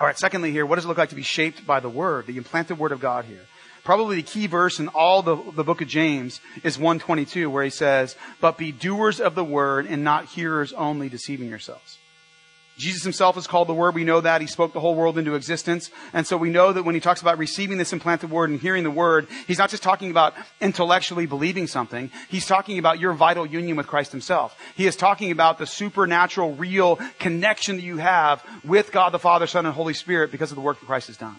All 0.00 0.06
right, 0.06 0.18
secondly 0.18 0.52
here, 0.52 0.64
what 0.64 0.76
does 0.76 0.86
it 0.86 0.88
look 0.88 0.96
like 0.96 1.10
to 1.10 1.14
be 1.14 1.20
shaped 1.20 1.66
by 1.66 1.80
the 1.80 1.90
Word, 1.90 2.26
the 2.26 2.38
implanted 2.38 2.78
Word 2.78 2.92
of 2.92 3.00
God 3.00 3.26
here? 3.26 3.44
Probably 3.84 4.16
the 4.16 4.22
key 4.22 4.46
verse 4.46 4.78
in 4.78 4.88
all 4.88 5.22
the, 5.22 5.36
the 5.36 5.64
book 5.64 5.80
of 5.80 5.88
James 5.88 6.40
is 6.62 6.78
122 6.78 7.50
where 7.50 7.64
he 7.64 7.70
says, 7.70 8.16
but 8.40 8.56
be 8.56 8.70
doers 8.70 9.20
of 9.20 9.34
the 9.34 9.44
word 9.44 9.86
and 9.86 10.04
not 10.04 10.26
hearers 10.26 10.72
only 10.72 11.08
deceiving 11.08 11.48
yourselves. 11.48 11.98
Jesus 12.78 13.02
himself 13.02 13.36
is 13.36 13.46
called 13.46 13.68
the 13.68 13.74
Word. 13.74 13.94
We 13.94 14.04
know 14.04 14.20
that. 14.20 14.40
He 14.40 14.46
spoke 14.46 14.72
the 14.72 14.80
whole 14.80 14.94
world 14.94 15.18
into 15.18 15.34
existence. 15.34 15.90
And 16.12 16.26
so 16.26 16.36
we 16.36 16.48
know 16.48 16.72
that 16.72 16.84
when 16.84 16.94
he 16.94 17.00
talks 17.00 17.20
about 17.20 17.38
receiving 17.38 17.76
this 17.76 17.92
implanted 17.92 18.30
Word 18.30 18.50
and 18.50 18.58
hearing 18.58 18.82
the 18.82 18.90
Word, 18.90 19.28
he's 19.46 19.58
not 19.58 19.70
just 19.70 19.82
talking 19.82 20.10
about 20.10 20.34
intellectually 20.60 21.26
believing 21.26 21.66
something. 21.66 22.10
He's 22.28 22.46
talking 22.46 22.78
about 22.78 22.98
your 22.98 23.12
vital 23.12 23.44
union 23.44 23.76
with 23.76 23.86
Christ 23.86 24.10
himself. 24.10 24.58
He 24.74 24.86
is 24.86 24.96
talking 24.96 25.30
about 25.30 25.58
the 25.58 25.66
supernatural, 25.66 26.54
real 26.54 26.98
connection 27.18 27.76
that 27.76 27.82
you 27.82 27.98
have 27.98 28.42
with 28.64 28.90
God 28.90 29.10
the 29.10 29.18
Father, 29.18 29.46
Son, 29.46 29.66
and 29.66 29.74
Holy 29.74 29.94
Spirit 29.94 30.32
because 30.32 30.50
of 30.50 30.56
the 30.56 30.62
work 30.62 30.80
that 30.80 30.86
Christ 30.86 31.08
has 31.08 31.18
done. 31.18 31.36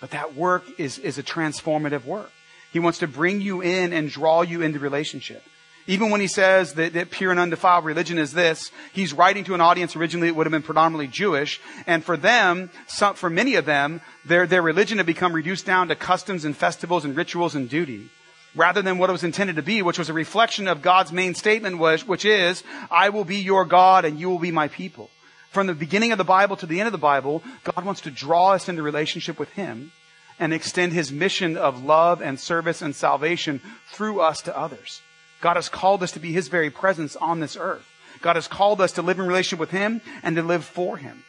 But 0.00 0.10
that 0.10 0.34
work 0.34 0.64
is, 0.78 0.98
is 0.98 1.18
a 1.18 1.22
transformative 1.22 2.04
work. 2.04 2.30
He 2.72 2.78
wants 2.78 2.98
to 2.98 3.06
bring 3.06 3.40
you 3.40 3.62
in 3.62 3.92
and 3.92 4.10
draw 4.10 4.42
you 4.42 4.62
into 4.62 4.78
relationship. 4.78 5.42
Even 5.86 6.10
when 6.10 6.20
he 6.20 6.26
says 6.26 6.74
that, 6.74 6.94
that, 6.94 7.10
pure 7.10 7.30
and 7.30 7.38
undefiled 7.38 7.84
religion 7.84 8.18
is 8.18 8.32
this, 8.32 8.72
he's 8.92 9.12
writing 9.12 9.44
to 9.44 9.54
an 9.54 9.60
audience 9.60 9.94
originally 9.94 10.28
that 10.28 10.34
would 10.34 10.46
have 10.46 10.52
been 10.52 10.62
predominantly 10.62 11.06
Jewish. 11.06 11.60
And 11.86 12.04
for 12.04 12.16
them, 12.16 12.70
some, 12.88 13.14
for 13.14 13.30
many 13.30 13.54
of 13.54 13.66
them, 13.66 14.00
their, 14.24 14.46
their 14.46 14.62
religion 14.62 14.98
had 14.98 15.06
become 15.06 15.32
reduced 15.32 15.64
down 15.64 15.88
to 15.88 15.94
customs 15.94 16.44
and 16.44 16.56
festivals 16.56 17.04
and 17.04 17.16
rituals 17.16 17.54
and 17.54 17.68
duty. 17.68 18.08
Rather 18.56 18.82
than 18.82 18.98
what 18.98 19.10
it 19.10 19.12
was 19.12 19.22
intended 19.22 19.56
to 19.56 19.62
be, 19.62 19.82
which 19.82 19.98
was 19.98 20.08
a 20.08 20.14
reflection 20.14 20.66
of 20.66 20.82
God's 20.82 21.12
main 21.12 21.34
statement, 21.34 21.78
which, 21.78 22.06
which 22.06 22.24
is, 22.24 22.64
I 22.90 23.10
will 23.10 23.24
be 23.24 23.36
your 23.36 23.64
God 23.64 24.04
and 24.04 24.18
you 24.18 24.28
will 24.28 24.38
be 24.38 24.50
my 24.50 24.68
people. 24.68 25.10
From 25.56 25.68
the 25.68 25.74
beginning 25.74 26.12
of 26.12 26.18
the 26.18 26.22
Bible 26.22 26.54
to 26.56 26.66
the 26.66 26.80
end 26.80 26.86
of 26.86 26.92
the 26.92 26.98
Bible, 26.98 27.42
God 27.64 27.82
wants 27.82 28.02
to 28.02 28.10
draw 28.10 28.50
us 28.50 28.68
into 28.68 28.82
relationship 28.82 29.38
with 29.38 29.48
Him 29.52 29.90
and 30.38 30.52
extend 30.52 30.92
His 30.92 31.10
mission 31.10 31.56
of 31.56 31.82
love 31.82 32.20
and 32.20 32.38
service 32.38 32.82
and 32.82 32.94
salvation 32.94 33.62
through 33.90 34.20
us 34.20 34.42
to 34.42 34.54
others. 34.54 35.00
God 35.40 35.56
has 35.56 35.70
called 35.70 36.02
us 36.02 36.12
to 36.12 36.20
be 36.20 36.30
His 36.30 36.48
very 36.48 36.68
presence 36.68 37.16
on 37.16 37.40
this 37.40 37.56
earth. 37.58 37.90
God 38.20 38.36
has 38.36 38.48
called 38.48 38.82
us 38.82 38.92
to 38.92 39.00
live 39.00 39.18
in 39.18 39.26
relationship 39.26 39.58
with 39.58 39.70
Him 39.70 40.02
and 40.22 40.36
to 40.36 40.42
live 40.42 40.62
for 40.62 40.98
Him. 40.98 41.24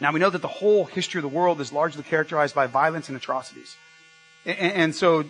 Now 0.00 0.12
we 0.12 0.18
know 0.18 0.30
that 0.30 0.40
the 0.40 0.48
whole 0.48 0.86
history 0.86 1.18
of 1.18 1.22
the 1.22 1.28
world 1.28 1.60
is 1.60 1.74
largely 1.74 2.02
characterized 2.02 2.54
by 2.54 2.68
violence 2.68 3.08
and 3.08 3.18
atrocities. 3.18 3.76
And, 4.46 4.94
so 4.94 5.24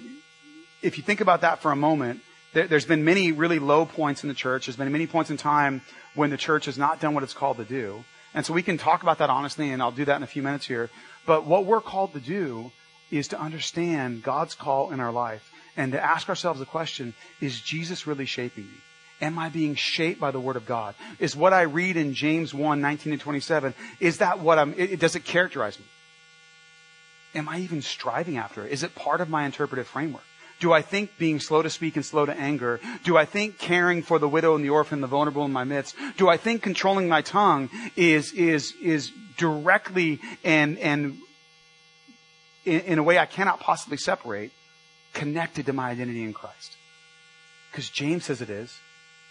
if 0.81 0.96
you 0.96 1.03
think 1.03 1.20
about 1.20 1.40
that 1.40 1.61
for 1.61 1.72
a 1.72 1.76
moment, 1.76 2.20
there's 2.53 2.87
been 2.87 3.05
many 3.05 3.33
really 3.33 3.59
low 3.59 3.85
points 3.85 4.22
in 4.22 4.29
the 4.29 4.35
church. 4.35 4.66
There's 4.66 4.76
been 4.76 4.92
many 4.92 5.09
points 5.09 5.31
in 5.31 5.37
time 5.37 5.83
when 6.14 6.31
the 6.31 6.37
church 6.37 6.66
has 6.66 6.79
not 6.79 7.01
done 7.01 7.14
what 7.14 7.23
it's 7.23 7.35
called 7.35 7.57
to 7.59 7.64
do. 7.64 8.05
And 8.35 8.46
so 8.46 8.53
we 8.53 8.62
can 8.62 8.79
talk 8.79 9.03
about 9.03 9.18
that 9.18 9.31
honestly, 9.31 9.70
and 9.70 9.83
I'll 9.83 9.90
do 9.90 10.05
that 10.05 10.16
in 10.16 10.23
a 10.23 10.27
few 10.27 10.42
minutes 10.42 10.66
here. 10.66 10.90
But 11.27 11.46
what 11.46 11.66
we're 11.66 11.81
called 11.81 12.12
to 12.14 12.20
do 12.20 12.73
is 13.11 13.29
to 13.29 13.40
understand 13.40 14.23
God's 14.23 14.55
call 14.55 14.92
in 14.92 15.01
our 15.01 15.12
life 15.12 15.53
and 15.77 15.92
to 15.92 16.03
ask 16.03 16.29
ourselves 16.29 16.61
the 16.61 16.66
question, 16.66 17.14
is 17.40 17.61
Jesus 17.61 18.07
really 18.07 18.27
shaping 18.27 18.64
me? 18.64 18.79
Am 19.20 19.38
I 19.38 19.51
being 19.51 19.75
shaped 19.75 20.20
by 20.20 20.31
the 20.31 20.40
Word 20.40 20.57
of 20.57 20.64
God? 20.64 20.94
Is 21.18 21.37
what 21.37 21.53
I 21.53 21.62
read 21.62 21.96
in 21.96 22.14
James 22.14 22.55
1, 22.55 22.81
19 22.81 23.12
and 23.12 23.20
27, 23.20 23.75
is 23.99 24.18
that 24.18 24.40
what 24.40 24.59
I'm, 24.59 24.75
it, 24.79 24.99
does 24.99 25.14
it 25.14 25.25
characterize 25.25 25.79
me? 25.79 25.85
Am 27.35 27.49
I 27.49 27.61
even 27.61 27.83
striving 27.83 28.38
after 28.38 28.66
it? 28.66 28.73
Is 28.73 28.83
it 28.83 28.94
part 28.94 29.20
of 29.20 29.29
my 29.29 29.44
interpretive 29.44 29.87
framework? 29.87 30.25
Do 30.61 30.75
I 30.75 30.83
think 30.83 31.16
being 31.16 31.40
slow 31.40 31.62
to 31.62 31.70
speak 31.70 31.96
and 31.96 32.05
slow 32.05 32.27
to 32.27 32.38
anger? 32.38 32.81
Do 33.03 33.16
I 33.16 33.25
think 33.25 33.59
caring 33.59 34.03
for 34.03 34.18
the 34.18 34.29
widow 34.29 34.55
and 34.55 34.62
the 34.62 34.68
orphan, 34.68 35.01
the 35.01 35.07
vulnerable 35.07 35.44
in 35.46 35.53
my 35.53 35.64
midst? 35.64 35.96
Do 36.18 36.29
I 36.29 36.37
think 36.37 36.62
controlling 36.62 37.09
my 37.09 37.23
tongue 37.23 37.70
is, 37.96 38.33
is, 38.33 38.75
is 38.83 39.11
directly 39.38 40.20
and, 40.44 40.79
and 40.79 41.18
in, 42.66 42.81
in 42.81 42.99
a 42.99 43.03
way 43.03 43.18
I 43.18 43.25
cannot 43.25 43.59
possibly 43.59 43.96
separate 43.96 44.53
connected 45.14 45.64
to 45.66 45.73
my 45.73 45.90
identity 45.90 46.23
in 46.23 46.35
Christ? 46.35 46.77
Because 47.70 47.88
James 47.88 48.27
says 48.27 48.42
it 48.42 48.51
is. 48.51 48.79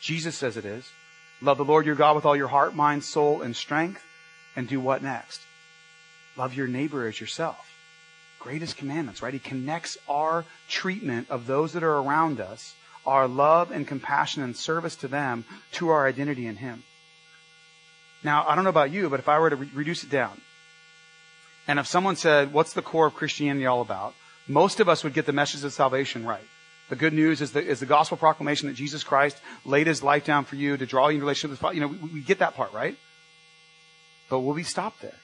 Jesus 0.01 0.35
says 0.35 0.57
it 0.57 0.65
is. 0.65 0.89
Love 1.41 1.57
the 1.57 1.65
Lord 1.65 1.85
your 1.85 1.95
God 1.95 2.15
with 2.15 2.25
all 2.25 2.35
your 2.35 2.47
heart, 2.47 2.75
mind, 2.75 3.03
soul, 3.03 3.43
and 3.43 3.55
strength. 3.55 4.03
And 4.55 4.67
do 4.67 4.79
what 4.79 5.03
next? 5.03 5.41
Love 6.35 6.55
your 6.55 6.67
neighbor 6.67 7.07
as 7.07 7.21
yourself 7.21 7.68
greatest 8.39 8.77
commandments, 8.77 9.21
right? 9.21 9.33
He 9.33 9.39
connects 9.39 9.97
our 10.07 10.45
treatment 10.67 11.29
of 11.29 11.45
those 11.45 11.73
that 11.73 11.83
are 11.83 11.97
around 11.97 12.39
us, 12.39 12.73
our 13.05 13.27
love 13.27 13.71
and 13.71 13.87
compassion 13.87 14.43
and 14.43 14.55
service 14.55 14.95
to 14.97 15.07
them, 15.07 15.45
to 15.73 15.89
our 15.89 16.07
identity 16.07 16.47
in 16.47 16.55
Him. 16.55 16.83
Now, 18.23 18.45
I 18.47 18.55
don't 18.55 18.63
know 18.63 18.69
about 18.69 18.91
you, 18.91 19.09
but 19.09 19.19
if 19.19 19.29
I 19.29 19.39
were 19.39 19.49
to 19.49 19.55
re- 19.55 19.69
reduce 19.73 20.03
it 20.03 20.09
down, 20.09 20.41
and 21.67 21.79
if 21.79 21.87
someone 21.87 22.15
said, 22.15 22.51
what's 22.51 22.73
the 22.73 22.81
core 22.81 23.05
of 23.05 23.13
Christianity 23.13 23.65
all 23.65 23.81
about? 23.81 24.15
Most 24.47 24.79
of 24.79 24.89
us 24.89 25.03
would 25.03 25.13
get 25.13 25.25
the 25.25 25.33
message 25.33 25.63
of 25.63 25.71
salvation 25.71 26.25
right. 26.25 26.43
The 26.89 26.95
good 26.95 27.13
news 27.13 27.39
is 27.41 27.51
the, 27.51 27.63
is 27.63 27.79
the 27.79 27.85
gospel 27.85 28.17
proclamation 28.17 28.67
that 28.67 28.73
Jesus 28.73 29.03
Christ 29.03 29.37
laid 29.63 29.85
his 29.85 30.01
life 30.01 30.25
down 30.25 30.45
for 30.45 30.55
you 30.55 30.75
to 30.75 30.85
draw 30.87 31.09
you 31.09 31.17
in 31.17 31.21
relationship 31.21 31.51
with, 31.51 31.59
Father. 31.59 31.75
you 31.75 31.81
know, 31.81 31.87
we, 31.87 31.97
we 32.15 32.21
get 32.21 32.39
that 32.39 32.55
part, 32.55 32.73
right? 32.73 32.97
But 34.29 34.39
will 34.39 34.53
we 34.53 34.63
stop 34.63 34.99
there? 34.99 35.15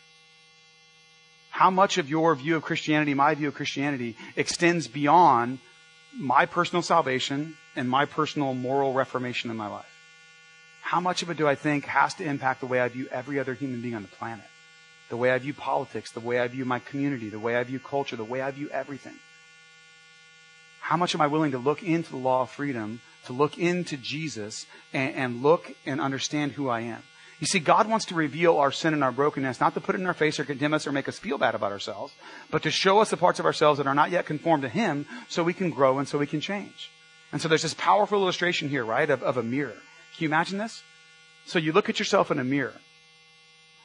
How 1.55 1.69
much 1.69 1.97
of 1.97 2.09
your 2.09 2.35
view 2.35 2.57
of 2.57 2.63
Christianity, 2.63 3.13
my 3.13 3.33
view 3.33 3.47
of 3.47 3.53
Christianity, 3.53 4.17
extends 4.35 4.89
beyond 4.89 5.59
my 6.13 6.45
personal 6.45 6.81
salvation 6.81 7.55
and 7.77 7.89
my 7.89 8.03
personal 8.03 8.53
moral 8.53 8.91
reformation 8.91 9.49
in 9.49 9.55
my 9.55 9.67
life? 9.67 9.97
How 10.81 10.99
much 10.99 11.21
of 11.21 11.29
it 11.29 11.37
do 11.37 11.47
I 11.47 11.55
think 11.55 11.85
has 11.85 12.13
to 12.15 12.25
impact 12.25 12.59
the 12.59 12.65
way 12.65 12.81
I 12.81 12.89
view 12.89 13.07
every 13.09 13.39
other 13.39 13.53
human 13.53 13.81
being 13.81 13.95
on 13.95 14.01
the 14.01 14.09
planet? 14.09 14.43
The 15.07 15.15
way 15.15 15.31
I 15.31 15.37
view 15.37 15.53
politics, 15.53 16.11
the 16.11 16.19
way 16.19 16.39
I 16.39 16.47
view 16.49 16.65
my 16.65 16.79
community, 16.79 17.29
the 17.29 17.39
way 17.39 17.55
I 17.55 17.63
view 17.63 17.79
culture, 17.79 18.17
the 18.17 18.25
way 18.25 18.41
I 18.41 18.51
view 18.51 18.69
everything. 18.69 19.15
How 20.81 20.97
much 20.97 21.15
am 21.15 21.21
I 21.21 21.27
willing 21.27 21.51
to 21.51 21.57
look 21.57 21.81
into 21.83 22.11
the 22.11 22.17
law 22.17 22.41
of 22.41 22.49
freedom, 22.49 22.99
to 23.27 23.33
look 23.33 23.57
into 23.57 23.95
Jesus, 23.95 24.65
and, 24.91 25.15
and 25.15 25.41
look 25.41 25.71
and 25.85 26.01
understand 26.01 26.51
who 26.51 26.67
I 26.67 26.81
am? 26.81 27.03
You 27.39 27.47
see, 27.47 27.59
God 27.59 27.89
wants 27.89 28.05
to 28.05 28.15
reveal 28.15 28.57
our 28.57 28.71
sin 28.71 28.93
and 28.93 29.03
our 29.03 29.11
brokenness, 29.11 29.59
not 29.59 29.73
to 29.73 29.81
put 29.81 29.95
it 29.95 30.01
in 30.01 30.07
our 30.07 30.13
face 30.13 30.39
or 30.39 30.45
condemn 30.45 30.73
us 30.73 30.87
or 30.87 30.93
make 30.93 31.09
us 31.09 31.19
feel 31.19 31.37
bad 31.37 31.53
about 31.53 31.73
ourselves, 31.73 32.13
but 32.49 32.63
to 32.63 32.71
show 32.71 32.99
us 32.99 33.09
the 33.09 33.17
parts 33.17 33.39
of 33.39 33.45
ourselves 33.45 33.77
that 33.77 33.87
are 33.87 33.95
not 33.95 34.11
yet 34.11 34.25
conformed 34.25 34.63
to 34.63 34.69
Him 34.69 35.05
so 35.27 35.43
we 35.43 35.53
can 35.53 35.69
grow 35.69 35.99
and 35.99 36.07
so 36.07 36.17
we 36.17 36.27
can 36.27 36.39
change. 36.39 36.89
And 37.33 37.41
so 37.41 37.49
there's 37.49 37.63
this 37.63 37.73
powerful 37.73 38.21
illustration 38.21 38.69
here, 38.69 38.85
right, 38.85 39.09
of, 39.09 39.21
of 39.21 39.35
a 39.35 39.43
mirror. 39.43 39.75
Can 40.15 40.23
you 40.23 40.29
imagine 40.29 40.57
this? 40.57 40.81
So 41.45 41.59
you 41.59 41.73
look 41.73 41.89
at 41.89 41.99
yourself 41.99 42.31
in 42.31 42.39
a 42.39 42.43
mirror. 42.43 42.73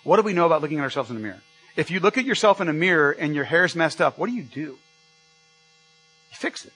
What 0.04 0.16
do 0.16 0.22
we 0.22 0.32
know 0.32 0.46
about 0.46 0.62
looking 0.62 0.78
at 0.78 0.84
ourselves 0.84 1.10
in 1.10 1.16
a 1.16 1.20
mirror? 1.20 1.42
If 1.76 1.90
you 1.90 1.98
look 1.98 2.18
at 2.18 2.24
yourself 2.24 2.60
in 2.60 2.68
a 2.68 2.72
mirror 2.72 3.10
and 3.10 3.34
your 3.34 3.44
hair's 3.44 3.74
messed 3.74 4.00
up, 4.00 4.18
what 4.18 4.28
do 4.28 4.34
you 4.34 4.42
do? 4.42 4.60
You 4.60 6.36
fix 6.36 6.64
it, 6.64 6.72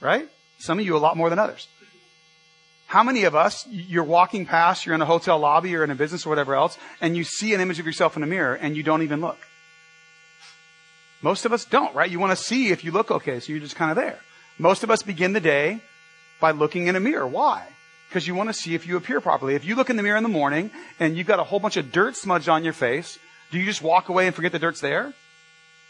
right? 0.00 0.28
Some 0.58 0.80
of 0.80 0.84
you 0.84 0.96
a 0.96 0.98
lot 0.98 1.16
more 1.16 1.30
than 1.30 1.38
others. 1.38 1.68
How 2.88 3.02
many 3.02 3.24
of 3.24 3.34
us, 3.34 3.66
you're 3.68 4.02
walking 4.02 4.46
past, 4.46 4.86
you're 4.86 4.94
in 4.94 5.02
a 5.02 5.06
hotel 5.06 5.38
lobby 5.38 5.76
or 5.76 5.84
in 5.84 5.90
a 5.90 5.94
business 5.94 6.24
or 6.24 6.30
whatever 6.30 6.54
else, 6.54 6.78
and 7.02 7.14
you 7.14 7.22
see 7.22 7.52
an 7.52 7.60
image 7.60 7.78
of 7.78 7.84
yourself 7.84 8.16
in 8.16 8.22
a 8.22 8.26
mirror 8.26 8.54
and 8.54 8.74
you 8.74 8.82
don't 8.82 9.02
even 9.02 9.20
look? 9.20 9.38
Most 11.20 11.44
of 11.44 11.52
us 11.52 11.66
don't, 11.66 11.94
right? 11.94 12.10
You 12.10 12.18
want 12.18 12.36
to 12.36 12.42
see 12.42 12.68
if 12.70 12.84
you 12.84 12.90
look 12.90 13.10
okay, 13.10 13.40
so 13.40 13.52
you're 13.52 13.60
just 13.60 13.76
kind 13.76 13.90
of 13.90 13.96
there. 13.96 14.18
Most 14.58 14.84
of 14.84 14.90
us 14.90 15.02
begin 15.02 15.34
the 15.34 15.40
day 15.40 15.80
by 16.40 16.52
looking 16.52 16.86
in 16.86 16.96
a 16.96 17.00
mirror. 17.00 17.26
Why? 17.26 17.68
Because 18.08 18.26
you 18.26 18.34
want 18.34 18.48
to 18.48 18.54
see 18.54 18.74
if 18.74 18.86
you 18.86 18.96
appear 18.96 19.20
properly. 19.20 19.54
If 19.54 19.66
you 19.66 19.74
look 19.74 19.90
in 19.90 19.96
the 19.96 20.02
mirror 20.02 20.16
in 20.16 20.22
the 20.22 20.30
morning 20.30 20.70
and 20.98 21.14
you've 21.14 21.26
got 21.26 21.40
a 21.40 21.44
whole 21.44 21.60
bunch 21.60 21.76
of 21.76 21.92
dirt 21.92 22.16
smudged 22.16 22.48
on 22.48 22.64
your 22.64 22.72
face, 22.72 23.18
do 23.50 23.58
you 23.58 23.66
just 23.66 23.82
walk 23.82 24.08
away 24.08 24.26
and 24.26 24.34
forget 24.34 24.52
the 24.52 24.58
dirt's 24.58 24.80
there? 24.80 25.12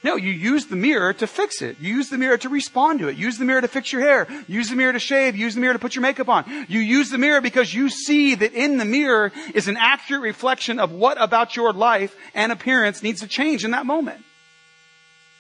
No, 0.05 0.15
you 0.15 0.31
use 0.31 0.67
the 0.67 0.77
mirror 0.77 1.13
to 1.13 1.27
fix 1.27 1.61
it. 1.61 1.79
You 1.81 1.97
use 1.97 2.09
the 2.09 2.19
mirror 2.19 2.39
to 2.39 2.49
respond 2.49 3.01
to 3.01 3.09
it. 3.09 3.17
Use 3.17 3.37
the 3.37 3.45
mirror 3.45 3.61
to 3.61 3.69
fix 3.69 3.93
your 3.93 4.01
hair. 4.03 4.29
Use 4.47 4.71
the 4.71 4.77
mirror 4.77 4.93
to 4.93 5.01
shave. 5.01 5.35
Use 5.35 5.55
the 5.55 5.61
mirror 5.61 5.73
to 5.73 5.79
put 5.81 5.96
your 5.96 6.03
makeup 6.03 6.29
on. 6.29 6.44
You 6.69 6.79
use 6.79 7.11
the 7.11 7.19
mirror 7.19 7.40
because 7.40 7.75
you 7.75 7.88
see 7.88 8.37
that 8.37 8.53
in 8.53 8.79
the 8.79 8.85
mirror 8.85 9.33
is 9.55 9.67
an 9.67 9.77
accurate 9.77 10.23
reflection 10.23 10.79
of 10.79 10.92
what 10.92 11.21
about 11.21 11.57
your 11.57 11.73
life 11.73 12.15
and 12.33 12.53
appearance 12.53 13.03
needs 13.03 13.21
to 13.23 13.27
change 13.27 13.65
in 13.65 13.73
that 13.73 13.87
moment. 13.87 14.25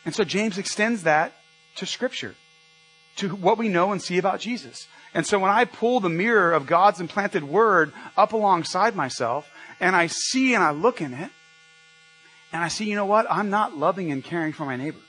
And 0.04 0.12
so 0.12 0.24
James 0.24 0.58
extends 0.58 1.04
that 1.04 1.34
to 1.76 1.86
scripture, 1.86 2.34
to 3.16 3.28
what 3.28 3.58
we 3.58 3.68
know 3.68 3.92
and 3.92 4.02
see 4.02 4.18
about 4.18 4.40
Jesus. 4.40 4.88
And 5.14 5.24
so 5.24 5.38
when 5.38 5.52
I 5.52 5.66
pull 5.66 6.00
the 6.00 6.08
mirror 6.08 6.52
of 6.52 6.66
God's 6.66 7.00
implanted 7.00 7.44
word 7.44 7.92
up 8.16 8.32
alongside 8.32 8.96
myself 8.96 9.48
and 9.78 9.94
I 9.94 10.08
see 10.08 10.54
and 10.54 10.64
I 10.64 10.72
look 10.72 11.00
in 11.00 11.14
it, 11.14 11.30
and 12.52 12.62
I 12.62 12.68
see, 12.68 12.86
you 12.86 12.94
know 12.94 13.06
what? 13.06 13.26
I'm 13.30 13.50
not 13.50 13.76
loving 13.76 14.10
and 14.10 14.24
caring 14.24 14.52
for 14.52 14.64
my 14.64 14.76
neighbor. 14.76 15.00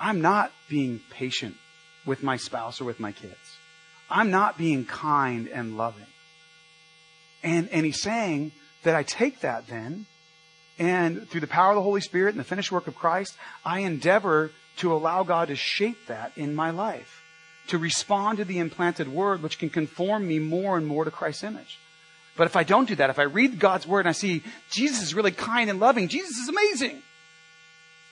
I'm 0.00 0.20
not 0.20 0.52
being 0.68 1.00
patient 1.10 1.56
with 2.04 2.22
my 2.22 2.36
spouse 2.36 2.80
or 2.80 2.84
with 2.84 2.98
my 2.98 3.12
kids. 3.12 3.56
I'm 4.10 4.30
not 4.30 4.58
being 4.58 4.84
kind 4.84 5.46
and 5.48 5.76
loving. 5.76 6.06
And, 7.42 7.68
and 7.70 7.86
he's 7.86 8.02
saying 8.02 8.52
that 8.82 8.94
I 8.94 9.04
take 9.04 9.40
that 9.40 9.68
then, 9.68 10.06
and 10.78 11.28
through 11.28 11.40
the 11.40 11.46
power 11.46 11.70
of 11.70 11.76
the 11.76 11.82
Holy 11.82 12.00
Spirit 12.00 12.30
and 12.30 12.40
the 12.40 12.44
finished 12.44 12.72
work 12.72 12.88
of 12.88 12.96
Christ, 12.96 13.36
I 13.64 13.80
endeavor 13.80 14.50
to 14.78 14.92
allow 14.92 15.22
God 15.22 15.48
to 15.48 15.56
shape 15.56 16.06
that 16.06 16.32
in 16.36 16.54
my 16.54 16.70
life, 16.70 17.22
to 17.68 17.78
respond 17.78 18.38
to 18.38 18.44
the 18.44 18.58
implanted 18.58 19.08
word, 19.08 19.42
which 19.42 19.58
can 19.58 19.70
conform 19.70 20.26
me 20.26 20.38
more 20.38 20.76
and 20.76 20.86
more 20.86 21.04
to 21.04 21.10
Christ's 21.10 21.44
image. 21.44 21.78
But 22.36 22.46
if 22.46 22.56
I 22.56 22.62
don't 22.62 22.88
do 22.88 22.96
that, 22.96 23.10
if 23.10 23.18
I 23.18 23.24
read 23.24 23.58
God's 23.58 23.86
word 23.86 24.00
and 24.00 24.08
I 24.08 24.12
see 24.12 24.42
Jesus 24.70 25.02
is 25.02 25.14
really 25.14 25.32
kind 25.32 25.68
and 25.68 25.78
loving, 25.80 26.08
Jesus 26.08 26.36
is 26.38 26.48
amazing, 26.48 27.02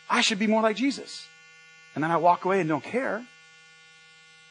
I 0.09 0.21
should 0.21 0.39
be 0.39 0.47
more 0.47 0.63
like 0.63 0.77
Jesus. 0.77 1.27
And 1.95 2.05
then 2.05 2.11
I 2.11 2.19
walk 2.19 2.45
away 2.45 2.61
and 2.61 2.69
don't 2.69 2.85
care, 2.85 3.25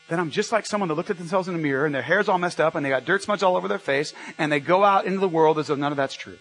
then 0.09 0.19
I'm 0.19 0.31
just 0.31 0.51
like 0.51 0.65
someone 0.65 0.87
that 0.89 0.95
looked 0.95 1.11
at 1.11 1.19
themselves 1.19 1.47
in 1.47 1.53
the 1.53 1.61
mirror 1.61 1.85
and 1.85 1.93
their 1.93 2.01
hair's 2.01 2.27
all 2.27 2.39
messed 2.39 2.59
up 2.59 2.73
and 2.73 2.83
they 2.83 2.89
got 2.89 3.05
dirt 3.05 3.21
smudged 3.21 3.43
all 3.43 3.55
over 3.55 3.67
their 3.67 3.77
face 3.77 4.13
and 4.37 4.51
they 4.51 4.59
go 4.59 4.83
out 4.83 5.05
into 5.05 5.19
the 5.19 5.29
world 5.29 5.59
as 5.59 5.67
though 5.67 5.75
none 5.75 5.91
of 5.91 5.97
that's 5.97 6.15
true. 6.15 6.37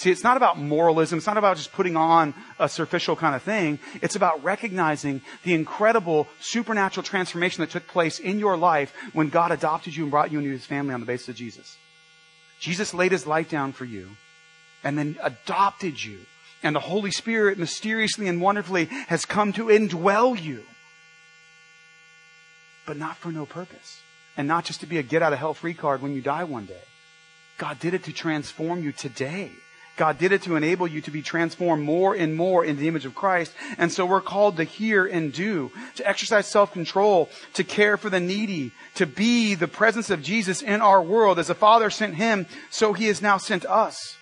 See, 0.00 0.10
it's 0.10 0.24
not 0.24 0.38
about 0.38 0.58
moralism. 0.58 1.18
It's 1.18 1.26
not 1.26 1.36
about 1.36 1.58
just 1.58 1.72
putting 1.72 1.94
on 1.94 2.32
a 2.58 2.70
superficial 2.70 3.16
kind 3.16 3.34
of 3.34 3.42
thing. 3.42 3.78
It's 4.00 4.16
about 4.16 4.42
recognizing 4.42 5.20
the 5.42 5.52
incredible 5.52 6.26
supernatural 6.40 7.04
transformation 7.04 7.60
that 7.60 7.68
took 7.68 7.86
place 7.86 8.18
in 8.18 8.38
your 8.38 8.56
life 8.56 8.94
when 9.12 9.28
God 9.28 9.52
adopted 9.52 9.94
you 9.94 10.04
and 10.04 10.10
brought 10.10 10.32
you 10.32 10.38
into 10.38 10.52
his 10.52 10.64
family 10.64 10.94
on 10.94 11.00
the 11.00 11.06
basis 11.06 11.28
of 11.28 11.34
Jesus. 11.34 11.76
Jesus 12.60 12.94
laid 12.94 13.12
his 13.12 13.26
life 13.26 13.50
down 13.50 13.72
for 13.72 13.84
you 13.84 14.08
and 14.82 14.96
then 14.96 15.18
adopted 15.22 16.02
you. 16.02 16.20
And 16.62 16.74
the 16.74 16.80
Holy 16.80 17.10
Spirit 17.10 17.58
mysteriously 17.58 18.26
and 18.26 18.40
wonderfully 18.40 18.86
has 19.08 19.26
come 19.26 19.52
to 19.52 19.66
indwell 19.66 20.42
you 20.42 20.64
but 22.86 22.96
not 22.96 23.18
for 23.18 23.30
no 23.30 23.44
purpose. 23.44 24.00
And 24.38 24.48
not 24.48 24.64
just 24.64 24.80
to 24.80 24.86
be 24.86 24.96
a 24.96 25.02
get 25.02 25.22
out 25.22 25.34
of 25.34 25.38
hell 25.38 25.52
free 25.52 25.74
card 25.74 26.00
when 26.00 26.14
you 26.14 26.22
die 26.22 26.44
one 26.44 26.64
day. 26.64 26.80
God 27.58 27.78
did 27.78 27.92
it 27.92 28.04
to 28.04 28.12
transform 28.12 28.82
you 28.82 28.92
today. 28.92 29.50
God 30.00 30.16
did 30.16 30.32
it 30.32 30.40
to 30.44 30.56
enable 30.56 30.86
you 30.86 31.02
to 31.02 31.10
be 31.10 31.20
transformed 31.20 31.84
more 31.84 32.14
and 32.14 32.34
more 32.34 32.64
in 32.64 32.78
the 32.78 32.88
image 32.88 33.04
of 33.04 33.14
Christ. 33.14 33.52
And 33.76 33.92
so 33.92 34.06
we're 34.06 34.22
called 34.22 34.56
to 34.56 34.64
hear 34.64 35.04
and 35.04 35.30
do, 35.30 35.70
to 35.96 36.08
exercise 36.08 36.46
self-control, 36.46 37.28
to 37.52 37.64
care 37.64 37.98
for 37.98 38.08
the 38.08 38.18
needy, 38.18 38.72
to 38.94 39.04
be 39.04 39.54
the 39.54 39.68
presence 39.68 40.08
of 40.08 40.22
Jesus 40.22 40.62
in 40.62 40.80
our 40.80 41.02
world. 41.02 41.38
As 41.38 41.48
the 41.48 41.54
Father 41.54 41.90
sent 41.90 42.14
him, 42.14 42.46
so 42.70 42.94
he 42.94 43.08
has 43.08 43.20
now 43.20 43.36
sent 43.36 43.66
us. 43.66 44.16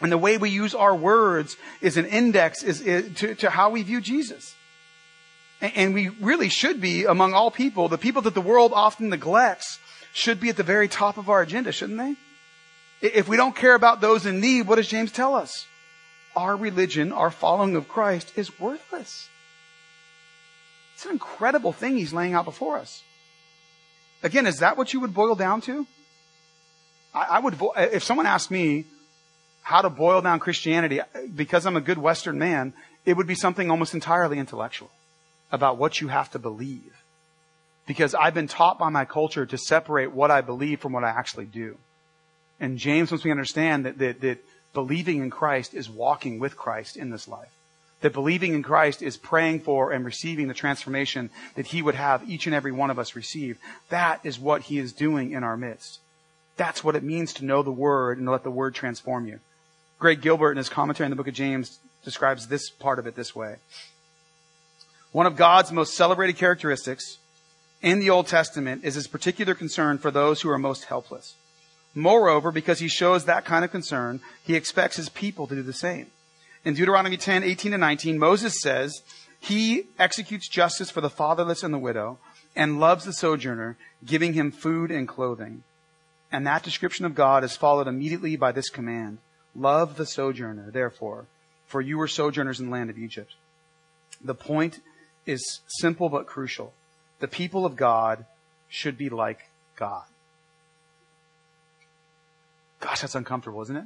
And 0.00 0.12
the 0.12 0.18
way 0.18 0.38
we 0.38 0.50
use 0.50 0.72
our 0.72 0.94
words 0.94 1.56
is 1.80 1.96
an 1.96 2.06
index 2.06 2.62
is, 2.62 2.80
is 2.80 3.12
to, 3.16 3.34
to 3.34 3.50
how 3.50 3.70
we 3.70 3.82
view 3.82 4.00
Jesus. 4.00 4.54
And 5.60 5.94
we 5.94 6.10
really 6.10 6.48
should 6.48 6.80
be, 6.80 7.06
among 7.06 7.34
all 7.34 7.50
people, 7.50 7.88
the 7.88 7.98
people 7.98 8.22
that 8.22 8.34
the 8.34 8.40
world 8.40 8.70
often 8.72 9.08
neglects 9.08 9.80
should 10.12 10.38
be 10.38 10.48
at 10.48 10.56
the 10.56 10.62
very 10.62 10.86
top 10.86 11.18
of 11.18 11.28
our 11.28 11.42
agenda, 11.42 11.72
shouldn't 11.72 11.98
they? 11.98 12.14
If 13.02 13.28
we 13.28 13.36
don't 13.36 13.54
care 13.56 13.74
about 13.74 14.00
those 14.00 14.26
in 14.26 14.40
need, 14.40 14.68
what 14.68 14.76
does 14.76 14.86
James 14.86 15.10
tell 15.10 15.34
us? 15.34 15.66
Our 16.36 16.56
religion, 16.56 17.12
our 17.12 17.30
following 17.30 17.74
of 17.74 17.88
Christ 17.88 18.32
is 18.36 18.58
worthless. 18.60 19.28
It's 20.94 21.04
an 21.04 21.12
incredible 21.12 21.72
thing 21.72 21.96
he's 21.96 22.12
laying 22.12 22.32
out 22.32 22.44
before 22.44 22.78
us. 22.78 23.02
Again, 24.22 24.46
is 24.46 24.58
that 24.58 24.76
what 24.76 24.92
you 24.92 25.00
would 25.00 25.12
boil 25.12 25.34
down 25.34 25.60
to? 25.62 25.84
I, 27.12 27.24
I 27.30 27.38
would, 27.40 27.56
if 27.76 28.04
someone 28.04 28.26
asked 28.26 28.52
me 28.52 28.84
how 29.62 29.82
to 29.82 29.90
boil 29.90 30.20
down 30.20 30.38
Christianity, 30.38 31.00
uh, 31.00 31.06
because 31.34 31.66
I'm 31.66 31.76
a 31.76 31.80
good 31.80 31.98
Western 31.98 32.38
man, 32.38 32.72
it 33.04 33.16
would 33.16 33.26
be 33.26 33.34
something 33.34 33.68
almost 33.68 33.94
entirely 33.94 34.38
intellectual 34.38 34.90
about 35.50 35.76
what 35.76 36.00
you 36.00 36.06
have 36.06 36.30
to 36.30 36.38
believe. 36.38 37.02
Because 37.84 38.14
I've 38.14 38.34
been 38.34 38.46
taught 38.46 38.78
by 38.78 38.90
my 38.90 39.04
culture 39.04 39.44
to 39.44 39.58
separate 39.58 40.12
what 40.12 40.30
I 40.30 40.40
believe 40.40 40.78
from 40.78 40.92
what 40.92 41.02
I 41.02 41.10
actually 41.10 41.46
do. 41.46 41.78
And 42.62 42.78
James 42.78 43.10
wants 43.10 43.24
me 43.24 43.30
to 43.30 43.32
understand 43.32 43.84
that, 43.86 43.98
that, 43.98 44.20
that 44.20 44.38
believing 44.72 45.20
in 45.20 45.30
Christ 45.30 45.74
is 45.74 45.90
walking 45.90 46.38
with 46.38 46.56
Christ 46.56 46.96
in 46.96 47.10
this 47.10 47.26
life. 47.26 47.50
That 48.02 48.12
believing 48.12 48.54
in 48.54 48.62
Christ 48.62 49.02
is 49.02 49.16
praying 49.16 49.60
for 49.60 49.90
and 49.90 50.04
receiving 50.04 50.46
the 50.46 50.54
transformation 50.54 51.30
that 51.56 51.66
He 51.66 51.82
would 51.82 51.96
have 51.96 52.30
each 52.30 52.46
and 52.46 52.54
every 52.54 52.70
one 52.70 52.90
of 52.90 53.00
us 53.00 53.16
receive. 53.16 53.58
That 53.88 54.20
is 54.22 54.38
what 54.38 54.62
He 54.62 54.78
is 54.78 54.92
doing 54.92 55.32
in 55.32 55.42
our 55.42 55.56
midst. 55.56 55.98
That's 56.56 56.84
what 56.84 56.94
it 56.94 57.02
means 57.02 57.32
to 57.34 57.44
know 57.44 57.64
the 57.64 57.72
Word 57.72 58.18
and 58.18 58.28
to 58.28 58.30
let 58.30 58.44
the 58.44 58.50
Word 58.50 58.76
transform 58.76 59.26
you. 59.26 59.40
Greg 59.98 60.20
Gilbert 60.20 60.52
in 60.52 60.56
his 60.56 60.68
commentary 60.68 61.06
on 61.06 61.10
the 61.10 61.16
book 61.16 61.28
of 61.28 61.34
James 61.34 61.80
describes 62.04 62.46
this 62.46 62.70
part 62.70 63.00
of 63.00 63.08
it 63.08 63.16
this 63.16 63.34
way. 63.34 63.56
One 65.10 65.26
of 65.26 65.34
God's 65.34 65.72
most 65.72 65.94
celebrated 65.94 66.36
characteristics 66.36 67.18
in 67.82 67.98
the 67.98 68.10
Old 68.10 68.28
Testament 68.28 68.84
is 68.84 68.94
his 68.94 69.08
particular 69.08 69.54
concern 69.54 69.98
for 69.98 70.12
those 70.12 70.42
who 70.42 70.50
are 70.50 70.58
most 70.58 70.84
helpless. 70.84 71.34
Moreover, 71.94 72.50
because 72.50 72.78
he 72.78 72.88
shows 72.88 73.24
that 73.24 73.44
kind 73.44 73.64
of 73.64 73.70
concern, 73.70 74.20
he 74.42 74.54
expects 74.54 74.96
his 74.96 75.08
people 75.08 75.46
to 75.46 75.54
do 75.54 75.62
the 75.62 75.72
same. 75.72 76.06
In 76.64 76.74
Deuteronomy 76.74 77.16
10, 77.16 77.42
18 77.42 77.74
and 77.74 77.80
19, 77.80 78.18
Moses 78.18 78.60
says, 78.62 79.02
He 79.40 79.84
executes 79.98 80.48
justice 80.48 80.90
for 80.90 81.00
the 81.00 81.10
fatherless 81.10 81.62
and 81.62 81.74
the 81.74 81.78
widow, 81.78 82.18
and 82.54 82.80
loves 82.80 83.04
the 83.04 83.12
sojourner, 83.12 83.76
giving 84.04 84.32
him 84.34 84.50
food 84.50 84.90
and 84.90 85.08
clothing. 85.08 85.64
And 86.30 86.46
that 86.46 86.62
description 86.62 87.04
of 87.04 87.14
God 87.14 87.44
is 87.44 87.56
followed 87.56 87.88
immediately 87.88 88.36
by 88.36 88.52
this 88.52 88.70
command. 88.70 89.18
Love 89.54 89.96
the 89.96 90.06
sojourner, 90.06 90.70
therefore, 90.70 91.26
for 91.66 91.80
you 91.80 91.98
were 91.98 92.08
sojourners 92.08 92.58
in 92.58 92.66
the 92.66 92.72
land 92.72 92.88
of 92.88 92.98
Egypt. 92.98 93.34
The 94.22 94.34
point 94.34 94.80
is 95.26 95.60
simple 95.66 96.08
but 96.08 96.26
crucial. 96.26 96.72
The 97.20 97.28
people 97.28 97.66
of 97.66 97.76
God 97.76 98.24
should 98.68 98.96
be 98.96 99.10
like 99.10 99.50
God. 99.76 100.04
Gosh, 102.82 103.00
that's 103.00 103.14
uncomfortable, 103.14 103.62
isn't 103.62 103.76
it? 103.76 103.84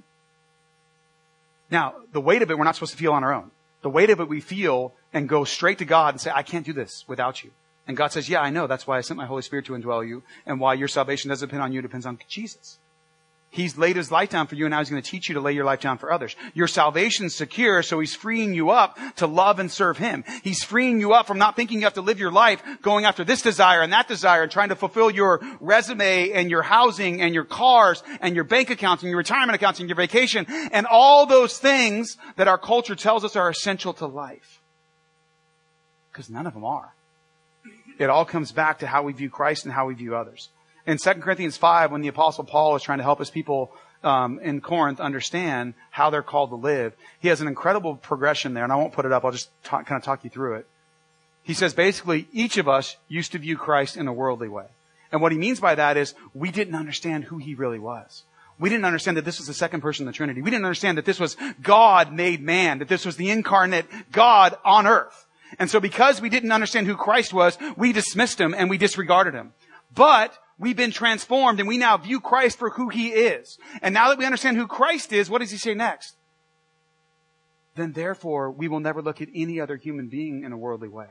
Now, 1.71 1.95
the 2.13 2.21
weight 2.21 2.41
of 2.41 2.51
it 2.51 2.59
we're 2.59 2.65
not 2.65 2.75
supposed 2.75 2.93
to 2.93 2.99
feel 2.99 3.13
on 3.13 3.23
our 3.23 3.33
own. 3.35 3.51
The 3.83 3.91
weight 3.91 4.09
of 4.09 4.21
it 4.21 4.29
we 4.29 4.41
feel 4.41 4.95
and 5.13 5.29
go 5.29 5.45
straight 5.45 5.79
to 5.79 5.85
God 5.85 6.15
and 6.15 6.21
say, 6.21 6.33
I 6.35 6.43
can't 6.43 6.65
do 6.65 6.73
this 6.73 7.05
without 7.07 7.45
you. 7.45 7.51
And 7.87 7.97
God 7.97 8.09
says, 8.09 8.29
yeah, 8.29 8.41
I 8.41 8.51
know. 8.51 8.67
That's 8.67 8.87
why 8.87 8.97
I 8.97 9.03
sent 9.03 9.19
my 9.19 9.27
Holy 9.27 9.43
Spirit 9.43 9.67
to 9.67 9.75
indwell 9.75 10.07
you 10.07 10.23
and 10.47 10.59
why 10.59 10.75
your 10.75 10.89
salvation 10.89 11.29
doesn't 11.29 11.47
depend 11.47 11.63
on 11.63 11.73
you, 11.73 11.81
it 11.81 11.83
depends 11.83 12.07
on 12.07 12.19
Jesus. 12.27 12.79
He's 13.51 13.79
laid 13.79 13.97
his 13.97 14.11
life 14.11 14.31
down 14.31 14.49
for 14.49 14.55
you 14.55 14.67
and 14.67 14.73
now 14.73 14.81
he's 14.81 14.91
going 14.91 15.01
to 15.01 15.11
teach 15.11 15.29
you 15.29 15.35
to 15.37 15.41
lay 15.41 15.53
your 15.53 15.65
life 15.65 15.81
down 15.81 15.97
for 15.97 16.13
others. 16.13 16.37
Your 16.53 16.67
salvation's 16.67 17.35
secure, 17.35 17.83
so 17.83 17.99
he's 17.99 18.15
freeing 18.15 18.53
you 18.53 18.71
up 18.71 18.99
to 19.17 19.27
love 19.27 19.59
and 19.59 19.71
serve 19.71 19.97
him. 19.97 20.25
He's 20.43 20.63
freeing 20.63 21.01
you 21.01 21.15
up 21.15 21.27
from 21.27 21.39
not 21.39 21.57
thinking 21.57 21.79
you 21.79 21.85
have 21.85 21.95
to 21.95 22.03
live 22.03 22.19
your 22.19 22.31
life 22.31 22.63
going 22.83 23.07
after 23.07 23.25
this 23.25 23.41
desire 23.41 23.81
and 23.81 23.93
that 23.95 24.09
desire 24.09 24.43
and 24.43 24.53
trying 24.53 24.69
to 24.69 24.77
fulfill 24.77 25.11
your 25.11 25.41
resume 25.61 26.33
and 26.33 26.51
your 26.51 26.63
housing 26.63 27.23
and 27.23 27.33
your 27.33 27.45
cars 27.45 28.03
and 28.21 28.35
your 28.35 28.45
bank 28.45 28.69
accounts 28.69 29.03
and 29.03 29.09
your 29.09 29.19
retirement 29.19 29.55
accounts 29.55 29.81
and 29.81 29.89
your 29.89 29.97
vacation 29.97 30.45
and 30.71 30.87
all 30.87 31.25
those 31.25 31.57
things 31.57 32.19
that 32.37 32.49
our 32.49 32.59
culture 32.59 32.95
tells 32.95 33.25
us 33.25 33.37
are 33.37 33.49
essential 33.49 33.95
to 33.95 34.07
life. 34.07 34.61
Because 36.13 36.29
none 36.29 36.47
of 36.47 36.53
them 36.53 36.65
are. 36.65 36.93
It 37.99 38.11
all 38.11 38.27
comes 38.27 38.53
back 38.53 38.81
to 38.81 38.87
how 38.87 39.03
we 39.03 39.15
view 39.15 39.31
Christ 39.31 39.65
and 39.65 39.73
how 39.73 39.87
we 39.87 39.95
view 39.95 40.15
others 40.15 40.51
in 40.87 40.99
2 40.99 41.15
Corinthians 41.15 41.57
5, 41.57 41.91
when 41.91 42.01
the 42.01 42.09
apostle 42.09 42.45
Paul 42.45 42.77
is 42.77 42.83
trying 42.83 42.99
to 42.99 43.05
help 43.05 43.19
his 43.19 43.31
people 43.31 43.73
um, 44.05 44.39
in 44.39 44.61
Corinth 44.61 45.01
understand 45.01 45.75
how 45.91 46.11
they're 46.11 46.23
called 46.23 46.51
to 46.51 46.57
live, 46.57 46.95
he 47.19 47.29
has 47.29 47.41
an 47.41 47.49
incredible 47.49 47.97
progression 47.97 48.55
there, 48.55 48.65
and 48.65 48.73
I 48.73 48.77
won't 48.77 48.93
put 48.93 49.05
it 49.05 49.13
up. 49.13 49.25
I'll 49.25 49.33
just 49.33 49.51
talk, 49.65 49.87
kind 49.87 49.99
of 49.99 50.05
talk 50.05 50.23
you 50.23 50.31
through 50.31 50.55
it. 50.57 50.67
He 51.43 51.55
says 51.55 51.75
basically, 51.75 52.29
each 52.33 52.57
of 52.57 52.69
us 52.69 52.97
used 53.09 53.33
to 53.33 53.39
view 53.39 53.57
Christ 53.57 53.97
in 53.97 54.09
a 54.09 54.13
worldly 54.13 54.49
way. 54.49 54.67
And 55.13 55.21
what 55.21 55.33
he 55.33 55.39
means 55.39 55.61
by 55.61 55.75
that 55.77 55.97
is 55.97 56.15
we 56.35 56.51
didn't 56.51 56.75
understand 56.75 57.25
who 57.25 57.39
he 57.39 57.55
really 57.55 57.79
was. 57.79 58.25
We 58.59 58.69
didn't 58.69 58.85
understand 58.85 59.17
that 59.17 59.25
this 59.25 59.39
was 59.39 59.47
the 59.47 59.55
second 59.55 59.81
person 59.81 60.07
of 60.07 60.13
the 60.13 60.17
Trinity. 60.17 60.41
We 60.41 60.51
didn't 60.51 60.65
understand 60.65 60.99
that 60.99 61.05
this 61.05 61.21
was 61.21 61.37
God 61.63 62.13
made 62.13 62.43
man, 62.43 62.79
that 62.79 62.89
this 62.89 63.05
was 63.05 63.17
the 63.17 63.31
incarnate 63.31 63.87
God 64.11 64.57
on 64.65 64.87
earth. 64.87 65.27
And 65.59 65.71
so 65.71 65.79
because 65.79 66.21
we 66.21 66.31
didn't 66.31 66.53
understand 66.53 66.87
who 66.87 66.97
Christ 66.97 67.33
was, 67.33 67.59
we 67.77 67.93
dismissed 67.93 68.41
him 68.41 68.55
and 68.55 68.69
we 68.69 68.79
disregarded 68.79 69.35
him. 69.35 69.53
But 69.95 70.37
We've 70.59 70.77
been 70.77 70.91
transformed 70.91 71.61
and 71.61 71.69
we 71.69 71.77
now 71.77 71.97
view 71.99 72.21
Christ 72.21 72.59
for 72.59 72.71
who 72.71 72.89
he 72.89 73.09
is. 73.09 73.59
And 73.83 73.93
now 73.93 74.09
that 74.09 74.19
we 74.19 74.25
understand 74.25 74.57
who 74.57 74.67
Christ 74.67 75.13
is, 75.13 75.29
what 75.29 75.41
does 75.41 75.51
he 75.51 75.59
say 75.59 75.75
next? 75.75 76.17
Then 77.75 77.93
therefore, 77.93 78.51
we 78.51 78.69
will 78.69 78.81
never 78.81 79.03
look 79.03 79.21
at 79.21 79.29
any 79.35 79.61
other 79.61 79.77
human 79.77 80.09
being 80.09 80.45
in 80.45 80.53
a 80.53 80.57
worldly 80.57 80.89
way. 80.89 81.09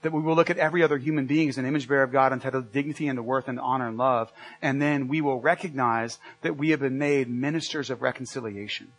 That 0.00 0.12
we 0.12 0.22
will 0.22 0.34
look 0.34 0.48
at 0.48 0.56
every 0.56 0.82
other 0.82 0.96
human 0.96 1.26
being 1.26 1.50
as 1.50 1.58
an 1.58 1.66
image 1.66 1.86
bearer 1.86 2.02
of 2.02 2.10
God 2.10 2.32
entitled 2.32 2.66
to 2.66 2.72
dignity 2.72 3.06
and 3.06 3.18
to 3.18 3.22
worth 3.22 3.48
and 3.48 3.58
to 3.58 3.62
honor 3.62 3.86
and 3.86 3.98
love. 3.98 4.32
And 4.62 4.80
then 4.80 5.08
we 5.08 5.20
will 5.20 5.40
recognize 5.40 6.18
that 6.40 6.56
we 6.56 6.70
have 6.70 6.80
been 6.80 6.98
made 6.98 7.28
ministers 7.28 7.90
of 7.90 8.00
reconciliation 8.00 8.92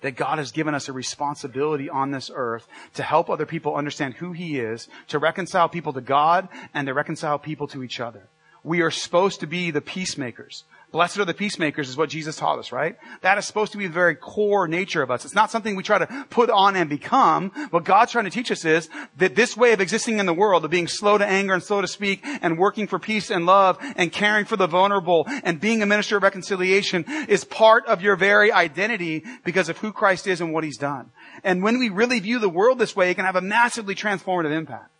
that 0.00 0.16
God 0.16 0.38
has 0.38 0.52
given 0.52 0.74
us 0.74 0.88
a 0.88 0.92
responsibility 0.92 1.88
on 1.88 2.10
this 2.10 2.30
earth 2.34 2.66
to 2.94 3.02
help 3.02 3.28
other 3.28 3.46
people 3.46 3.76
understand 3.76 4.14
who 4.14 4.32
He 4.32 4.58
is, 4.58 4.88
to 5.08 5.18
reconcile 5.18 5.68
people 5.68 5.92
to 5.92 6.00
God, 6.00 6.48
and 6.74 6.86
to 6.86 6.94
reconcile 6.94 7.38
people 7.38 7.66
to 7.68 7.82
each 7.82 8.00
other. 8.00 8.28
We 8.62 8.82
are 8.82 8.90
supposed 8.90 9.40
to 9.40 9.46
be 9.46 9.70
the 9.70 9.80
peacemakers, 9.80 10.64
Blessed 10.92 11.18
are 11.18 11.24
the 11.24 11.34
peacemakers 11.34 11.88
is 11.88 11.96
what 11.96 12.08
Jesus 12.08 12.36
taught 12.36 12.58
us, 12.58 12.72
right? 12.72 12.96
That 13.20 13.38
is 13.38 13.46
supposed 13.46 13.72
to 13.72 13.78
be 13.78 13.86
the 13.86 13.92
very 13.92 14.16
core 14.16 14.66
nature 14.66 15.02
of 15.02 15.10
us. 15.10 15.24
It's 15.24 15.34
not 15.34 15.50
something 15.50 15.76
we 15.76 15.84
try 15.84 15.98
to 15.98 16.26
put 16.30 16.50
on 16.50 16.74
and 16.74 16.90
become. 16.90 17.50
What 17.70 17.84
God's 17.84 18.10
trying 18.10 18.24
to 18.24 18.30
teach 18.30 18.50
us 18.50 18.64
is 18.64 18.88
that 19.18 19.36
this 19.36 19.56
way 19.56 19.72
of 19.72 19.80
existing 19.80 20.18
in 20.18 20.26
the 20.26 20.34
world, 20.34 20.64
of 20.64 20.70
being 20.70 20.88
slow 20.88 21.16
to 21.16 21.24
anger 21.26 21.54
and 21.54 21.62
slow 21.62 21.80
to 21.80 21.86
speak 21.86 22.20
and 22.24 22.58
working 22.58 22.88
for 22.88 22.98
peace 22.98 23.30
and 23.30 23.46
love 23.46 23.78
and 23.94 24.10
caring 24.10 24.44
for 24.44 24.56
the 24.56 24.66
vulnerable 24.66 25.26
and 25.44 25.60
being 25.60 25.80
a 25.80 25.86
minister 25.86 26.16
of 26.16 26.24
reconciliation 26.24 27.04
is 27.28 27.44
part 27.44 27.86
of 27.86 28.02
your 28.02 28.16
very 28.16 28.50
identity 28.50 29.24
because 29.44 29.68
of 29.68 29.78
who 29.78 29.92
Christ 29.92 30.26
is 30.26 30.40
and 30.40 30.52
what 30.52 30.64
he's 30.64 30.78
done. 30.78 31.10
And 31.44 31.62
when 31.62 31.78
we 31.78 31.88
really 31.88 32.18
view 32.18 32.40
the 32.40 32.48
world 32.48 32.80
this 32.80 32.96
way, 32.96 33.10
it 33.10 33.14
can 33.14 33.24
have 33.24 33.36
a 33.36 33.40
massively 33.40 33.94
transformative 33.94 34.52
impact. 34.52 34.90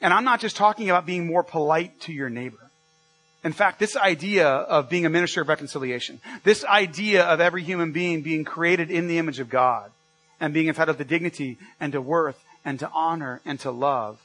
And 0.00 0.12
I'm 0.12 0.24
not 0.24 0.40
just 0.40 0.56
talking 0.56 0.88
about 0.88 1.06
being 1.06 1.26
more 1.26 1.44
polite 1.44 2.00
to 2.02 2.12
your 2.12 2.30
neighbor. 2.30 2.63
In 3.44 3.52
fact, 3.52 3.78
this 3.78 3.94
idea 3.94 4.48
of 4.48 4.88
being 4.88 5.04
a 5.04 5.10
minister 5.10 5.42
of 5.42 5.48
reconciliation, 5.48 6.20
this 6.44 6.64
idea 6.64 7.24
of 7.24 7.40
every 7.40 7.62
human 7.62 7.92
being 7.92 8.22
being 8.22 8.42
created 8.42 8.90
in 8.90 9.06
the 9.06 9.18
image 9.18 9.38
of 9.38 9.50
God 9.50 9.90
and 10.40 10.54
being 10.54 10.68
entitled 10.68 10.96
to 10.96 11.04
dignity 11.04 11.58
and 11.78 11.92
to 11.92 12.00
worth 12.00 12.42
and 12.64 12.78
to 12.78 12.90
honor 12.94 13.42
and 13.44 13.60
to 13.60 13.70
love 13.70 14.18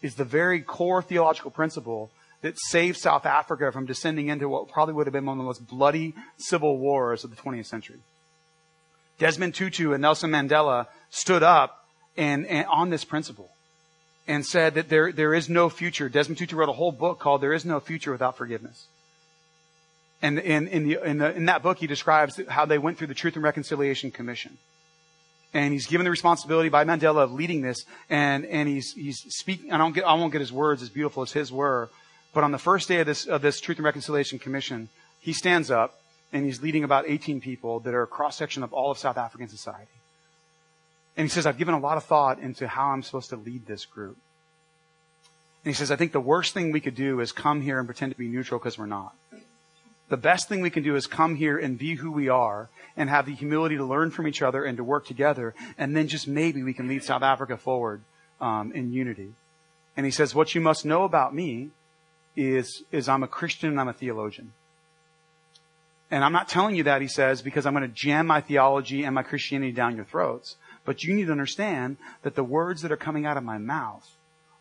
is 0.00 0.14
the 0.14 0.24
very 0.24 0.60
core 0.60 1.02
theological 1.02 1.50
principle 1.50 2.10
that 2.42 2.54
saved 2.56 2.98
South 2.98 3.26
Africa 3.26 3.72
from 3.72 3.86
descending 3.86 4.28
into 4.28 4.48
what 4.48 4.68
probably 4.68 4.94
would 4.94 5.08
have 5.08 5.12
been 5.12 5.26
one 5.26 5.38
of 5.38 5.38
the 5.38 5.44
most 5.44 5.66
bloody 5.66 6.14
civil 6.36 6.78
wars 6.78 7.24
of 7.24 7.30
the 7.30 7.36
20th 7.36 7.66
century. 7.66 7.98
Desmond 9.18 9.54
Tutu 9.54 9.92
and 9.92 10.02
Nelson 10.02 10.30
Mandela 10.30 10.86
stood 11.10 11.42
up 11.42 11.84
and, 12.16 12.46
and 12.46 12.66
on 12.66 12.90
this 12.90 13.04
principle 13.04 13.50
and 14.28 14.44
said 14.44 14.74
that 14.74 14.88
there, 14.88 15.12
there 15.12 15.34
is 15.34 15.48
no 15.48 15.68
future. 15.68 16.08
Desmond 16.08 16.38
Tutu 16.38 16.56
wrote 16.56 16.68
a 16.68 16.72
whole 16.72 16.92
book 16.92 17.18
called 17.18 17.40
There 17.40 17.52
is 17.52 17.64
No 17.64 17.80
Future 17.80 18.10
Without 18.10 18.36
Forgiveness. 18.36 18.86
And 20.22 20.38
in, 20.38 20.66
in, 20.68 20.88
the, 20.88 21.04
in, 21.04 21.18
the, 21.18 21.36
in 21.36 21.46
that 21.46 21.62
book, 21.62 21.78
he 21.78 21.86
describes 21.86 22.40
how 22.48 22.64
they 22.64 22.78
went 22.78 22.98
through 22.98 23.06
the 23.08 23.14
Truth 23.14 23.34
and 23.34 23.44
Reconciliation 23.44 24.10
Commission. 24.10 24.58
And 25.54 25.72
he's 25.72 25.86
given 25.86 26.04
the 26.04 26.10
responsibility 26.10 26.68
by 26.68 26.84
Mandela 26.84 27.18
of 27.18 27.32
leading 27.32 27.62
this. 27.62 27.84
And, 28.10 28.44
and 28.46 28.68
he's, 28.68 28.92
he's 28.92 29.18
speaking, 29.28 29.72
I 29.72 29.78
don't 29.78 29.94
get, 29.94 30.04
I 30.04 30.14
won't 30.14 30.32
get 30.32 30.40
his 30.40 30.52
words 30.52 30.82
as 30.82 30.88
beautiful 30.88 31.22
as 31.22 31.32
his 31.32 31.52
were. 31.52 31.90
But 32.34 32.44
on 32.44 32.52
the 32.52 32.58
first 32.58 32.88
day 32.88 33.00
of 33.00 33.06
this, 33.06 33.26
of 33.26 33.42
this 33.42 33.60
Truth 33.60 33.78
and 33.78 33.84
Reconciliation 33.84 34.38
Commission, 34.38 34.88
he 35.20 35.32
stands 35.32 35.70
up 35.70 36.00
and 36.32 36.44
he's 36.44 36.62
leading 36.62 36.82
about 36.84 37.04
18 37.06 37.40
people 37.40 37.80
that 37.80 37.94
are 37.94 38.02
a 38.02 38.06
cross 38.06 38.36
section 38.36 38.62
of 38.62 38.72
all 38.72 38.90
of 38.90 38.98
South 38.98 39.16
African 39.16 39.48
society. 39.48 39.90
And 41.16 41.24
he 41.24 41.30
says, 41.30 41.46
I've 41.46 41.58
given 41.58 41.74
a 41.74 41.80
lot 41.80 41.96
of 41.96 42.04
thought 42.04 42.38
into 42.38 42.68
how 42.68 42.88
I'm 42.88 43.02
supposed 43.02 43.30
to 43.30 43.36
lead 43.36 43.66
this 43.66 43.86
group. 43.86 44.16
And 45.64 45.74
he 45.74 45.76
says, 45.76 45.90
I 45.90 45.96
think 45.96 46.12
the 46.12 46.20
worst 46.20 46.54
thing 46.54 46.70
we 46.70 46.80
could 46.80 46.94
do 46.94 47.20
is 47.20 47.32
come 47.32 47.62
here 47.62 47.78
and 47.78 47.88
pretend 47.88 48.12
to 48.12 48.18
be 48.18 48.28
neutral 48.28 48.60
because 48.60 48.78
we're 48.78 48.86
not. 48.86 49.14
The 50.08 50.16
best 50.16 50.48
thing 50.48 50.60
we 50.60 50.70
can 50.70 50.84
do 50.84 50.94
is 50.94 51.08
come 51.08 51.34
here 51.34 51.58
and 51.58 51.76
be 51.76 51.96
who 51.96 52.12
we 52.12 52.28
are 52.28 52.68
and 52.96 53.10
have 53.10 53.26
the 53.26 53.34
humility 53.34 53.76
to 53.76 53.84
learn 53.84 54.12
from 54.12 54.28
each 54.28 54.42
other 54.42 54.64
and 54.64 54.76
to 54.76 54.84
work 54.84 55.06
together. 55.06 55.54
And 55.76 55.96
then 55.96 56.06
just 56.06 56.28
maybe 56.28 56.62
we 56.62 56.72
can 56.72 56.86
lead 56.86 57.02
South 57.02 57.22
Africa 57.22 57.56
forward 57.56 58.02
um, 58.40 58.70
in 58.72 58.92
unity. 58.92 59.32
And 59.96 60.06
he 60.06 60.12
says, 60.12 60.34
what 60.34 60.54
you 60.54 60.60
must 60.60 60.84
know 60.84 61.02
about 61.02 61.34
me 61.34 61.70
is, 62.36 62.84
is 62.92 63.08
I'm 63.08 63.22
a 63.22 63.28
Christian 63.28 63.70
and 63.70 63.80
I'm 63.80 63.88
a 63.88 63.92
theologian. 63.92 64.52
And 66.10 66.22
I'm 66.22 66.32
not 66.32 66.48
telling 66.48 66.76
you 66.76 66.84
that, 66.84 67.02
he 67.02 67.08
says, 67.08 67.42
because 67.42 67.66
I'm 67.66 67.74
going 67.74 67.82
to 67.82 67.92
jam 67.92 68.28
my 68.28 68.40
theology 68.40 69.02
and 69.02 69.14
my 69.14 69.24
Christianity 69.24 69.72
down 69.72 69.96
your 69.96 70.04
throats. 70.04 70.56
But 70.86 71.02
you 71.02 71.14
need 71.14 71.26
to 71.26 71.32
understand 71.32 71.98
that 72.22 72.36
the 72.36 72.44
words 72.44 72.80
that 72.80 72.92
are 72.92 72.96
coming 72.96 73.26
out 73.26 73.36
of 73.36 73.44
my 73.44 73.58
mouth 73.58 74.08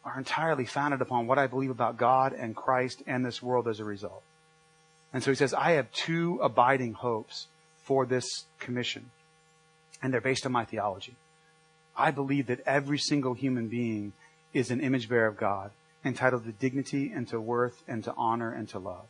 are 0.03 0.17
entirely 0.17 0.65
founded 0.65 1.01
upon 1.01 1.27
what 1.27 1.39
I 1.39 1.47
believe 1.47 1.69
about 1.69 1.97
God 1.97 2.33
and 2.33 2.55
Christ 2.55 3.01
and 3.07 3.23
this 3.23 3.41
world 3.41 3.67
as 3.67 3.79
a 3.79 3.85
result. 3.85 4.23
And 5.13 5.23
so 5.23 5.31
he 5.31 5.35
says, 5.35 5.53
I 5.53 5.71
have 5.73 5.91
two 5.91 6.39
abiding 6.41 6.93
hopes 6.93 7.47
for 7.83 8.05
this 8.05 8.25
commission, 8.59 9.11
and 10.01 10.11
they're 10.11 10.19
based 10.19 10.45
on 10.45 10.51
my 10.51 10.65
theology. 10.65 11.15
I 11.95 12.11
believe 12.11 12.47
that 12.47 12.61
every 12.65 12.97
single 12.97 13.33
human 13.33 13.67
being 13.67 14.13
is 14.53 14.71
an 14.71 14.81
image 14.81 15.07
bearer 15.07 15.27
of 15.27 15.37
God, 15.37 15.71
entitled 16.03 16.45
to 16.45 16.51
dignity 16.51 17.11
and 17.15 17.27
to 17.29 17.39
worth 17.39 17.83
and 17.87 18.03
to 18.03 18.13
honor 18.17 18.51
and 18.51 18.67
to 18.69 18.79
love. 18.79 19.05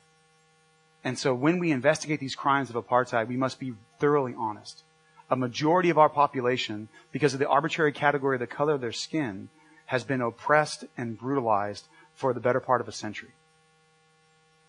And 1.03 1.18
so 1.18 1.34
when 1.34 1.59
we 1.59 1.72
investigate 1.72 2.20
these 2.20 2.36
crimes 2.36 2.70
of 2.70 2.76
apartheid, 2.76 3.28
we 3.28 3.38
must 3.38 3.59
be 3.59 3.74
thoroughly 3.99 4.36
honest 4.38 4.84
a 5.30 5.36
majority 5.36 5.89
of 5.89 5.97
our 5.97 6.09
population, 6.09 6.88
because 7.11 7.34
of 7.34 7.39
the 7.39 7.47
arbitrary 7.47 7.91
category 7.91 8.36
of 8.36 8.39
the 8.39 8.47
color 8.47 8.73
of 8.73 8.82
their 8.82 8.91
skin, 8.91 9.49
has 9.88 10.03
been 10.03 10.21
oppressed 10.21 10.86
and 10.97 11.17
brutalized 11.17 11.86
for 12.13 12.34
the 12.34 12.39
better 12.39 12.59
part 12.59 12.82
of 12.82 12.88
a 12.88 12.91
century. 12.91 13.32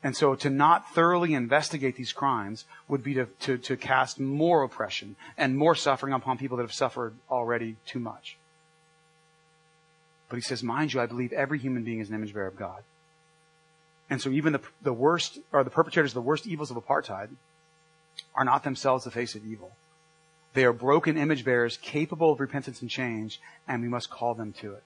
And 0.02 0.16
so 0.16 0.34
to 0.36 0.50
not 0.50 0.92
thoroughly 0.94 1.34
investigate 1.34 1.96
these 1.96 2.12
crimes 2.12 2.64
would 2.86 3.02
be 3.02 3.14
to, 3.14 3.26
to, 3.40 3.58
to, 3.58 3.76
cast 3.76 4.20
more 4.20 4.62
oppression 4.62 5.16
and 5.36 5.56
more 5.56 5.74
suffering 5.74 6.12
upon 6.12 6.38
people 6.38 6.56
that 6.58 6.62
have 6.62 6.72
suffered 6.72 7.14
already 7.30 7.76
too 7.86 7.98
much. 7.98 8.36
But 10.28 10.36
he 10.36 10.42
says, 10.42 10.62
mind 10.62 10.92
you, 10.92 11.00
I 11.00 11.06
believe 11.06 11.32
every 11.32 11.58
human 11.58 11.82
being 11.82 12.00
is 12.00 12.08
an 12.08 12.14
image 12.14 12.34
bearer 12.34 12.46
of 12.46 12.56
God. 12.56 12.82
And 14.08 14.20
so 14.20 14.30
even 14.30 14.52
the, 14.52 14.60
the 14.82 14.92
worst, 14.92 15.38
or 15.52 15.64
the 15.64 15.70
perpetrators 15.70 16.10
of 16.10 16.14
the 16.14 16.20
worst 16.20 16.46
evils 16.46 16.70
of 16.70 16.76
apartheid 16.76 17.30
are 18.34 18.44
not 18.44 18.64
themselves 18.64 19.04
the 19.04 19.10
face 19.10 19.34
of 19.34 19.44
evil. 19.44 19.72
They 20.56 20.64
are 20.64 20.72
broken 20.72 21.18
image 21.18 21.44
bearers 21.44 21.76
capable 21.76 22.32
of 22.32 22.40
repentance 22.40 22.80
and 22.80 22.88
change, 22.88 23.42
and 23.68 23.82
we 23.82 23.88
must 23.88 24.08
call 24.08 24.32
them 24.32 24.54
to 24.54 24.72
it. 24.72 24.82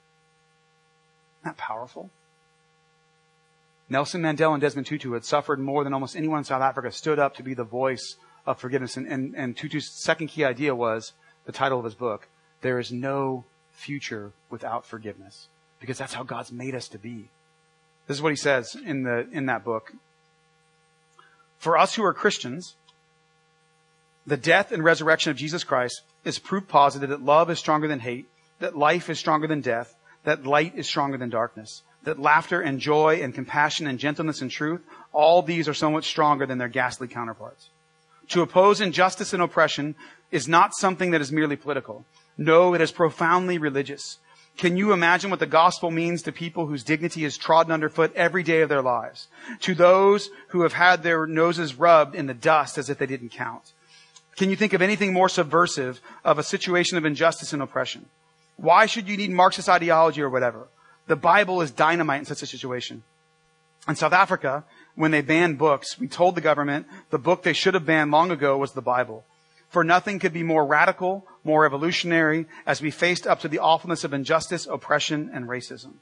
Isn't 1.39 1.45
that 1.45 1.57
powerful? 1.57 2.11
Nelson 3.89 4.21
Mandela 4.21 4.55
and 4.55 4.61
Desmond 4.61 4.89
Tutu 4.89 5.13
had 5.13 5.25
suffered 5.25 5.61
more 5.61 5.85
than 5.85 5.95
almost 5.95 6.17
anyone 6.17 6.39
in 6.39 6.45
South 6.45 6.61
Africa, 6.61 6.91
stood 6.91 7.21
up 7.21 7.37
to 7.37 7.45
be 7.45 7.55
the 7.55 7.63
voice 7.63 8.17
of 8.47 8.59
forgiveness. 8.59 8.97
And, 8.97 9.07
and, 9.07 9.37
and 9.37 9.57
Tutu's 9.57 9.89
second 10.03 10.27
key 10.27 10.45
idea 10.45 10.75
was 10.75 11.13
the 11.45 11.53
title 11.53 11.79
of 11.79 11.85
his 11.85 11.95
book, 11.95 12.27
There 12.63 12.81
is 12.81 12.91
No 12.91 13.45
Future 13.71 14.33
Without 14.51 14.85
Forgiveness. 14.85 15.47
Because 15.79 15.99
that's 15.99 16.15
how 16.15 16.25
God's 16.25 16.51
made 16.51 16.75
us 16.75 16.89
to 16.89 16.99
be. 16.99 17.29
This 18.09 18.17
is 18.17 18.23
what 18.23 18.33
he 18.33 18.37
says 18.37 18.75
in, 18.75 19.05
the, 19.05 19.29
in 19.31 19.47
that 19.47 19.65
book. 19.65 19.93
For 21.59 21.79
us 21.79 21.95
who 21.95 22.03
are 22.03 22.13
Christians, 22.13 22.75
the 24.31 24.37
death 24.37 24.71
and 24.71 24.85
resurrection 24.85 25.33
of 25.33 25.37
Jesus 25.37 25.65
Christ 25.65 26.03
is 26.25 26.39
proof 26.39 26.69
positive 26.69 27.11
that 27.11 27.21
love 27.21 27.51
is 27.51 27.59
stronger 27.59 27.89
than 27.89 27.99
hate, 27.99 28.27
that 28.61 28.77
life 28.77 29.11
is 29.11 29.19
stronger 29.19 29.49
than 29.49 29.61
death, 29.61 29.93
that 30.23 30.47
light 30.47 30.73
is 30.77 30.87
stronger 30.87 31.19
than 31.19 31.31
darkness, 31.31 31.83
that 32.05 32.21
laughter 32.21 32.61
and 32.61 32.79
joy 32.79 33.19
and 33.21 33.35
compassion 33.35 33.89
and 33.89 33.99
gentleness 33.99 34.41
and 34.41 34.49
truth, 34.49 34.83
all 35.13 35.43
these 35.43 35.69
are 35.69 35.75
so 35.75 35.91
much 35.91 36.07
stronger 36.07 36.47
than 36.47 36.59
their 36.59 36.69
ghastly 36.69 37.09
counterparts. 37.09 37.71
To 38.29 38.43
oppose 38.43 38.81
injustice 38.81 39.33
and 39.33 39.43
oppression 39.43 39.97
is 40.31 40.47
not 40.47 40.77
something 40.77 41.11
that 41.11 41.21
is 41.21 41.33
merely 41.33 41.57
political. 41.57 42.05
No, 42.39 42.73
it 42.73 42.81
is 42.81 42.93
profoundly 42.93 43.59
religious. 43.59 44.19
Can 44.57 44.77
you 44.77 44.93
imagine 44.93 45.31
what 45.31 45.41
the 45.41 45.47
gospel 45.47 45.91
means 45.91 46.23
to 46.23 46.31
people 46.31 46.67
whose 46.67 46.85
dignity 46.85 47.25
is 47.25 47.37
trodden 47.37 47.73
underfoot 47.73 48.13
every 48.15 48.45
day 48.45 48.61
of 48.61 48.69
their 48.69 48.81
lives? 48.81 49.27
To 49.63 49.75
those 49.75 50.31
who 50.51 50.63
have 50.63 50.75
had 50.75 51.03
their 51.03 51.27
noses 51.27 51.75
rubbed 51.75 52.15
in 52.15 52.27
the 52.27 52.35
dust 52.35 52.79
as 52.79 52.89
if 52.89 52.99
they 52.99 53.07
didn't 53.07 53.31
count? 53.31 53.73
Can 54.41 54.49
you 54.49 54.57
think 54.57 54.73
of 54.73 54.81
anything 54.81 55.13
more 55.13 55.29
subversive 55.29 56.01
of 56.25 56.39
a 56.39 56.43
situation 56.43 56.97
of 56.97 57.05
injustice 57.05 57.53
and 57.53 57.61
oppression? 57.61 58.07
Why 58.57 58.87
should 58.87 59.07
you 59.07 59.19
need 59.19 59.31
Marxist 59.31 59.69
ideology 59.69 60.23
or 60.23 60.31
whatever? 60.31 60.69
The 61.09 61.15
Bible 61.15 61.61
is 61.61 61.71
dynamite 61.71 62.21
in 62.21 62.25
such 62.25 62.41
a 62.41 62.47
situation. 62.47 63.03
In 63.87 63.97
South 63.97 64.15
Africa, 64.15 64.65
when 64.95 65.11
they 65.11 65.21
banned 65.21 65.59
books, 65.59 65.99
we 65.99 66.09
told 66.09 66.37
the 66.37 66.41
government 66.41 66.87
the 67.11 67.19
book 67.19 67.43
they 67.43 67.53
should 67.53 67.75
have 67.75 67.85
banned 67.85 68.13
long 68.13 68.31
ago 68.31 68.57
was 68.57 68.73
the 68.73 68.81
Bible. 68.81 69.27
For 69.69 69.85
nothing 69.85 70.19
could 70.19 70.33
be 70.33 70.43
more 70.43 70.65
radical, 70.65 71.27
more 71.45 71.61
revolutionary 71.61 72.47
as 72.65 72.81
we 72.81 72.91
faced 72.91 73.27
up 73.27 73.41
to 73.41 73.49
the 73.49 73.59
awfulness 73.59 74.05
of 74.05 74.15
injustice, 74.15 74.67
oppression, 74.67 75.31
and 75.35 75.51
racism. 75.51 75.97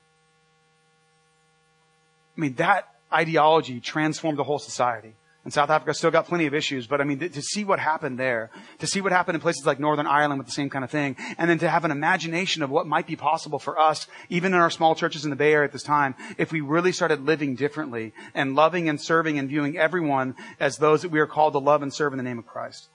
I 2.37 2.41
mean, 2.41 2.55
that 2.55 2.87
ideology 3.13 3.81
transformed 3.81 4.39
the 4.39 4.45
whole 4.45 4.61
society. 4.61 5.15
And 5.49 5.53
South 5.55 5.71
Africa 5.71 5.95
still 5.95 6.11
got 6.11 6.27
plenty 6.27 6.45
of 6.45 6.53
issues, 6.53 6.87
but 6.87 7.01
I 7.01 7.05
mean, 7.05 7.21
to 7.21 7.41
see 7.41 7.65
what 7.65 7.79
happened 7.79 8.19
there, 8.19 8.51
to 8.81 8.87
see 8.87 9.01
what 9.01 9.13
happened 9.13 9.37
in 9.37 9.41
places 9.41 9.65
like 9.65 9.81
Northern 9.81 10.07
Ireland 10.07 10.39
with 10.39 10.47
the 10.47 10.53
same 10.53 10.69
kind 10.69 10.85
of 10.85 10.91
thing, 10.91 11.17
and 11.39 11.49
then 11.49 11.59
to 11.61 11.71
have 11.71 11.87
an 11.87 11.91
imagination 11.91 12.63
of 12.63 12.69
what 12.69 12.87
might 12.87 13.07
be 13.07 13.17
possible 13.17 13.59
for 13.59 13.79
us, 13.79 14.07
even 14.29 14.53
in 14.53 14.61
our 14.61 14.69
small 14.69 14.95
churches 14.95 15.25
in 15.25 15.31
the 15.31 15.37
Bay 15.37 15.55
Area 15.55 15.65
at 15.65 15.73
this 15.73 15.83
time, 15.83 16.15
if 16.37 16.53
we 16.53 16.61
really 16.61 16.93
started 16.93 17.25
living 17.25 17.55
differently 17.55 18.13
and 18.35 18.57
loving 18.57 18.91
and 18.91 19.01
serving 19.01 19.39
and 19.39 19.49
viewing 19.49 19.79
everyone 19.79 20.35
as 20.61 20.77
those 20.77 21.01
that 21.01 21.11
we 21.11 21.19
are 21.19 21.27
called 21.27 21.55
to 21.55 21.59
love 21.59 21.81
and 21.81 21.95
serve 21.95 22.13
in 22.13 22.19
the 22.19 22.23
name 22.23 22.39
of 22.39 22.47
Christ. 22.47 22.89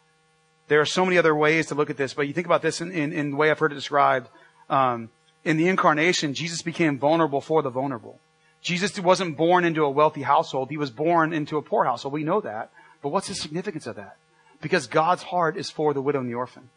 There 0.68 0.80
are 0.80 0.86
so 0.86 1.06
many 1.06 1.18
other 1.18 1.36
ways 1.36 1.66
to 1.70 1.76
look 1.76 1.90
at 1.90 1.98
this, 1.98 2.14
but 2.14 2.28
you 2.28 2.34
think 2.34 2.46
about 2.46 2.62
this 2.62 2.82
in, 2.82 2.92
in, 2.92 3.14
in 3.14 3.32
the 3.32 3.36
way 3.36 3.50
I've 3.50 3.58
heard 3.58 3.72
it 3.72 3.82
described. 3.82 4.30
Um, 4.70 5.10
in 5.44 5.58
the 5.58 5.70
incarnation, 5.70 6.36
Jesus 6.36 6.62
became 6.62 7.00
vulnerable 7.00 7.42
for 7.42 7.64
the 7.64 7.72
vulnerable. 7.72 8.20
Jesus 8.64 8.98
wasn't 9.00 9.38
born 9.38 9.66
into 9.66 9.84
a 9.84 9.90
wealthy 9.90 10.22
household. 10.22 10.70
He 10.70 10.78
was 10.78 10.90
born 10.90 11.34
into 11.34 11.58
a 11.58 11.62
poor 11.62 11.84
household. 11.84 12.14
We 12.14 12.24
know 12.24 12.42
that. 12.42 12.72
But 13.02 13.10
what's 13.10 13.28
the 13.28 13.36
significance 13.36 13.86
of 13.86 13.98
that? 13.98 14.16
Because 14.62 14.88
God's 14.88 15.22
heart 15.22 15.58
is 15.58 15.70
for 15.70 15.94
the 15.94 16.02
widow 16.02 16.22
and 16.22 16.30
the 16.30 16.36
orphan. 16.36 16.70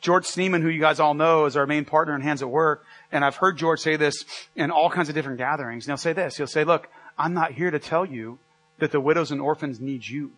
George 0.00 0.26
Snyman, 0.26 0.62
who 0.62 0.68
you 0.68 0.80
guys 0.80 1.00
all 1.00 1.14
know, 1.14 1.46
is 1.46 1.56
our 1.56 1.66
main 1.66 1.84
partner 1.84 2.14
in 2.14 2.20
Hands 2.20 2.40
at 2.40 2.48
Work. 2.48 2.84
And 3.10 3.24
I've 3.24 3.36
heard 3.36 3.56
George 3.56 3.80
say 3.80 3.96
this 3.96 4.24
in 4.54 4.70
all 4.70 4.90
kinds 4.90 5.08
of 5.08 5.16
different 5.16 5.38
gatherings. 5.38 5.86
And 5.86 5.90
he'll 5.90 5.96
say 5.96 6.12
this. 6.12 6.36
He'll 6.36 6.46
say, 6.46 6.62
look, 6.62 6.88
I'm 7.18 7.34
not 7.34 7.52
here 7.52 7.70
to 7.70 7.80
tell 7.80 8.06
you 8.06 8.38
that 8.78 8.92
the 8.92 9.00
widows 9.00 9.32
and 9.32 9.40
orphans 9.40 9.80
need 9.80 10.06
you. 10.06 10.32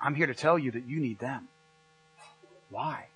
I'm 0.00 0.16
here 0.16 0.26
to 0.26 0.34
tell 0.34 0.58
you 0.58 0.72
that 0.72 0.86
you 0.86 0.98
need 0.98 1.20
them. 1.20 1.46
Why? 2.70 3.06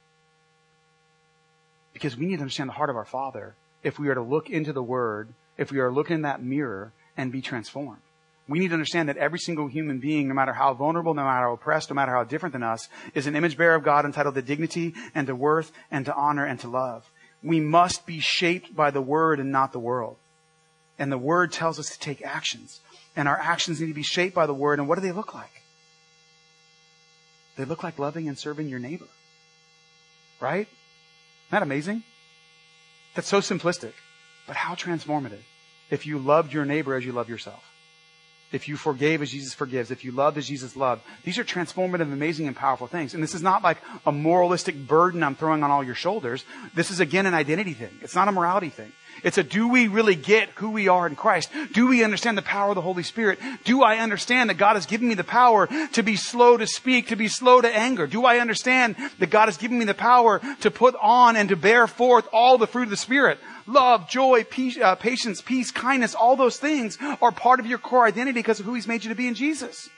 Because 1.93 2.17
we 2.17 2.27
need 2.27 2.37
to 2.37 2.43
understand 2.43 2.69
the 2.69 2.75
heart 2.75 2.91
of 2.91 2.97
our 2.97 3.05
Father 3.05 3.55
if 3.83 3.99
we 3.99 4.09
are 4.09 4.15
to 4.15 4.23
look 4.23 4.51
into 4.51 4.73
the 4.73 4.83
Word, 4.83 5.31
if 5.59 5.71
we 5.71 5.79
are 5.79 5.93
looking 5.93 5.97
look 5.97 6.11
in 6.11 6.23
that 6.23 6.43
mirror 6.43 6.93
and 7.17 7.33
be 7.33 7.41
transformed. 7.41 8.01
We 8.49 8.61
need 8.61 8.69
to 8.69 8.75
understand 8.75 9.09
that 9.09 9.17
every 9.17 9.41
single 9.41 9.67
human 9.67 9.99
being, 9.99 10.29
no 10.29 10.35
matter 10.35 10.53
how 10.53 10.73
vulnerable, 10.75 11.15
no 11.15 11.25
matter 11.25 11.47
how 11.47 11.53
oppressed, 11.55 11.91
no 11.91 11.95
matter 11.95 12.13
how 12.13 12.23
different 12.23 12.53
than 12.53 12.63
us, 12.63 12.89
is 13.15 13.27
an 13.27 13.35
image 13.35 13.57
bearer 13.57 13.75
of 13.75 13.83
God 13.83 14.05
entitled 14.05 14.37
to 14.37 14.43
dignity 14.43 14.95
and 15.15 15.27
to 15.27 15.35
worth 15.35 15.73
and 15.91 16.05
to 16.05 16.15
honor 16.15 16.45
and 16.45 16.61
to 16.61 16.69
love. 16.69 17.11
We 17.43 17.59
must 17.59 18.07
be 18.07 18.21
shaped 18.21 18.75
by 18.75 18.91
the 18.91 19.03
Word 19.03 19.41
and 19.41 19.51
not 19.51 19.73
the 19.73 19.81
world. 19.81 20.17
And 20.99 21.11
the 21.11 21.19
Word 21.19 21.53
tells 21.53 21.79
us 21.79 21.91
to 21.91 21.99
take 21.99 22.23
actions. 22.23 22.81
And 23.17 23.27
our 23.27 23.39
actions 23.39 23.81
need 23.81 23.89
to 23.89 23.95
be 23.95 24.03
shaped 24.03 24.35
by 24.35 24.47
the 24.47 24.55
Word. 24.55 24.79
And 24.79 24.89
what 24.89 24.95
do 24.95 25.01
they 25.01 25.13
look 25.13 25.35
like? 25.35 25.63
They 27.57 27.65
look 27.65 27.83
like 27.83 27.99
loving 27.99 28.29
and 28.29 28.39
serving 28.39 28.69
your 28.69 28.79
neighbor. 28.79 29.09
Right? 30.41 30.69
Isn't 30.69 31.51
that 31.51 31.63
amazing? 31.63 32.05
That's 33.15 33.29
so 33.29 33.39
simplistic, 33.39 33.93
but 34.47 34.57
how 34.57 34.75
transformative 34.75 35.43
if 35.91 36.07
you 36.07 36.19
loved 36.19 36.53
your 36.53 36.65
neighbor 36.65 36.95
as 36.97 37.05
you 37.05 37.13
love 37.13 37.29
yourself. 37.29 37.73
If 38.53 38.69
you 38.69 38.77
forgave 38.77 39.23
as 39.23 39.33
Jesus 39.33 39.55
forgives, 39.55 39.91
if 39.91 40.05
you 40.05 40.13
loved 40.13 40.39
as 40.39 40.47
Jesus 40.47 40.77
loved, 40.77 41.03
these 41.25 41.37
are 41.37 41.45
transformative, 41.45 42.03
amazing, 42.03 42.47
and 42.47 42.55
powerful 42.55 42.87
things. 42.87 43.13
And 43.13 43.23
this 43.23 43.35
is 43.35 43.43
not 43.43 43.63
like 43.63 43.79
a 44.07 44.13
moralistic 44.13 44.87
burden 44.87 45.25
I'm 45.25 45.35
throwing 45.35 45.65
on 45.65 45.71
all 45.73 45.83
your 45.83 45.97
shoulders. 45.97 46.45
This 46.73 46.93
is 46.93 47.01
again 47.01 47.27
an 47.27 47.35
identity 47.35 47.75
thing. 47.75 47.91
It's 48.03 48.15
not 48.15 48.29
a 48.29 48.33
morality 48.33 48.71
thing. 48.71 48.93
It's 49.25 49.39
a 49.39 49.43
do 49.43 49.69
we 49.69 49.89
really 49.89 50.15
get 50.15 50.51
who 50.57 50.71
we 50.71 50.89
are 50.89 51.07
in 51.07 51.17
Christ? 51.17 51.51
Do 51.73 51.89
we 51.89 52.05
understand 52.05 52.39
the 52.39 52.43
power 52.43 52.71
of 52.71 52.75
the 52.77 52.83
Holy 52.83 53.03
Spirit? 53.03 53.39
Do 53.65 53.83
I 53.83 53.99
understand 53.99 54.51
that 54.51 54.59
God 54.59 54.75
has 54.75 54.87
given 54.87 55.09
me 55.09 55.15
the 55.15 55.25
power 55.25 55.69
to 55.93 56.03
be 56.03 56.17
slow 56.17 56.57
to 56.57 56.67
speak, 56.67 57.09
to 57.09 57.17
be 57.17 57.29
slow 57.29 57.61
to 57.61 57.77
anger? 57.77 58.07
Do 58.07 58.25
I 58.25 58.39
understand 58.39 58.97
that 59.19 59.31
God 59.31 59.47
has 59.47 59.57
given 59.57 59.79
me 59.79 59.87
the 59.87 59.95
power 59.95 60.41
to 60.61 60.71
put 60.71 60.95
on 61.01 61.35
and 61.35 61.49
to 61.49 61.57
bear 61.57 61.87
forth 61.87 62.29
all 62.33 62.59
the 62.59 62.67
fruit 62.67 62.85
of 62.85 62.91
the 62.91 62.97
Spirit? 62.97 63.39
Love, 63.67 64.09
joy, 64.09 64.45
peace, 64.45 64.79
uh, 64.79 64.95
patience, 64.95 65.41
peace, 65.41 65.71
kindness, 65.71 66.15
all 66.15 66.37
those 66.37 66.57
things 66.57 66.99
are 67.21 67.33
part 67.33 67.59
of 67.59 67.67
your 67.67 67.79
core 67.79 68.07
identity 68.07 68.35
because 68.35 68.61
of 68.61 68.67
who 68.67 68.75
He's 68.75 68.87
made 68.87 69.03
you 69.03 69.09
to 69.09 69.17
be 69.17 69.27
in 69.27 69.35
Jesus. 69.35 69.89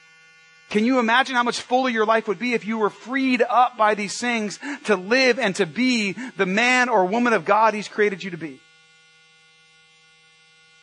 Can 0.71 0.85
you 0.85 0.99
imagine 0.99 1.35
how 1.35 1.43
much 1.43 1.61
fuller 1.61 1.89
your 1.89 2.05
life 2.05 2.29
would 2.29 2.39
be 2.39 2.53
if 2.53 2.67
you 2.67 2.79
were 2.79 2.91
freed 2.91 3.43
up 3.43 3.77
by 3.77 3.95
these 3.95 4.19
things 4.19 4.59
to 4.85 4.97
live 4.97 5.39
and 5.39 5.55
to 5.57 5.67
be 5.67 6.13
the 6.37 6.47
man 6.47 6.89
or 6.89 7.07
woman 7.07 7.33
of 7.33 7.45
God 7.45 7.75
He's 7.75 7.89
created 7.89 8.23
you 8.23 8.31
to 8.31 8.37
be? 8.37 8.61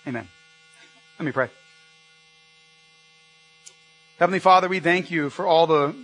Amen. 0.07 0.27
Let 1.19 1.25
me 1.25 1.31
pray. 1.31 1.49
Heavenly 4.19 4.39
Father, 4.39 4.69
we 4.69 4.79
thank 4.79 5.11
you 5.11 5.29
for 5.29 5.45
all 5.45 5.67
the 5.67 5.95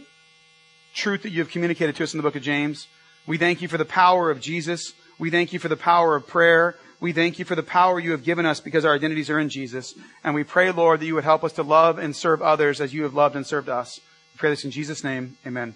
truth 0.94 1.24
that 1.24 1.30
you 1.30 1.40
have 1.40 1.50
communicated 1.50 1.96
to 1.96 2.04
us 2.04 2.14
in 2.14 2.18
the 2.18 2.24
book 2.24 2.36
of 2.36 2.42
James. 2.42 2.88
We 3.26 3.38
thank 3.38 3.62
you 3.62 3.68
for 3.68 3.78
the 3.78 3.86
power 3.86 4.30
of 4.30 4.42
Jesus. 4.42 4.94
We 5.22 5.30
thank 5.30 5.54
you 5.54 5.60
for 5.60 5.68
the 5.68 5.78
power 5.78 6.16
of 6.16 6.26
prayer. 6.26 6.76
We 7.00 7.14
thank 7.14 7.38
you 7.38 7.46
for 7.46 7.56
the 7.56 7.62
power 7.62 8.00
you 8.00 8.14
have 8.14 8.24
given 8.24 8.48
us 8.48 8.60
because 8.60 8.86
our 8.86 8.96
identities 8.96 9.30
are 9.30 9.38
in 9.38 9.50
Jesus. 9.50 9.94
And 10.24 10.34
we 10.34 10.44
pray, 10.44 10.72
Lord, 10.72 11.00
that 11.00 11.06
you 11.06 11.14
would 11.14 11.24
help 11.24 11.44
us 11.44 11.54
to 11.54 11.64
love 11.64 12.00
and 12.00 12.16
serve 12.16 12.42
others 12.42 12.82
as 12.82 12.92
you 12.92 13.04
have 13.04 13.14
loved 13.14 13.36
and 13.36 13.46
served 13.46 13.70
us. 13.70 14.00
We 14.34 14.40
pray 14.40 14.50
this 14.50 14.66
in 14.66 14.72
Jesus' 14.72 15.04
name. 15.04 15.38
Amen. 15.46 15.76